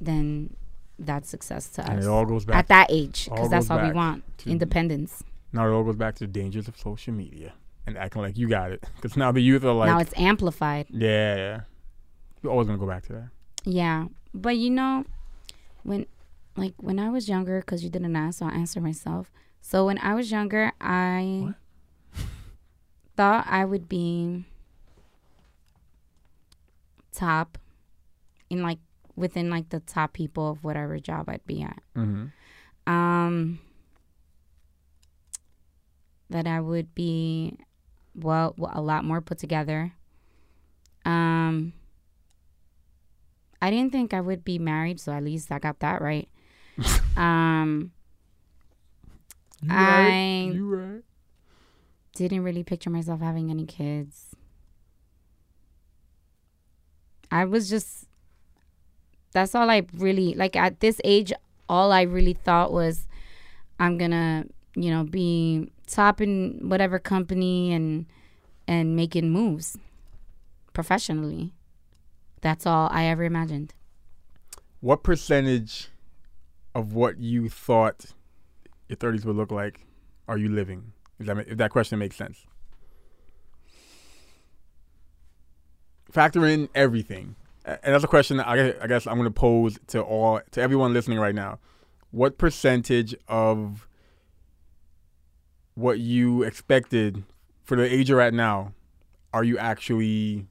then 0.00 0.54
that's 0.98 1.28
success 1.28 1.68
to 1.70 1.82
And 1.90 1.98
us 1.98 2.04
it 2.04 2.08
all 2.08 2.24
goes 2.24 2.44
back 2.44 2.56
at 2.56 2.68
that 2.68 2.86
age 2.90 3.24
because 3.28 3.50
that's 3.50 3.68
all 3.70 3.80
we 3.82 3.90
want 3.92 4.22
independence. 4.46 5.24
Now 5.52 5.66
it 5.66 5.72
all 5.72 5.82
goes 5.82 5.96
back 5.96 6.14
to 6.16 6.26
the 6.26 6.32
dangers 6.32 6.68
of 6.68 6.76
social 6.78 7.12
media 7.12 7.52
and 7.86 7.98
acting 7.98 8.22
like 8.22 8.38
you 8.38 8.48
got 8.48 8.70
it. 8.70 8.84
Because 8.96 9.16
now 9.16 9.32
the 9.32 9.42
youth 9.42 9.64
are 9.64 9.72
like, 9.72 9.88
now 9.88 9.98
it's 9.98 10.14
amplified. 10.16 10.86
yeah, 10.90 11.34
yeah. 11.36 11.60
We're 12.42 12.50
always 12.50 12.66
gonna 12.68 12.78
go 12.78 12.86
back 12.86 13.02
to 13.06 13.12
that. 13.14 13.28
Yeah, 13.64 14.06
but 14.34 14.56
you 14.56 14.68
know, 14.70 15.04
when 15.84 16.06
like 16.56 16.74
when 16.78 16.98
I 16.98 17.08
was 17.10 17.28
younger, 17.28 17.60
because 17.60 17.82
you 17.84 17.90
didn't 17.90 18.16
ask, 18.16 18.38
so 18.40 18.46
I'll 18.46 18.52
answer 18.52 18.80
myself. 18.80 19.30
So 19.60 19.86
when 19.86 19.98
I 19.98 20.14
was 20.14 20.30
younger, 20.30 20.72
I 20.80 21.54
What? 22.12 22.24
thought 23.16 23.46
I 23.48 23.64
would 23.64 23.88
be 23.88 24.44
top 27.12 27.56
in 28.50 28.62
like 28.62 28.78
within 29.16 29.48
like 29.50 29.68
the 29.70 29.80
top 29.80 30.12
people 30.12 30.50
of 30.50 30.64
whatever 30.64 30.98
job 30.98 31.28
I'd 31.28 31.46
be 31.46 31.62
at. 31.62 31.82
Mm-hmm. 31.96 32.92
Um, 32.92 33.60
that 36.30 36.46
I 36.46 36.60
would 36.60 36.94
be 36.94 37.56
well 38.14 38.54
a 38.72 38.80
lot 38.80 39.04
more 39.04 39.20
put 39.20 39.38
together. 39.38 39.92
Um, 41.04 41.72
I 43.64 43.70
didn't 43.70 43.92
think 43.92 44.12
I 44.12 44.20
would 44.20 44.44
be 44.44 44.58
married, 44.58 45.00
so 45.00 45.10
at 45.10 45.24
least 45.24 45.50
I 45.50 45.58
got 45.58 45.80
that 45.80 46.02
right. 46.02 46.28
um, 47.16 47.92
You 49.62 49.70
I? 49.70 50.50
You 50.52 50.68
right? 50.68 51.02
didn't 52.14 52.44
really 52.44 52.62
picture 52.62 52.90
myself 52.90 53.20
having 53.20 53.50
any 53.50 53.64
kids. 53.64 54.36
I 57.30 57.46
was 57.46 57.70
just 57.70 58.04
that's 59.32 59.54
all 59.54 59.70
I 59.70 59.86
really 59.96 60.34
like 60.34 60.56
at 60.56 60.80
this 60.80 61.00
age 61.02 61.32
all 61.66 61.90
I 61.90 62.02
really 62.02 62.34
thought 62.34 62.70
was 62.70 63.06
I'm 63.80 63.96
going 63.96 64.10
to, 64.10 64.46
you 64.76 64.90
know, 64.90 65.04
be 65.04 65.72
top 65.86 66.20
in 66.20 66.60
whatever 66.68 66.98
company 66.98 67.72
and 67.72 68.04
and 68.68 68.94
making 68.94 69.30
moves 69.30 69.78
professionally. 70.74 71.54
That's 72.44 72.66
all 72.66 72.90
I 72.92 73.06
ever 73.06 73.24
imagined. 73.24 73.72
What 74.80 75.02
percentage 75.02 75.88
of 76.74 76.92
what 76.92 77.18
you 77.18 77.48
thought 77.48 78.04
your 78.86 78.96
thirties 78.96 79.24
would 79.24 79.34
look 79.34 79.50
like 79.50 79.86
are 80.28 80.36
you 80.36 80.50
living? 80.50 80.92
If 81.18 81.24
that 81.24 81.38
if 81.48 81.56
that 81.56 81.70
question 81.70 81.98
makes 81.98 82.16
sense. 82.16 82.44
Factor 86.12 86.46
in 86.46 86.68
everything, 86.74 87.34
and 87.64 87.78
that's 87.82 88.04
a 88.04 88.08
question 88.08 88.36
that 88.36 88.46
I, 88.46 88.74
I 88.78 88.88
guess 88.88 89.06
I'm 89.06 89.14
going 89.14 89.24
to 89.24 89.30
pose 89.30 89.78
to 89.86 90.02
all 90.02 90.42
to 90.50 90.60
everyone 90.60 90.92
listening 90.92 91.18
right 91.18 91.34
now. 91.34 91.60
What 92.10 92.36
percentage 92.36 93.16
of 93.26 93.88
what 95.76 95.98
you 95.98 96.42
expected 96.42 97.24
for 97.62 97.74
the 97.78 97.90
age 97.90 98.10
you're 98.10 98.20
at 98.20 98.34
now 98.34 98.74
are 99.32 99.44
you 99.44 99.56
actually 99.56 100.46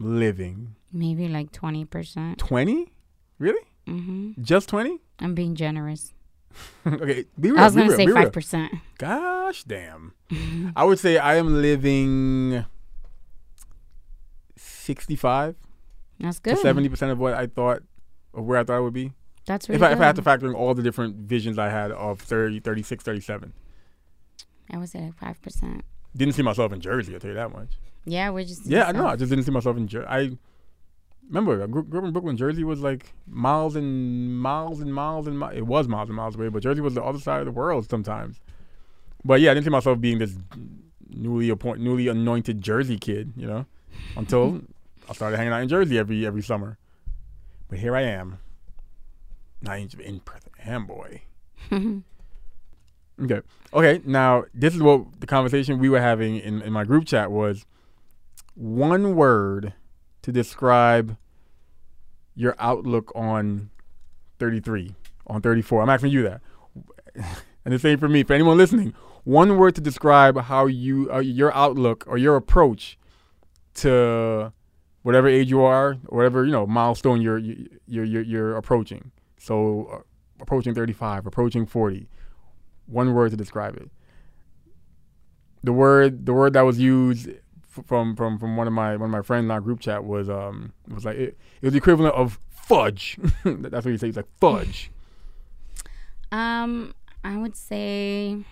living? 0.00 0.74
Maybe 0.92 1.28
like 1.28 1.52
20%. 1.52 2.38
Twenty? 2.38 2.92
Really? 3.38 3.60
Mhm. 3.86 4.40
Just 4.40 4.68
twenty? 4.68 4.98
I'm 5.20 5.34
being 5.34 5.54
generous. 5.54 6.14
okay, 6.86 7.24
be 7.38 7.50
real. 7.50 7.60
I 7.60 7.64
was 7.64 7.74
going 7.74 7.88
to 7.88 7.94
say 7.96 8.06
be 8.06 8.12
5%. 8.12 8.80
Gosh 8.98 9.64
damn. 9.64 10.14
I 10.76 10.84
would 10.84 10.98
say 10.98 11.18
I 11.18 11.36
am 11.36 11.60
living 11.60 12.64
65 14.56 15.56
That's 16.20 16.38
good. 16.38 16.56
70% 16.58 17.10
of 17.10 17.18
what 17.18 17.34
I 17.34 17.46
thought, 17.46 17.82
of 18.34 18.44
where 18.44 18.58
I 18.58 18.64
thought 18.64 18.78
it 18.78 18.82
would 18.82 18.94
be. 18.94 19.12
That's 19.46 19.68
really 19.68 19.76
if, 19.76 19.82
I, 19.82 19.92
if 19.92 20.00
I 20.00 20.06
had 20.06 20.16
to 20.16 20.22
factor 20.22 20.46
in 20.46 20.54
all 20.54 20.74
the 20.74 20.82
different 20.82 21.16
visions 21.16 21.58
I 21.58 21.68
had 21.68 21.90
of 21.92 22.20
30, 22.20 22.60
36, 22.60 23.02
37. 23.04 23.52
I 24.70 24.76
would 24.76 24.88
say 24.88 25.00
like 25.00 25.16
five 25.16 25.40
percent. 25.40 25.82
Didn't 26.14 26.34
see 26.34 26.42
myself 26.42 26.72
in 26.72 26.80
Jersey, 26.80 27.14
I'll 27.14 27.20
tell 27.20 27.30
you 27.30 27.36
that 27.36 27.52
much. 27.52 27.70
Yeah, 28.04 28.30
we're 28.30 28.44
just 28.44 28.66
Yeah, 28.66 28.86
I 28.88 28.92
know. 28.92 29.06
I 29.06 29.16
just 29.16 29.30
didn't 29.30 29.44
see 29.44 29.50
myself 29.50 29.76
in 29.76 29.88
Jersey. 29.88 30.06
I 30.08 30.36
remember 31.28 31.62
I 31.62 31.66
grew, 31.66 31.82
grew 31.84 32.00
up 32.00 32.06
in 32.06 32.12
Brooklyn. 32.12 32.36
Jersey 32.36 32.64
was 32.64 32.80
like 32.80 33.12
miles 33.26 33.76
and 33.76 34.40
miles 34.40 34.80
and 34.80 34.92
miles 34.92 35.26
and 35.26 35.38
miles. 35.38 35.56
It 35.56 35.66
was 35.66 35.88
miles 35.88 36.08
and 36.08 36.16
miles 36.16 36.34
away, 36.34 36.48
but 36.48 36.62
Jersey 36.62 36.80
was 36.80 36.94
the 36.94 37.02
other 37.02 37.18
side 37.18 37.40
of 37.40 37.46
the 37.46 37.52
world 37.52 37.88
sometimes. 37.88 38.40
But 39.24 39.40
yeah, 39.40 39.50
I 39.50 39.54
didn't 39.54 39.64
see 39.64 39.70
myself 39.70 40.00
being 40.00 40.18
this 40.18 40.36
newly 41.10 41.50
appoint, 41.50 41.80
newly 41.80 42.08
anointed 42.08 42.62
Jersey 42.62 42.98
kid, 42.98 43.32
you 43.36 43.46
know, 43.46 43.66
until 44.16 44.62
I 45.08 45.12
started 45.12 45.36
hanging 45.36 45.52
out 45.52 45.62
in 45.62 45.68
Jersey 45.68 45.98
every 45.98 46.26
every 46.26 46.42
summer. 46.42 46.78
But 47.68 47.78
here 47.78 47.94
I 47.94 48.02
am, 48.02 48.38
not 49.60 49.78
in, 49.78 49.90
in 50.00 50.20
Perth 50.20 50.48
Amboy. 50.64 51.20
Okay. 53.20 53.40
Okay. 53.74 54.00
Now, 54.04 54.44
this 54.54 54.74
is 54.74 54.80
what 54.80 55.20
the 55.20 55.26
conversation 55.26 55.78
we 55.78 55.88
were 55.88 56.00
having 56.00 56.36
in, 56.36 56.62
in 56.62 56.72
my 56.72 56.84
group 56.84 57.04
chat 57.04 57.30
was 57.32 57.66
one 58.54 59.16
word 59.16 59.72
to 60.22 60.32
describe 60.32 61.16
your 62.34 62.54
outlook 62.58 63.12
on 63.14 63.70
33, 64.38 64.94
on 65.26 65.40
34. 65.42 65.82
I'm 65.82 65.88
asking 65.88 66.10
you 66.10 66.22
that. 66.24 66.40
And 67.64 67.74
the 67.74 67.78
same 67.78 67.98
for 67.98 68.08
me. 68.08 68.22
For 68.22 68.32
anyone 68.32 68.56
listening, 68.56 68.94
one 69.24 69.58
word 69.58 69.74
to 69.74 69.82
describe 69.82 70.40
how 70.40 70.64
you, 70.66 71.12
uh, 71.12 71.18
your 71.18 71.54
outlook 71.54 72.02
or 72.06 72.16
your 72.16 72.36
approach 72.36 72.98
to 73.74 74.54
whatever 75.02 75.28
age 75.28 75.50
you 75.50 75.60
are, 75.60 75.98
or 76.06 76.16
whatever, 76.16 76.46
you 76.46 76.52
know, 76.52 76.66
milestone 76.66 77.20
you're, 77.20 77.36
you're, 77.36 77.66
you're, 77.86 78.22
you're 78.22 78.56
approaching. 78.56 79.10
So, 79.36 79.86
uh, 79.92 79.98
approaching 80.40 80.74
35, 80.74 81.26
approaching 81.26 81.66
40 81.66 82.08
one 82.88 83.12
word 83.14 83.30
to 83.30 83.36
describe 83.36 83.76
it. 83.76 83.90
The 85.62 85.72
word 85.72 86.24
the 86.26 86.32
word 86.32 86.54
that 86.54 86.62
was 86.62 86.78
used 86.78 87.28
from 87.86 88.16
from 88.16 88.38
from 88.38 88.56
one 88.56 88.66
of 88.66 88.72
my 88.72 88.92
one 88.96 89.08
of 89.08 89.10
my 89.10 89.22
friends 89.22 89.44
in 89.44 89.50
our 89.50 89.60
group 89.60 89.80
chat 89.80 90.04
was 90.04 90.28
um 90.28 90.72
was 90.92 91.04
like 91.04 91.16
it, 91.16 91.38
it 91.60 91.66
was 91.66 91.72
the 91.72 91.78
equivalent 91.78 92.14
of 92.14 92.38
fudge. 92.50 93.18
That's 93.44 93.84
what 93.84 93.90
he 93.92 93.96
said. 93.96 94.06
He's 94.06 94.16
like 94.16 94.28
fudge. 94.40 94.90
Um, 96.30 96.94
I 97.24 97.36
would 97.36 97.56
say 97.56 98.44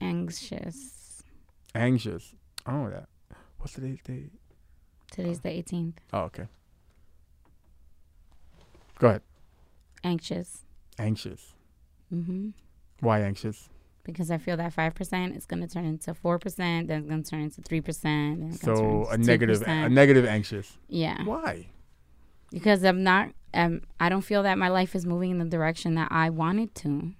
anxious. 0.00 1.22
Anxious. 1.74 2.34
I 2.66 2.70
don't 2.72 2.84
know 2.84 2.90
that. 2.90 3.08
What's 3.58 3.72
today's 3.74 4.00
date? 4.02 4.30
Today's 5.10 5.40
the 5.40 5.48
18th. 5.50 5.94
Oh, 6.12 6.20
okay. 6.22 6.46
Go 8.98 9.08
ahead. 9.08 9.22
Anxious. 10.04 10.64
Anxious. 10.98 11.52
hmm 12.08 12.50
Why 13.00 13.20
anxious? 13.20 13.68
Because 14.04 14.30
I 14.32 14.38
feel 14.38 14.56
that 14.56 14.72
five 14.72 14.94
percent 14.94 15.36
is 15.36 15.46
going 15.46 15.60
to 15.62 15.68
turn 15.72 15.84
into 15.84 16.12
four 16.14 16.38
percent, 16.38 16.88
then 16.88 17.00
it's 17.00 17.08
going 17.08 17.22
to 17.22 17.30
turn 17.30 17.40
into 17.42 17.62
three 17.62 17.80
percent, 17.80 18.40
then 18.40 18.48
it's 18.50 18.62
going 18.64 18.76
to 18.76 19.06
So 19.06 19.10
a 19.12 19.16
negative, 19.18 19.62
a 19.62 19.64
2%. 19.64 19.92
negative 19.92 20.24
anxious. 20.26 20.76
yeah, 20.88 21.22
Why? 21.24 21.66
because 22.50 22.82
I'm 22.84 23.02
not. 23.02 23.30
Um, 23.54 23.82
I 24.00 24.08
don't 24.08 24.22
feel 24.22 24.42
that 24.44 24.56
my 24.58 24.68
life 24.68 24.94
is 24.94 25.04
moving 25.06 25.30
in 25.30 25.38
the 25.38 25.44
direction 25.44 25.94
that 25.96 26.08
I 26.10 26.30
wanted 26.30 26.74
to 26.76 27.12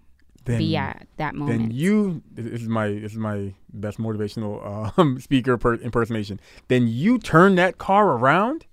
Then, 0.46 0.58
be 0.58 0.76
at 0.76 1.06
that 1.18 1.34
moment. 1.34 1.60
then 1.60 1.70
you. 1.70 2.22
This 2.32 2.62
is 2.62 2.68
my 2.68 2.88
this 2.88 3.12
is 3.12 3.18
my 3.18 3.54
best 3.72 3.98
motivational 3.98 4.98
um, 4.98 5.20
speaker 5.26 5.56
per, 5.58 5.74
impersonation. 5.74 6.40
Then 6.68 6.88
you 6.88 7.18
turn 7.18 7.54
that 7.56 7.78
car 7.78 8.08
around, 8.12 8.66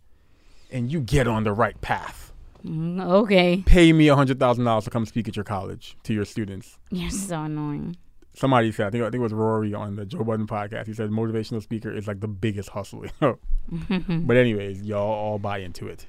and 0.71 0.91
you 0.91 0.99
get 1.01 1.27
on 1.27 1.43
the 1.43 1.51
right 1.53 1.79
path. 1.81 2.28
Mm, 2.65 3.01
okay, 3.01 3.63
Pay 3.65 3.93
me 3.93 4.07
a 4.09 4.15
hundred 4.15 4.39
thousand 4.39 4.65
dollars 4.65 4.83
to 4.85 4.89
come 4.89 5.05
speak 5.05 5.27
at 5.27 5.35
your 5.35 5.45
college 5.45 5.95
to 6.03 6.13
your 6.13 6.25
students. 6.25 6.77
you're 6.91 7.09
so 7.09 7.43
annoying. 7.43 7.95
Somebody 8.35 8.71
said, 8.71 8.87
I 8.87 8.89
think 8.91 9.03
I 9.03 9.07
think 9.07 9.15
it 9.21 9.23
was 9.23 9.33
Rory 9.33 9.73
on 9.73 9.95
the 9.95 10.05
Joe 10.05 10.23
Budden 10.23 10.47
podcast. 10.47 10.87
He 10.87 10.93
said 10.93 11.09
motivational 11.09 11.61
speaker 11.61 11.91
is 11.91 12.07
like 12.07 12.19
the 12.19 12.27
biggest 12.27 12.69
hustle. 12.69 13.05
but 13.19 14.37
anyways, 14.37 14.83
y'all 14.83 15.01
all 15.11 15.39
buy 15.39 15.57
into 15.59 15.87
it. 15.87 16.05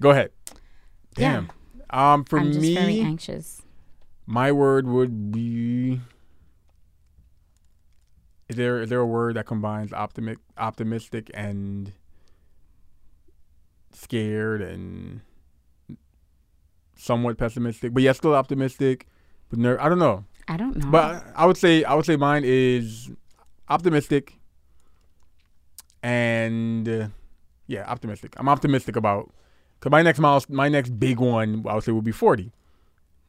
Go 0.00 0.10
ahead. 0.10 0.30
Yeah. 1.16 1.32
Damn. 1.32 1.50
Um, 1.90 2.24
for 2.24 2.38
I'm 2.38 2.52
just 2.52 2.60
very 2.74 2.86
me, 2.86 3.00
anxious. 3.02 3.62
my 4.26 4.52
word 4.52 4.86
would 4.86 5.32
be. 5.32 6.00
Is 8.48 8.56
there 8.56 8.80
is 8.82 8.90
there 8.90 9.00
a 9.00 9.06
word 9.06 9.36
that 9.36 9.46
combines 9.46 9.90
optimic 9.90 10.36
optimistic 10.58 11.30
and 11.34 11.92
scared 13.92 14.60
and 14.60 15.20
somewhat 17.04 17.38
pessimistic, 17.38 17.92
but 17.92 18.02
yet 18.02 18.16
still 18.16 18.34
optimistic, 18.34 19.06
but 19.50 19.58
ner- 19.58 19.80
I 19.80 19.88
don't 19.88 19.98
know. 19.98 20.24
I 20.48 20.56
don't 20.56 20.76
know. 20.76 20.90
But 20.90 21.24
I 21.36 21.46
would 21.46 21.56
say 21.56 21.84
I 21.84 21.94
would 21.94 22.06
say 22.06 22.16
mine 22.16 22.42
is 22.44 23.10
optimistic 23.68 24.38
and 26.02 26.88
uh, 26.88 27.08
yeah, 27.66 27.84
optimistic. 27.84 28.34
I'm 28.36 28.48
optimistic 28.48 28.96
about 28.96 29.32
cuz 29.80 29.90
my 29.90 30.02
next 30.02 30.18
miles 30.18 30.48
my 30.48 30.68
next 30.68 30.98
big 30.98 31.18
one 31.20 31.64
I 31.68 31.74
would 31.74 31.84
say 31.84 31.92
would 31.92 32.04
be 32.04 32.12
40. 32.12 32.52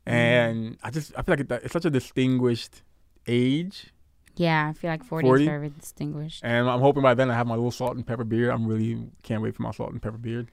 And 0.08 0.78
I 0.84 0.92
just 0.92 1.14
I 1.18 1.24
feel 1.24 1.34
like 1.34 1.40
it, 1.40 1.52
it's 1.64 1.74
such 1.74 1.86
a 1.86 1.90
distinguished 1.90 2.84
age 3.28 3.92
yeah, 4.38 4.68
I 4.68 4.74
feel 4.74 4.90
like 4.90 5.04
40, 5.04 5.28
40? 5.28 5.44
is 5.44 5.48
very 5.48 5.70
distinguished. 5.70 6.44
and 6.44 6.70
I'm 6.70 6.82
hoping 6.82 7.02
by 7.02 7.14
then 7.14 7.32
I 7.32 7.36
have 7.36 7.48
my 7.48 7.56
little 7.56 7.72
salt 7.72 7.96
and 7.96 8.06
pepper 8.06 8.26
beard. 8.26 8.52
I'm 8.52 8.68
really 8.68 9.08
can't 9.24 9.42
wait 9.42 9.56
for 9.56 9.64
my 9.64 9.72
salt 9.72 9.92
and 9.92 10.02
pepper 10.02 10.18
beard. 10.18 10.50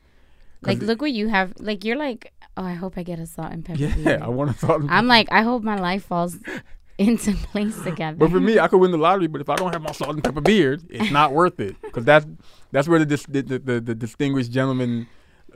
Like, 0.62 0.80
look 0.82 1.00
what 1.02 1.12
you 1.12 1.28
have. 1.28 1.52
Like, 1.58 1.84
you're 1.84 1.96
like, 1.96 2.32
oh, 2.56 2.64
I 2.64 2.74
hope 2.74 2.96
I 2.96 3.02
get 3.02 3.18
a 3.18 3.26
salt 3.26 3.52
and 3.52 3.64
pepper. 3.64 3.80
yeah. 3.80 4.18
I 4.22 4.28
want 4.28 4.50
a 4.50 4.54
salt 4.58 4.82
and 4.82 4.90
I'm 4.90 5.06
like, 5.06 5.28
I 5.32 5.42
hope 5.42 5.62
my 5.62 5.76
life 5.76 6.04
falls 6.04 6.36
into 6.98 7.32
place 7.34 7.82
together. 7.82 8.16
But 8.16 8.30
for 8.30 8.40
me, 8.40 8.58
I 8.58 8.68
could 8.68 8.78
win 8.80 8.90
the 8.90 8.98
lottery, 8.98 9.26
but 9.26 9.40
if 9.40 9.48
I 9.48 9.56
don't 9.56 9.72
have 9.72 9.82
my 9.82 9.92
salt 9.92 10.10
and 10.10 10.22
pepper 10.22 10.40
beard, 10.40 10.82
it's 10.90 11.10
not 11.10 11.32
worth 11.32 11.58
it 11.60 11.74
because 11.82 12.04
that's 12.04 12.26
that's 12.70 12.86
where 12.88 12.98
the, 12.98 13.06
dis- 13.06 13.26
the, 13.26 13.42
the, 13.42 13.80
the 13.80 13.94
distinguished 13.94 14.50
gentleman 14.52 15.06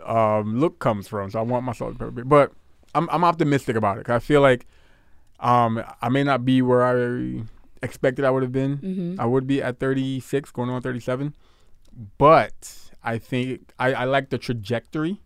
um, 0.05 0.59
look 0.59 0.79
comes 0.79 1.07
from. 1.09 1.31
So 1.31 1.39
I 1.39 1.43
want 1.43 1.65
my 1.65 1.73
salt 1.73 1.91
and 1.91 1.99
pepper 1.99 2.11
beard, 2.11 2.29
but 2.29 2.53
I'm 2.95 3.09
I'm 3.11 3.25
optimistic 3.25 3.77
about 3.77 3.99
it. 3.99 4.05
'cause 4.07 4.17
I 4.17 4.19
feel 4.19 4.41
like 4.41 4.67
um, 5.41 5.83
I 6.03 6.09
may 6.09 6.25
not 6.25 6.45
be 6.47 6.63
where 6.63 6.83
I 6.83 7.43
expected 7.83 8.25
I 8.25 8.31
would 8.31 8.43
have 8.43 8.53
been. 8.53 8.77
hmm 8.79 9.21
I 9.21 9.27
would 9.27 9.47
be 9.47 9.63
at 9.63 9.79
36, 9.79 10.51
going 10.51 10.71
on 10.71 10.81
37, 10.83 11.35
but 12.19 12.86
I 13.07 13.19
think 13.19 13.71
I, 13.79 13.93
I 13.95 14.05
like 14.05 14.31
the 14.31 14.39
trajectory 14.39 15.21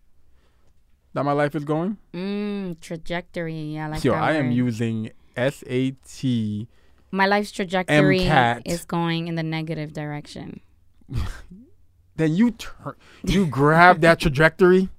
that 1.13 1.23
my 1.25 1.31
life 1.33 1.55
is 1.55 1.65
going. 1.65 1.97
Mm, 2.13 2.79
trajectory. 2.79 3.55
Yeah, 3.73 3.87
I 3.87 3.89
like 3.89 4.03
Yo, 4.03 4.13
I 4.13 4.33
am 4.33 4.47
word. 4.49 4.53
using 4.55 5.11
SAT. 5.35 6.67
My 7.11 7.25
life's 7.25 7.51
trajectory 7.51 8.19
MCAT. 8.21 8.61
is 8.65 8.85
going 8.85 9.27
in 9.27 9.35
the 9.35 9.43
negative 9.43 9.91
direction. 9.93 10.61
then 12.15 12.35
you 12.35 12.51
turn, 12.51 12.93
you 13.23 13.45
grab 13.47 14.01
that 14.01 14.19
trajectory, 14.25 14.89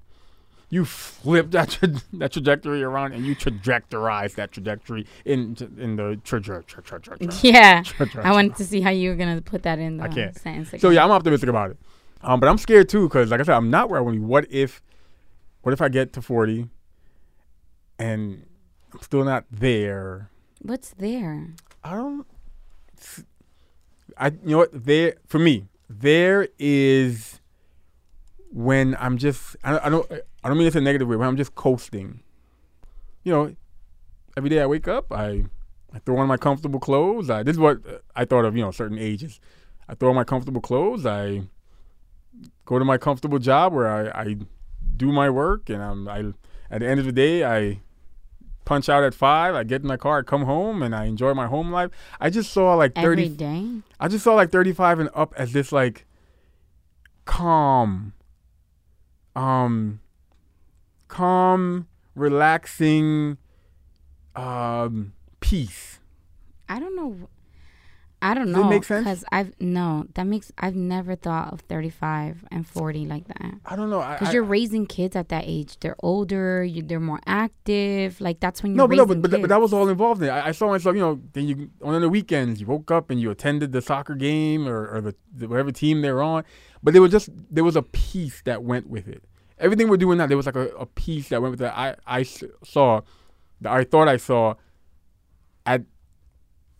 you 0.69 0.85
flip 0.85 1.53
that 1.53 1.71
tra- 1.71 1.89
that 2.15 2.33
trajectory 2.33 2.83
around, 2.83 3.13
and 3.13 3.25
you 3.25 3.35
trajectorize 3.37 4.35
that 4.35 4.53
trajectory 4.53 5.07
in 5.25 5.57
in 5.79 5.97
the 5.97 6.21
trajectory. 6.25 6.83
Tra- 6.83 7.01
tra- 7.01 7.17
Yeah. 7.43 7.83
I 8.23 8.33
wanted 8.33 8.57
to 8.57 8.65
see 8.65 8.81
how 8.81 8.91
you 8.91 9.11
were 9.11 9.17
gonna 9.17 9.41
put 9.41 9.63
that 9.63 9.79
in 9.79 9.99
the 9.99 10.05
I 10.05 10.09
can't. 10.09 10.37
sentence. 10.37 10.83
So 10.83 10.91
yeah, 10.91 11.05
I'm 11.05 11.11
optimistic 11.13 11.49
about 11.49 11.71
it. 11.71 11.77
Um, 12.23 12.41
but 12.41 12.49
I'm 12.49 12.59
scared 12.59 12.89
too 12.89 13.09
because, 13.09 13.31
like 13.31 13.41
I 13.41 13.43
said, 13.43 13.57
I'm 13.57 13.71
not 13.71 13.91
where 13.91 13.99
I 13.99 14.03
want 14.03 14.15
to 14.17 14.21
be. 14.21 14.27
What 14.27 14.47
if, 14.51 14.81
what 15.63 15.73
if 15.73 15.81
I 15.81 15.89
get 15.89 16.13
to 16.15 16.23
40, 16.23 16.69
and 17.99 18.47
I'm 18.93 19.01
still 19.01 19.25
not 19.25 19.45
there? 19.51 20.31
what's 20.63 20.91
there? 20.91 21.55
I 21.85 21.95
don't. 21.95 22.27
I 24.17 24.27
you 24.29 24.39
know 24.45 24.59
what 24.59 24.85
there 24.85 25.15
for 25.27 25.39
me 25.39 25.67
there 25.89 26.49
is 26.59 27.41
when 28.53 28.97
I'm 29.01 29.19
just 29.19 29.57
I, 29.65 29.87
I 29.87 29.89
don't 29.89 30.11
I 30.45 30.49
don't 30.49 30.59
mean 30.59 30.67
it's 30.67 30.77
a 30.77 30.81
negative 30.81 31.09
way 31.09 31.17
when 31.17 31.29
I'm 31.29 31.37
just 31.37 31.55
coasting. 31.55 32.21
You 33.25 33.33
know, 33.33 33.57
every 34.37 34.51
day 34.51 34.61
I 34.61 34.67
wake 34.67 34.89
up 34.89 35.13
I 35.13 35.45
I 35.93 35.99
throw 35.99 36.19
on 36.19 36.29
my 36.29 36.37
comfortable 36.37 36.81
clothes. 36.81 37.31
I 37.31 37.43
this 37.43 37.55
is 37.55 37.61
what 37.61 37.79
I 38.15 38.25
thought 38.25 38.45
of 38.45 38.57
you 38.57 38.63
know 38.63 38.71
certain 38.71 38.99
ages. 38.99 39.41
I 39.89 39.95
throw 39.95 40.11
on 40.11 40.15
my 40.15 40.25
comfortable 40.25 40.61
clothes. 40.61 41.05
I 41.05 41.43
go 42.65 42.79
to 42.79 42.85
my 42.85 42.99
comfortable 42.99 43.39
job 43.39 43.73
where 43.73 43.89
I, 43.89 44.23
I 44.23 44.37
do 44.97 45.13
my 45.13 45.31
work 45.31 45.69
and 45.69 45.83
I'm 45.83 46.09
I 46.09 46.33
at 46.71 46.81
the 46.81 46.89
end 46.89 47.01
of 47.01 47.07
the 47.07 47.13
day 47.13 47.45
I 47.45 47.81
punch 48.65 48.89
out 48.89 49.05
at 49.05 49.15
five. 49.15 49.55
I 49.55 49.65
get 49.65 49.83
in 49.83 49.89
my 49.89 49.97
car, 49.97 50.21
I 50.21 50.23
come 50.23 50.45
home, 50.45 50.83
and 50.83 50.95
I 50.95 51.05
enjoy 51.05 51.35
my 51.35 51.47
home 51.47 51.71
life. 51.71 51.91
I 52.21 52.31
just 52.31 52.53
saw 52.53 52.75
like 52.75 52.95
thirty. 52.95 53.29
day. 53.29 53.67
I 54.01 54.09
just 54.09 54.25
saw 54.25 54.35
like 54.35 54.51
thirty-five 54.51 54.99
and 54.99 55.11
up 55.15 55.35
as 55.37 55.53
this 55.53 55.73
like 55.73 56.07
calm, 57.25 58.13
um, 59.37 60.01
calm, 61.09 61.89
relaxing, 62.15 63.39
um, 64.35 65.13
peace. 65.41 65.99
I 66.69 66.81
don't 66.81 66.97
know. 66.97 67.29
I 68.23 68.35
don't 68.35 68.53
know. 68.53 68.59
Does 68.59 68.61
it 68.61 68.65
know. 68.65 68.71
make 68.71 68.85
sense? 68.85 69.05
Because 69.05 69.25
I've 69.33 69.53
no. 69.61 70.07
That 70.15 70.27
makes. 70.27 70.53
I've 70.57 70.77
never 70.77 71.17
thought 71.17 71.53
of 71.53 71.61
thirty-five 71.63 72.45
and 72.51 72.67
forty 72.67 73.05
like 73.05 73.27
that. 73.27 73.55
I 73.67 73.75
don't 73.75 73.91
know. 73.91 73.99
Because 73.99 74.33
you're 74.33 74.45
raising 74.45 74.87
kids 74.87 75.17
at 75.17 75.29
that 75.31 75.45
age. 75.47 75.77
They're 75.81 75.97
older. 76.03 76.63
You, 76.63 76.83
they're 76.83 77.01
more 77.01 77.21
active. 77.27 78.21
Like 78.21 78.39
that's 78.39 78.63
when 78.63 78.73
you're 78.73 78.79
no, 78.79 78.89
but 78.89 78.97
no, 78.97 79.07
but, 79.07 79.21
but, 79.21 79.41
but 79.41 79.49
that 79.49 79.61
was 79.61 79.73
all 79.73 79.89
involved 79.89 80.23
in 80.23 80.29
it. 80.29 80.31
I, 80.31 80.49
I 80.49 80.53
saw 80.53 80.69
myself, 80.69 80.95
you 80.95 81.03
know, 81.03 81.21
then 81.33 81.49
you 81.49 81.71
on 81.83 82.01
the 82.01 82.09
weekends 82.09 82.61
you 82.61 82.67
woke 82.67 82.91
up 82.93 83.11
and 83.11 83.21
you 83.21 83.31
attended 83.31 83.73
the 83.73 83.83
soccer 83.83 84.15
game 84.15 84.69
or, 84.69 84.87
or 84.87 85.01
the, 85.01 85.15
the 85.35 85.49
whatever 85.49 85.73
team 85.73 86.01
they're 86.01 86.23
on, 86.23 86.45
but 86.83 86.93
there 86.93 87.03
was 87.03 87.11
just 87.11 87.29
there 87.51 87.65
was 87.65 87.75
a 87.75 87.83
piece 87.83 88.41
that 88.43 88.63
went 88.63 88.89
with 88.89 89.09
it. 89.09 89.25
Everything 89.59 89.89
we're 89.89 89.97
doing 89.97 90.19
now, 90.19 90.27
there 90.27 90.37
was 90.37 90.47
like 90.47 90.57
a, 90.57 90.69
a 90.71 90.87
piece 90.87 91.29
that 91.31 91.43
went 91.43 91.53
with 91.53 91.63
it. 91.63 91.73
I 91.75 91.97
I 92.07 92.23
saw, 92.23 93.01
that 93.61 93.73
I 93.73 93.85
thought 93.85 94.09
I 94.09 94.17
saw, 94.17 94.55
at 95.67 95.83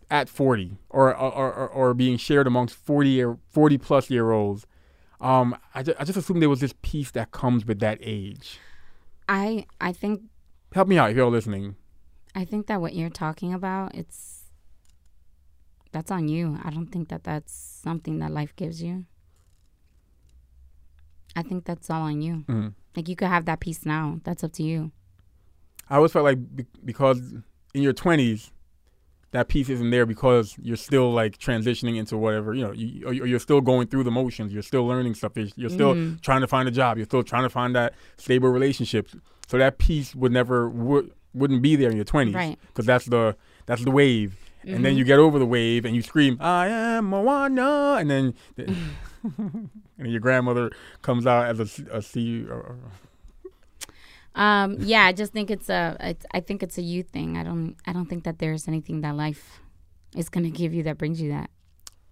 at 0.09 0.29
forty 0.29 0.77
or 0.89 1.15
or, 1.15 1.31
or, 1.53 1.67
or 1.69 1.93
being 1.93 2.17
shared 2.17 2.47
amongst 2.47 2.75
forty 2.75 3.09
year 3.09 3.37
forty 3.49 3.77
plus 3.77 4.09
year 4.09 4.31
olds. 4.31 4.65
Um, 5.21 5.55
I 5.73 5.83
just, 5.83 6.01
I 6.01 6.03
just 6.03 6.17
assumed 6.17 6.41
there 6.41 6.49
was 6.49 6.59
this 6.59 6.73
piece 6.81 7.11
that 7.11 7.31
comes 7.31 7.65
with 7.65 7.79
that 7.79 7.97
age. 8.01 8.59
I 9.29 9.65
I 9.79 9.91
think 9.93 10.21
Help 10.73 10.87
me 10.87 10.97
out 10.97 11.11
if 11.11 11.15
you're 11.15 11.29
listening. 11.29 11.75
I 12.33 12.45
think 12.45 12.65
that 12.65 12.81
what 12.81 12.95
you're 12.95 13.11
talking 13.11 13.53
about, 13.53 13.93
it's 13.93 14.45
that's 15.91 16.09
on 16.09 16.27
you. 16.27 16.57
I 16.63 16.71
don't 16.71 16.87
think 16.87 17.09
that 17.09 17.23
that's 17.23 17.53
something 17.53 18.17
that 18.19 18.31
life 18.31 18.55
gives 18.55 18.81
you. 18.81 19.05
I 21.35 21.43
think 21.43 21.65
that's 21.65 21.89
all 21.89 22.01
on 22.03 22.21
you. 22.21 22.43
Mhm. 22.47 22.73
Like 22.95 23.07
you 23.07 23.15
could 23.15 23.27
have 23.27 23.45
that 23.45 23.59
peace 23.59 23.85
now. 23.85 24.19
That's 24.23 24.43
up 24.43 24.53
to 24.53 24.63
you. 24.63 24.91
I 25.89 25.97
always 25.97 26.11
felt 26.11 26.25
like 26.25 26.55
be- 26.55 26.65
because 26.83 27.19
in 27.73 27.81
your 27.81 27.93
twenties, 27.93 28.51
that 29.33 29.47
piece 29.49 29.67
isn't 29.69 29.89
there 29.91 30.05
because 30.05 30.55
you're 30.61 30.77
still 30.77 31.11
like 31.11 31.37
transitioning 31.37 31.97
into 31.97 32.17
whatever 32.17 32.53
you 32.53 32.63
know, 32.65 32.71
you, 32.71 33.05
or 33.07 33.13
you're 33.13 33.39
still 33.39 33.61
going 33.61 33.87
through 33.87 34.03
the 34.05 34.11
motions. 34.11 34.53
You're 34.53 34.63
still 34.63 34.85
learning 34.87 35.13
stuff. 35.15 35.33
You're, 35.35 35.47
you're 35.55 35.69
still 35.69 35.93
Mhm. 35.93 36.21
trying 36.21 36.41
to 36.41 36.47
find 36.47 36.67
a 36.67 36.71
job. 36.71 36.97
You're 36.97 37.05
still 37.05 37.23
trying 37.23 37.43
to 37.43 37.49
find 37.49 37.75
that 37.75 37.93
stable 38.17 38.49
relationship. 38.49 39.09
So 39.47 39.57
that 39.57 39.77
piece 39.77 40.15
would 40.15 40.31
never 40.31 40.69
would 40.69 41.11
wouldn't 41.33 41.61
be 41.61 41.75
there 41.75 41.89
in 41.89 41.95
your 41.97 42.05
twenties, 42.05 42.35
Right. 42.35 42.57
Because 42.67 42.85
that's 42.85 43.05
the 43.05 43.35
that's 43.65 43.83
the 43.83 43.91
wave. 43.91 44.35
And 44.65 44.85
then 44.85 44.93
Mhm. 44.93 44.97
you 44.99 45.03
get 45.03 45.19
over 45.19 45.37
the 45.39 45.45
wave 45.45 45.83
and 45.83 45.93
you 45.95 46.01
scream, 46.01 46.37
"I 46.39 46.67
am 46.67 47.05
Moana," 47.09 47.97
and 47.99 48.09
then 48.09 48.33
and 49.37 50.11
your 50.11 50.19
grandmother 50.19 50.71
comes 51.01 51.25
out 51.25 51.47
as 51.47 51.79
a 51.91 52.01
sea. 52.01 52.45
Or, 52.49 52.53
or- 52.61 52.77
Um, 54.35 54.77
yeah, 54.79 55.03
I 55.03 55.13
just 55.13 55.33
think 55.33 55.51
it's 55.51 55.69
a. 55.69 55.95
It's, 55.99 56.25
I 56.31 56.39
think 56.39 56.63
it's 56.63 56.77
a 56.77 56.81
you 56.81 57.03
thing. 57.03 57.37
I 57.37 57.43
don't. 57.43 57.75
I 57.85 57.93
don't 57.93 58.07
think 58.07 58.23
that 58.23 58.39
there's 58.39 58.67
anything 58.67 59.01
that 59.01 59.15
life 59.15 59.59
is 60.15 60.29
gonna 60.29 60.49
give 60.49 60.73
you 60.73 60.83
that 60.83 60.97
brings 60.97 61.21
you 61.21 61.31
that. 61.31 61.49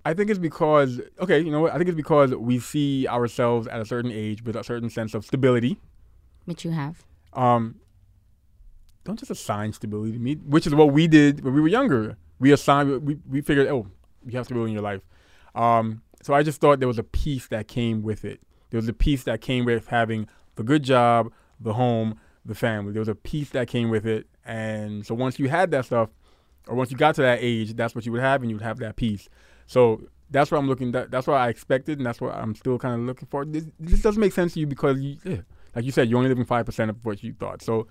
I 0.06 0.14
think 0.14 0.30
it's 0.30 0.40
because 0.40 1.00
okay, 1.20 1.40
you 1.40 1.52
know 1.52 1.62
what? 1.62 1.74
I 1.74 1.78
think 1.78 1.90
it's 1.90 1.96
because 1.96 2.34
we 2.36 2.60
see 2.60 3.08
ourselves 3.08 3.68
at 3.68 3.82
a 3.82 3.86
certain 3.86 4.12
age 4.12 4.44
with 4.44 4.56
a 4.56 4.64
certain 4.64 4.90
sense 4.90 5.14
of 5.14 5.26
stability. 5.26 5.80
Which 6.46 6.66
you 6.66 6.72
have. 6.72 7.04
Um, 7.34 7.76
don't 9.04 9.18
just 9.18 9.32
assign 9.32 9.74
stability 9.74 10.14
to 10.14 10.20
me, 10.20 10.36
which 10.36 10.68
is 10.68 10.76
what 10.76 10.92
we 10.92 11.08
did 11.08 11.44
when 11.44 11.54
we 11.54 11.62
were 11.62 11.68
younger. 11.68 12.18
We 12.40 12.52
assigned, 12.52 13.06
we, 13.06 13.18
we 13.30 13.42
figured, 13.42 13.68
oh, 13.68 13.88
you 14.26 14.38
have 14.38 14.46
stability 14.46 14.72
in 14.72 14.74
your 14.74 14.84
life. 14.84 15.02
Um, 15.56 16.02
so 16.22 16.34
I 16.34 16.44
just 16.44 16.62
thought 16.62 16.80
there 16.80 16.88
was 16.88 17.00
a 17.00 17.04
piece 17.04 17.48
that 17.48 17.68
came 17.68 18.04
with 18.04 18.26
it. 18.26 18.42
There 18.70 18.78
was 18.78 18.88
a 18.88 18.94
piece 18.94 19.24
that 19.24 19.42
came 19.42 19.66
with 19.66 19.88
having 19.88 20.28
the 20.56 20.64
good 20.64 20.84
job, 20.84 21.32
the 21.62 21.74
home, 21.74 22.20
the 22.46 22.56
family. 22.56 22.92
There 22.94 23.00
was 23.02 23.08
a 23.08 23.16
peace 23.16 23.50
that 23.52 23.68
came 23.68 23.90
with 23.90 24.06
it. 24.06 24.28
And 24.46 25.06
so 25.06 25.14
once 25.16 25.38
you 25.40 25.48
had 25.50 25.72
that 25.72 25.86
stuff, 25.86 26.10
or 26.68 26.76
once 26.76 26.92
you 26.92 26.98
got 26.98 27.16
to 27.16 27.22
that 27.22 27.40
age, 27.42 27.74
that's 27.76 27.94
what 27.96 28.06
you 28.06 28.12
would 28.12 28.22
have, 28.22 28.42
and 28.42 28.50
you 28.50 28.56
would 28.58 28.64
have 28.64 28.80
that 28.80 28.96
peace. 28.96 29.30
So 29.68 30.02
that's 30.30 30.50
what 30.52 30.58
I'm 30.58 30.68
looking. 30.68 30.92
That, 30.92 31.12
that's 31.12 31.28
what 31.28 31.36
I 31.38 31.50
expected, 31.50 31.98
and 32.00 32.06
that's 32.06 32.20
what 32.22 32.34
I'm 32.36 32.56
still 32.56 32.78
kind 32.78 32.96
of 33.02 33.08
looking 33.08 33.28
for. 33.30 33.46
This, 33.46 33.66
this 33.80 34.02
doesn't 34.02 34.20
make 34.20 34.34
sense 34.34 34.54
to 34.54 34.60
you 34.60 34.68
because, 34.68 35.00
you, 35.00 35.18
yeah, 35.24 35.38
like 35.76 35.86
you 35.86 35.92
said, 35.92 36.10
you're 36.10 36.18
only 36.18 36.30
living 36.30 36.46
five 36.46 36.66
percent 36.66 36.90
of 36.90 36.98
what 37.06 37.24
you 37.24 37.34
thought. 37.34 37.62
So 37.62 37.88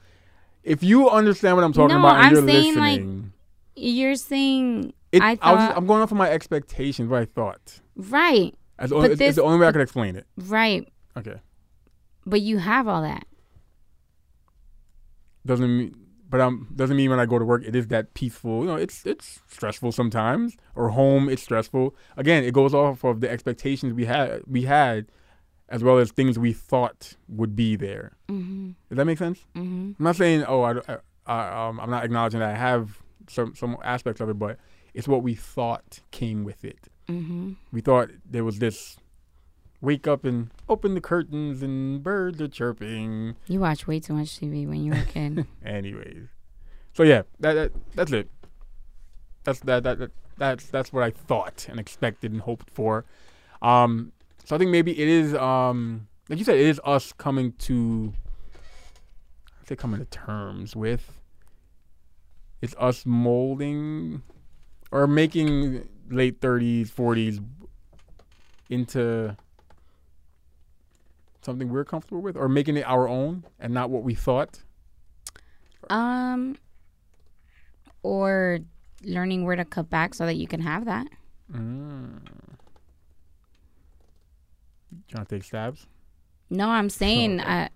if 0.62 0.82
you 0.82 1.08
understand 1.08 1.56
what 1.56 1.64
I'm 1.64 1.72
talking 1.72 1.94
No, 1.96 2.00
about 2.00 2.16
and 2.16 2.26
I'm 2.26 2.32
you're 2.32 2.46
saying, 2.46 2.74
like, 2.76 2.98
listening, 3.00 3.32
You're 3.76 4.14
saying 4.16 4.92
it, 5.12 5.22
I 5.22 5.30
I 5.32 5.36
thought- 5.36 5.54
just, 5.68 5.76
I'm 5.78 5.86
going 5.86 6.02
off 6.02 6.10
of 6.12 6.18
my 6.18 6.30
expectations, 6.30 7.08
what 7.08 7.22
I 7.22 7.24
thought. 7.24 7.80
right, 7.96 8.54
As 8.78 8.90
But 8.90 8.96
only, 8.96 9.10
it's, 9.10 9.18
this- 9.18 9.28
it's 9.30 9.36
the 9.36 9.42
only 9.42 9.58
way 9.58 9.66
I 9.68 9.72
could 9.72 9.80
explain 9.80 10.16
it. 10.16 10.26
right, 10.36 10.86
Okay, 11.16 11.40
but 12.26 12.40
you 12.40 12.58
have 12.58 12.86
all 12.88 13.02
that. 13.02 13.24
Doesn't 15.46 15.76
mean, 15.76 15.94
but 16.28 16.40
um, 16.40 16.68
doesn't 16.74 16.96
mean 16.96 17.10
when 17.10 17.18
I 17.20 17.26
go 17.26 17.38
to 17.38 17.44
work 17.44 17.64
it 17.64 17.74
is 17.74 17.88
that 17.88 18.14
peaceful. 18.14 18.60
You 18.60 18.66
know, 18.66 18.76
it's 18.76 19.04
it's 19.04 19.40
stressful 19.48 19.92
sometimes, 19.92 20.56
or 20.74 20.90
home 20.90 21.28
it's 21.28 21.42
stressful. 21.42 21.94
Again, 22.16 22.44
it 22.44 22.54
goes 22.54 22.74
off 22.74 23.04
of 23.04 23.20
the 23.20 23.30
expectations 23.30 23.92
we 23.92 24.04
had 24.04 24.42
we 24.46 24.62
had, 24.62 25.06
as 25.68 25.82
well 25.82 25.98
as 25.98 26.12
things 26.12 26.38
we 26.38 26.52
thought 26.52 27.14
would 27.28 27.56
be 27.56 27.76
there. 27.76 28.12
Mm-hmm. 28.28 28.70
Does 28.88 28.96
that 28.96 29.04
make 29.04 29.18
sense? 29.18 29.40
Mm-hmm. 29.56 29.92
I'm 29.98 30.04
not 30.04 30.16
saying 30.16 30.44
oh 30.46 30.62
I, 30.62 30.74
I, 30.88 30.98
I 31.26 31.68
um 31.68 31.80
I'm 31.80 31.90
not 31.90 32.04
acknowledging 32.04 32.40
that 32.40 32.50
I 32.50 32.56
have 32.56 33.02
some 33.28 33.54
some 33.56 33.76
aspects 33.82 34.20
of 34.20 34.28
it, 34.28 34.38
but 34.38 34.58
it's 34.94 35.08
what 35.08 35.22
we 35.22 35.34
thought 35.34 36.00
came 36.10 36.44
with 36.44 36.64
it. 36.64 36.88
Mm-hmm. 37.08 37.52
We 37.72 37.80
thought 37.80 38.10
there 38.28 38.44
was 38.44 38.60
this 38.60 38.96
wake 39.80 40.06
up 40.06 40.24
and 40.24 40.50
open 40.68 40.94
the 40.94 41.00
curtains 41.00 41.62
and 41.62 42.02
birds 42.02 42.40
are 42.40 42.48
chirping. 42.48 43.36
You 43.46 43.60
watch 43.60 43.86
way 43.86 44.00
too 44.00 44.12
much 44.14 44.38
TV 44.38 44.68
when 44.68 44.84
you 44.84 44.92
were 44.92 44.98
a 44.98 45.04
kid. 45.04 45.46
Anyways, 45.64 46.28
so 46.92 47.02
yeah, 47.02 47.22
that, 47.40 47.54
that 47.54 47.72
that's 47.94 48.12
it. 48.12 48.30
That's 49.44 49.60
that, 49.60 49.82
that 49.84 49.98
that 49.98 50.10
that's 50.36 50.66
that's 50.66 50.92
what 50.92 51.02
I 51.02 51.10
thought 51.10 51.66
and 51.68 51.80
expected 51.80 52.32
and 52.32 52.40
hoped 52.40 52.70
for. 52.70 53.04
Um, 53.62 54.12
so 54.44 54.56
I 54.56 54.58
think 54.58 54.70
maybe 54.70 54.98
it 54.98 55.08
is 55.08 55.34
um 55.34 56.08
like 56.28 56.38
you 56.38 56.44
said, 56.44 56.56
it 56.56 56.66
is 56.66 56.80
us 56.84 57.12
coming 57.12 57.52
to 57.58 58.12
I 58.54 59.66
say 59.66 59.76
coming 59.76 60.00
to 60.00 60.06
terms 60.06 60.76
with. 60.76 61.18
It's 62.60 62.74
us 62.78 63.06
molding 63.06 64.22
or 64.90 65.06
making 65.06 65.88
late 66.10 66.40
thirties, 66.40 66.90
forties 66.90 67.40
into 68.68 69.36
something 71.42 71.68
we're 71.70 71.84
comfortable 71.84 72.20
with, 72.22 72.36
or 72.36 72.48
making 72.48 72.76
it 72.76 72.84
our 72.86 73.08
own 73.08 73.44
and 73.58 73.72
not 73.74 73.90
what 73.90 74.02
we 74.02 74.14
thought. 74.14 74.62
um, 75.88 76.56
or 78.02 78.60
learning 79.02 79.44
where 79.44 79.56
to 79.56 79.64
cut 79.64 79.88
back 79.90 80.14
so 80.14 80.24
that 80.26 80.34
you 80.34 80.46
can 80.46 80.60
have 80.60 80.84
that. 80.84 81.06
Mm. 81.52 82.20
Trying 85.08 85.26
to 85.26 85.34
take 85.36 85.44
stabs? 85.44 85.86
No, 86.48 86.68
I'm 86.68 86.90
saying 86.90 87.40
Okay. 87.40 87.64
uh, 87.64 87.68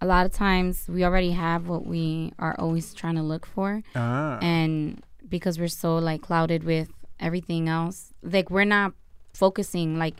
a 0.00 0.06
lot 0.06 0.26
of 0.26 0.32
times 0.32 0.86
we 0.88 1.04
already 1.04 1.32
have 1.32 1.68
what 1.68 1.86
we 1.86 2.32
are 2.38 2.54
always 2.58 2.94
trying 2.94 3.16
to 3.16 3.22
look 3.22 3.46
for, 3.46 3.82
Ah. 3.94 4.38
and 4.40 5.02
because 5.28 5.58
we're 5.58 5.68
so 5.68 5.96
like 5.98 6.22
clouded 6.22 6.64
with 6.64 6.88
everything 7.18 7.68
else, 7.68 8.12
like 8.22 8.50
we're 8.50 8.64
not 8.64 8.92
focusing. 9.32 9.98
Like, 9.98 10.16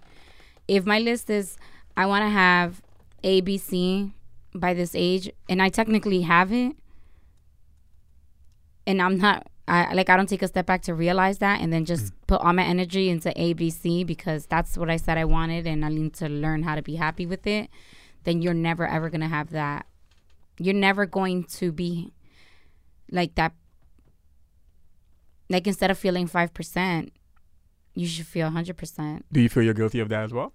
if 0.69 0.85
my 0.85 0.99
list 0.99 1.31
is 1.31 1.57
I 1.97 2.07
want 2.07 2.23
to 2.25 2.29
have 2.29 2.83
A, 3.25 3.41
B, 3.41 3.59
C 3.59 4.13
by 4.55 4.75
this 4.75 4.95
age, 4.95 5.31
and 5.49 5.63
I 5.63 5.69
technically 5.69 6.23
have 6.23 6.53
it, 6.53 6.77
and 8.87 9.01
I'm 9.01 9.19
not. 9.19 9.47
I 9.69 9.95
like 9.95 10.09
I 10.09 10.17
don't 10.17 10.29
take 10.29 10.43
a 10.43 10.49
step 10.49 10.65
back 10.65 10.83
to 10.83 10.95
realize 10.95 11.39
that 11.39 11.61
and 11.61 11.73
then 11.73 11.85
just 11.85 12.13
mm. 12.13 12.17
put 12.29 12.41
all 12.41 12.53
my 12.53 12.63
energy 12.63 13.11
into 13.11 13.31
ABC 13.31 14.07
because 14.07 14.47
that's 14.47 14.79
what 14.79 14.89
I 14.89 14.97
said 14.97 15.19
I 15.19 15.25
wanted 15.25 15.67
and 15.67 15.85
I 15.85 15.89
need 15.89 16.15
to 16.15 16.29
learn 16.29 16.63
how 16.63 16.77
to 16.77 16.83
be 16.83 16.95
happy 16.95 17.27
with 17.27 17.49
it, 17.49 17.69
then 18.23 18.43
you're 18.43 18.55
never 18.55 18.87
ever 18.87 19.11
gonna 19.11 19.29
have 19.29 19.51
that. 19.51 19.87
You're 20.59 20.75
never 20.75 21.05
going 21.05 21.45
to 21.45 21.73
be 21.73 22.13
like 23.11 23.35
that 23.35 23.55
like 25.49 25.67
instead 25.67 25.91
of 25.91 25.99
feeling 25.99 26.27
five 26.29 26.55
percent, 26.55 27.13
you 27.95 28.07
should 28.07 28.27
feel 28.27 28.51
hundred 28.51 28.77
percent. 28.77 29.27
Do 29.33 29.41
you 29.41 29.49
feel 29.49 29.65
you're 29.65 29.75
guilty 29.75 29.99
of 29.99 30.09
that 30.11 30.23
as 30.23 30.33
well? 30.33 30.53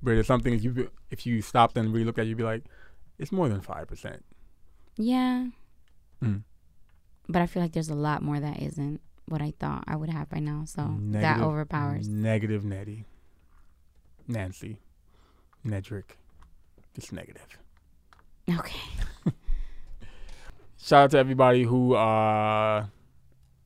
Where 0.00 0.14
there's 0.14 0.26
something 0.26 0.58
you, 0.60 0.90
if 1.10 1.26
you 1.26 1.42
stopped 1.42 1.76
and 1.76 1.92
really 1.92 2.04
look 2.04 2.18
at, 2.18 2.24
it, 2.24 2.28
you'd 2.28 2.38
be 2.38 2.44
like, 2.44 2.64
it's 3.18 3.32
more 3.32 3.48
than 3.48 3.60
five 3.60 3.88
percent. 3.88 4.24
Yeah. 4.96 5.48
Mm. 6.22 6.42
But 7.28 7.42
I 7.42 7.46
feel 7.46 7.62
like 7.62 7.72
there's 7.72 7.88
a 7.90 7.94
lot 7.94 8.22
more 8.22 8.40
that 8.40 8.62
isn't 8.62 9.00
what 9.26 9.42
I 9.42 9.52
thought 9.58 9.84
I 9.86 9.96
would 9.96 10.10
have 10.10 10.28
by 10.28 10.38
now. 10.38 10.64
So 10.66 10.96
that 11.10 11.40
overpowers. 11.40 12.08
Negative 12.08 12.64
Nettie, 12.64 13.04
Nancy, 14.26 14.78
Nedrick, 15.66 16.16
It's 16.94 17.12
negative. 17.12 17.58
Okay. 18.48 18.80
Shout 20.78 21.04
out 21.04 21.10
to 21.10 21.18
everybody 21.18 21.64
who 21.64 21.94
uh, 21.94 22.86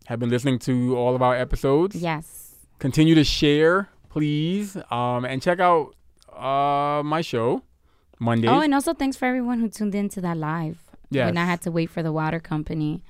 have 0.07 0.19
been 0.19 0.31
listening 0.31 0.59
to 0.61 0.97
all 0.97 1.15
of 1.15 1.23
our 1.23 1.37
episodes. 1.37 1.95
Yes. 1.95 2.57
Continue 2.79 3.15
to 3.15 3.23
share, 3.23 3.89
please, 4.09 4.77
um, 4.91 5.25
and 5.25 5.41
check 5.41 5.61
out 5.61 5.95
uh, 6.43 7.03
my 7.03 7.21
show 7.21 7.63
Monday. 8.19 8.49
Oh, 8.49 8.61
and 8.61 8.75
also 8.75 8.95
thanks 8.95 9.17
for 9.17 9.27
everyone 9.27 9.61
who 9.61 9.69
tuned 9.69 9.95
in 9.95 10.09
to 10.11 10.21
that 10.23 10.37
live. 10.37 10.79
yes. 11.11 11.27
When 11.27 11.37
I 11.39 11.45
had 11.45 11.61
to 11.63 11.71
wait 11.71 11.91
for 11.91 12.03
the 12.03 12.13
water 12.13 12.41
company. 12.41 13.03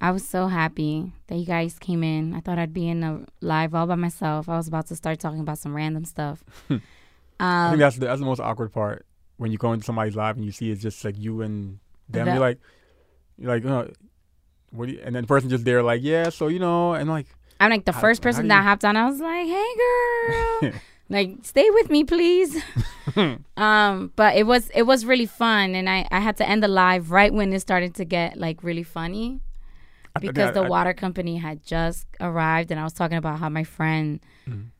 I 0.00 0.12
was 0.12 0.24
so 0.26 0.46
happy 0.46 1.12
that 1.26 1.34
you 1.36 1.44
guys 1.44 1.76
came 1.80 2.04
in. 2.04 2.32
I 2.32 2.38
thought 2.40 2.56
I'd 2.56 2.72
be 2.72 2.88
in 2.88 3.02
a 3.02 3.24
live 3.40 3.74
all 3.74 3.86
by 3.86 3.96
myself. 3.96 4.48
I 4.48 4.56
was 4.56 4.68
about 4.68 4.86
to 4.88 4.96
start 4.96 5.18
talking 5.18 5.40
about 5.40 5.58
some 5.58 5.74
random 5.74 6.04
stuff. 6.04 6.44
I 6.70 6.74
think 6.74 6.82
um, 7.40 7.78
that's 7.80 7.96
the, 7.96 8.06
that's 8.06 8.20
the 8.20 8.26
most 8.26 8.38
awkward 8.40 8.72
part 8.72 9.04
when 9.38 9.50
you 9.50 9.58
go 9.58 9.72
into 9.72 9.84
somebody's 9.84 10.14
live 10.14 10.36
and 10.36 10.44
you 10.44 10.52
see 10.52 10.70
it's 10.70 10.80
just 10.82 11.04
like 11.04 11.18
you 11.18 11.42
and 11.42 11.80
them. 12.08 12.26
The- 12.26 12.32
you're 12.32 12.40
like, 12.40 12.58
you're 13.38 13.50
like, 13.50 13.64
uh, 13.64 13.86
what? 14.70 14.86
Do 14.86 14.92
you, 14.92 15.00
and 15.04 15.16
then 15.16 15.24
the 15.24 15.26
person 15.28 15.50
just 15.50 15.64
there 15.64 15.82
like, 15.82 16.02
yeah, 16.04 16.28
so 16.30 16.46
you 16.46 16.60
know, 16.60 16.92
and 16.94 17.10
like, 17.10 17.26
I'm 17.58 17.70
like 17.70 17.84
the 17.84 17.92
first 17.92 18.22
person 18.22 18.46
that 18.48 18.62
hopped 18.62 18.84
on. 18.84 18.96
I 18.96 19.06
was 19.10 19.18
like, 19.18 19.46
"Hey, 19.46 19.66
girl, 20.62 20.72
like 21.08 21.30
stay 21.42 21.68
with 21.70 21.90
me, 21.90 22.04
please." 22.04 22.56
um, 23.56 24.12
but 24.16 24.36
it 24.36 24.46
was 24.46 24.70
it 24.70 24.82
was 24.82 25.04
really 25.04 25.26
fun, 25.26 25.74
and 25.74 25.88
I 25.88 26.06
I 26.10 26.20
had 26.20 26.36
to 26.38 26.48
end 26.48 26.62
the 26.62 26.68
live 26.68 27.10
right 27.10 27.32
when 27.32 27.52
it 27.52 27.60
started 27.60 27.94
to 27.96 28.04
get 28.04 28.36
like 28.36 28.62
really 28.62 28.82
funny 28.84 29.40
I- 30.14 30.18
I- 30.18 30.20
because 30.20 30.52
the 30.54 30.62
I- 30.64 30.68
water 30.68 30.92
company 30.94 31.38
had 31.38 31.64
just 31.64 32.06
arrived, 32.20 32.70
and 32.70 32.78
I 32.78 32.84
was 32.84 32.92
talking 32.92 33.18
about 33.18 33.38
how 33.40 33.48
my 33.48 33.64
friend. 33.64 34.20
Mhm. 34.46 34.70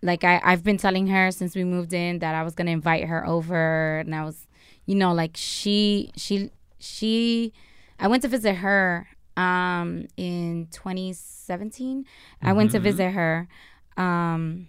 Like 0.00 0.22
I, 0.22 0.40
I've 0.44 0.62
been 0.62 0.78
telling 0.78 1.08
her 1.08 1.32
since 1.32 1.56
we 1.56 1.64
moved 1.64 1.92
in 1.92 2.20
that 2.20 2.32
I 2.34 2.44
was 2.44 2.54
gonna 2.54 2.70
invite 2.70 3.04
her 3.06 3.26
over, 3.26 3.98
and 3.98 4.14
I 4.14 4.24
was, 4.24 4.46
you 4.86 4.94
know, 4.94 5.12
like 5.12 5.32
she, 5.34 6.12
she, 6.16 6.50
she, 6.78 7.52
I 7.98 8.06
went 8.06 8.22
to 8.22 8.28
visit 8.28 8.54
her, 8.56 9.08
um, 9.36 10.06
in 10.16 10.68
2017. 10.70 12.04
I 12.42 12.52
went 12.52 12.70
to 12.72 12.78
Mhm. 12.78 12.82
visit 12.82 13.10
her, 13.10 13.48
um, 13.96 14.68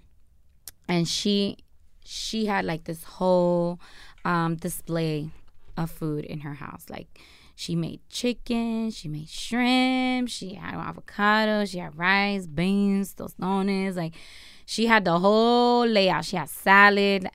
and 0.90 1.08
she, 1.08 1.58
she 2.04 2.48
had 2.48 2.66
like 2.66 2.84
this 2.84 3.06
whole, 3.06 3.80
um, 4.26 4.56
display 4.56 5.30
of 5.78 5.90
food 5.90 6.26
in 6.26 6.42
her 6.42 6.56
house. 6.56 6.86
Like 6.90 7.08
she 7.56 7.76
made 7.76 8.02
chicken, 8.10 8.90
she 8.92 9.08
made 9.08 9.30
shrimp, 9.30 10.30
she 10.30 10.56
had 10.56 10.76
avocado, 10.76 11.66
she 11.66 11.78
had 11.80 11.98
rice, 11.98 12.48
beans, 12.48 13.14
tostones. 13.14 13.96
Like 13.96 14.14
she 14.66 14.86
had 14.86 15.04
the 15.04 15.18
whole 15.20 15.86
layout. 15.86 16.26
She 16.26 16.36
had 16.36 16.50
salad, 16.50 17.30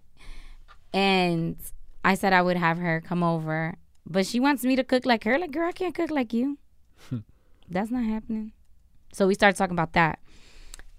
and 0.93 1.57
I 2.05 2.15
said 2.15 2.33
I 2.33 2.43
would 2.43 2.57
have 2.57 2.79
her 2.79 3.01
come 3.01 3.23
over, 3.23 3.75
but 4.07 4.25
she 4.25 4.39
wants 4.39 4.63
me 4.65 4.77
to 4.77 4.85
cook 4.85 5.05
like 5.05 5.25
her. 5.25 5.39
Like, 5.39 5.51
girl, 5.51 5.69
I 5.69 5.73
can't 5.73 5.95
cook 5.95 6.11
like 6.11 6.33
you. 6.33 6.59
That's 7.69 7.91
not 7.91 8.05
happening. 8.05 8.53
So 9.13 9.27
we 9.27 9.35
started 9.35 9.57
talking 9.57 9.75
about 9.75 9.95
that. 9.95 10.21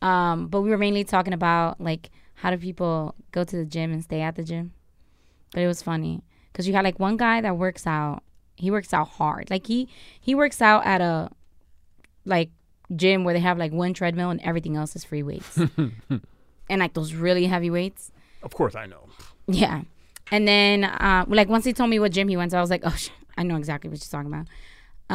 Um, 0.02 0.48
but 0.48 0.62
we 0.62 0.70
were 0.70 0.78
mainly 0.78 1.04
talking 1.04 1.34
about 1.34 1.80
like 1.80 2.10
how 2.46 2.52
do 2.52 2.60
people 2.60 3.16
go 3.32 3.44
to 3.44 3.56
the 3.56 3.66
gym 3.66 3.92
and 3.92 4.04
stay 4.04 4.22
at 4.22 4.36
the 4.36 4.44
gym. 4.44 4.72
But 5.52 5.64
it 5.64 5.68
was 5.68 5.82
funny 5.82 6.22
because 6.52 6.68
you 6.68 6.76
had 6.76 6.84
like 6.84 7.00
one 7.00 7.18
guy 7.18 7.42
that 7.42 7.58
works 7.58 7.88
out. 7.88 8.22
He 8.56 8.70
works 8.70 8.94
out 8.94 9.08
hard. 9.08 9.50
Like 9.50 9.66
he 9.66 9.90
he 10.22 10.36
works 10.36 10.62
out 10.62 10.86
at 10.86 11.02
a 11.02 11.32
like 12.24 12.52
gym 12.96 13.24
where 13.24 13.34
they 13.34 13.40
have 13.40 13.58
like 13.58 13.72
one 13.72 13.96
treadmill 13.96 14.30
and 14.30 14.40
everything 14.42 14.76
else 14.76 14.96
is 14.96 15.04
free 15.04 15.24
weights. 15.24 15.58
and 15.58 16.22
like 16.70 16.94
those 16.94 17.16
really 17.16 17.48
heavy 17.48 17.72
weights. 17.72 18.12
of 18.44 18.54
course, 18.54 18.76
I 18.76 18.86
know. 18.86 19.10
Yeah. 19.48 19.82
And 20.30 20.48
then, 20.48 20.84
uh, 20.84 21.26
like, 21.28 21.50
once 21.50 21.66
he 21.66 21.74
told 21.74 21.90
me 21.90 21.98
what 21.98 22.12
gym 22.12 22.28
he 22.28 22.38
went 22.38 22.52
to, 22.52 22.58
I 22.58 22.62
was 22.62 22.70
like, 22.70 22.82
oh, 22.84 22.96
sh- 22.96 23.10
I 23.38 23.42
know 23.44 23.56
exactly 23.58 23.90
what 23.90 24.00
you're 24.00 24.24
talking 24.24 24.32
about. 24.32 24.48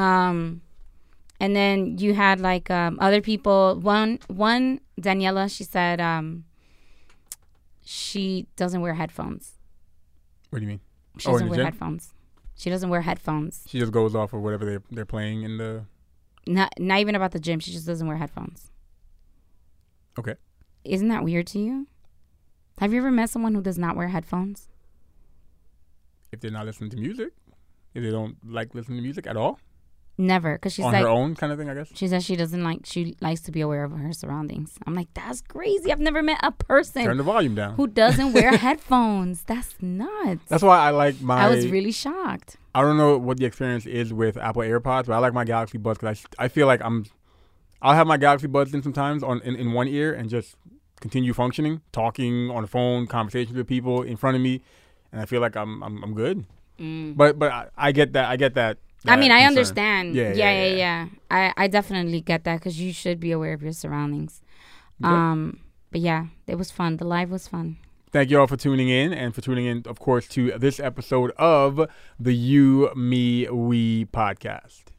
Um, 0.01 0.63
and 1.39 1.55
then 1.55 1.99
you 1.99 2.13
had 2.15 2.41
like 2.41 2.73
um, 2.73 2.99
other 3.01 3.21
people. 3.21 3.79
One 3.81 4.19
one 4.27 4.81
Daniela, 5.01 5.49
she 5.49 5.63
said 5.63 6.01
um, 6.01 6.45
she 7.85 8.47
doesn't 8.57 8.81
wear 8.81 8.95
headphones. 8.95 9.55
What 10.51 10.59
do 10.59 10.65
you 10.65 10.69
mean? 10.69 10.81
She 11.19 11.29
Oh, 11.29 11.33
doesn't 11.33 11.49
wear 11.49 11.57
gym? 11.59 11.65
headphones. 11.65 12.15
She 12.57 12.71
doesn't 12.71 12.89
wear 12.91 13.01
headphones. 13.03 13.65
She 13.67 13.79
just 13.79 13.93
goes 13.93 14.15
off 14.15 14.33
of 14.33 14.43
whatever 14.43 14.65
they 14.65 14.79
they're 14.91 15.05
playing 15.07 15.43
in 15.43 15.57
the. 15.59 15.85
Not 16.47 16.73
not 16.79 16.99
even 17.01 17.15
about 17.15 17.33
the 17.33 17.41
gym. 17.41 17.61
She 17.61 17.71
just 17.73 17.87
doesn't 17.87 18.07
wear 18.07 18.17
headphones. 18.17 18.71
Okay. 20.19 20.35
Isn't 20.85 21.09
that 21.09 21.25
weird 21.25 21.47
to 21.49 21.59
you? 21.59 21.87
Have 22.79 22.93
you 22.93 22.99
ever 23.01 23.11
met 23.11 23.31
someone 23.31 23.55
who 23.55 23.63
does 23.63 23.79
not 23.79 23.97
wear 23.97 24.09
headphones? 24.09 24.69
If 26.33 26.41
they're 26.41 26.51
not 26.51 26.67
listening 26.67 26.91
to 26.91 26.97
music, 26.97 27.33
if 27.95 28.03
they 28.03 28.11
don't 28.11 28.37
like 28.47 28.75
listening 28.75 28.99
to 28.99 29.03
music 29.03 29.27
at 29.27 29.37
all, 29.37 29.59
Never, 30.21 30.53
because 30.57 30.75
she's 30.75 30.85
on 30.85 30.93
like 30.93 31.01
her 31.01 31.09
own 31.09 31.35
kind 31.35 31.51
of 31.51 31.59
thing, 31.59 31.71
I 31.71 31.75
guess. 31.75 31.89
she 31.95 32.07
says 32.07 32.23
she 32.27 32.37
doesn't 32.37 32.63
like 32.63 32.81
she 32.85 33.17
likes 33.23 33.41
to 33.43 33.51
be 33.51 33.63
aware 33.63 33.85
of 33.85 33.93
her 33.93 34.13
surroundings. 34.13 34.79
I'm 34.87 34.95
like 34.95 35.09
that's 35.15 35.41
crazy. 35.41 35.91
I've 35.91 35.99
never 35.99 36.23
met 36.23 36.41
a 36.43 36.53
person 36.53 37.05
Turn 37.05 37.17
the 37.17 37.23
volume 37.23 37.55
down. 37.55 37.75
who 37.77 37.87
doesn't 37.87 38.35
wear 38.35 38.55
headphones. 38.67 39.45
That's 39.45 39.75
nuts. 39.81 40.43
That's 40.49 40.63
why 40.63 40.79
I 40.79 40.91
like 40.91 41.23
my. 41.23 41.41
I 41.47 41.49
was 41.49 41.69
really 41.69 41.91
shocked. 41.91 42.59
I 42.75 42.83
don't 42.83 42.99
know 42.99 43.17
what 43.17 43.39
the 43.39 43.47
experience 43.47 43.87
is 43.87 44.13
with 44.13 44.37
Apple 44.37 44.61
AirPods, 44.61 45.07
but 45.07 45.15
I 45.15 45.19
like 45.19 45.33
my 45.33 45.45
Galaxy 45.45 45.79
Buds 45.79 45.99
because 45.99 46.27
I, 46.39 46.45
I 46.45 46.49
feel 46.49 46.67
like 46.67 46.83
I'm. 46.85 47.07
I'll 47.81 47.95
have 47.95 48.07
my 48.07 48.19
Galaxy 48.19 48.47
Buds 48.47 48.75
in 48.75 48.83
sometimes 48.83 49.23
on 49.23 49.41
in, 49.41 49.57
in 49.57 49.73
one 49.73 49.89
ear 49.89 50.13
and 50.13 50.29
just 50.29 50.57
continue 51.01 51.33
functioning, 51.33 51.81
talking 51.93 52.51
on 52.51 52.61
the 52.61 52.69
phone, 52.69 53.07
conversations 53.07 53.57
with 53.57 53.67
people 53.67 54.03
in 54.03 54.19
front 54.19 54.37
of 54.37 54.43
me, 54.43 54.61
and 55.13 55.23
I 55.23 55.25
feel 55.25 55.41
like 55.41 55.57
I'm 55.57 55.83
I'm, 55.83 56.05
I'm 56.05 56.13
good. 56.13 56.45
Mm. 56.79 57.17
But 57.17 57.39
but 57.39 57.51
I, 57.51 57.69
I 57.77 57.93
get 57.93 58.13
that 58.13 58.29
I 58.29 58.37
get 58.37 58.53
that. 58.55 58.77
I 59.07 59.17
mean, 59.17 59.31
that 59.31 59.41
I 59.41 59.47
understand. 59.47 60.15
Yeah, 60.15 60.31
Yeah, 60.31 60.35
yeah, 60.35 60.53
yeah, 60.53 60.65
yeah. 60.65 60.77
yeah. 60.77 61.09
I, 61.31 61.65
I 61.65 61.69
definitely 61.69 62.21
get 62.21 62.45
that 62.45 62.57
because 62.57 62.81
you 62.81 62.93
should 62.93 63.19
be 63.21 63.33
aware 63.33 63.55
of 63.55 63.63
your 63.63 63.73
surroundings. 63.73 64.43
Um, 65.03 65.61
but 65.91 66.01
yeah, 66.01 66.27
it 66.47 66.57
was 66.57 66.71
fun. 66.71 66.99
The 66.99 67.07
live 67.07 67.31
was 67.31 67.49
fun. 67.49 67.79
Thank 68.13 68.31
you 68.31 68.41
all 68.41 68.47
for 68.47 68.57
tuning 68.57 68.89
in 68.89 69.13
and 69.13 69.35
for 69.35 69.41
tuning 69.41 69.67
in, 69.67 69.85
of 69.87 70.01
course, 70.01 70.27
to 70.29 70.59
this 70.59 70.81
episode 70.81 71.31
of 71.39 71.89
the 72.19 72.35
You, 72.35 72.91
Me, 72.97 73.49
We 73.49 74.07
podcast. 74.07 74.90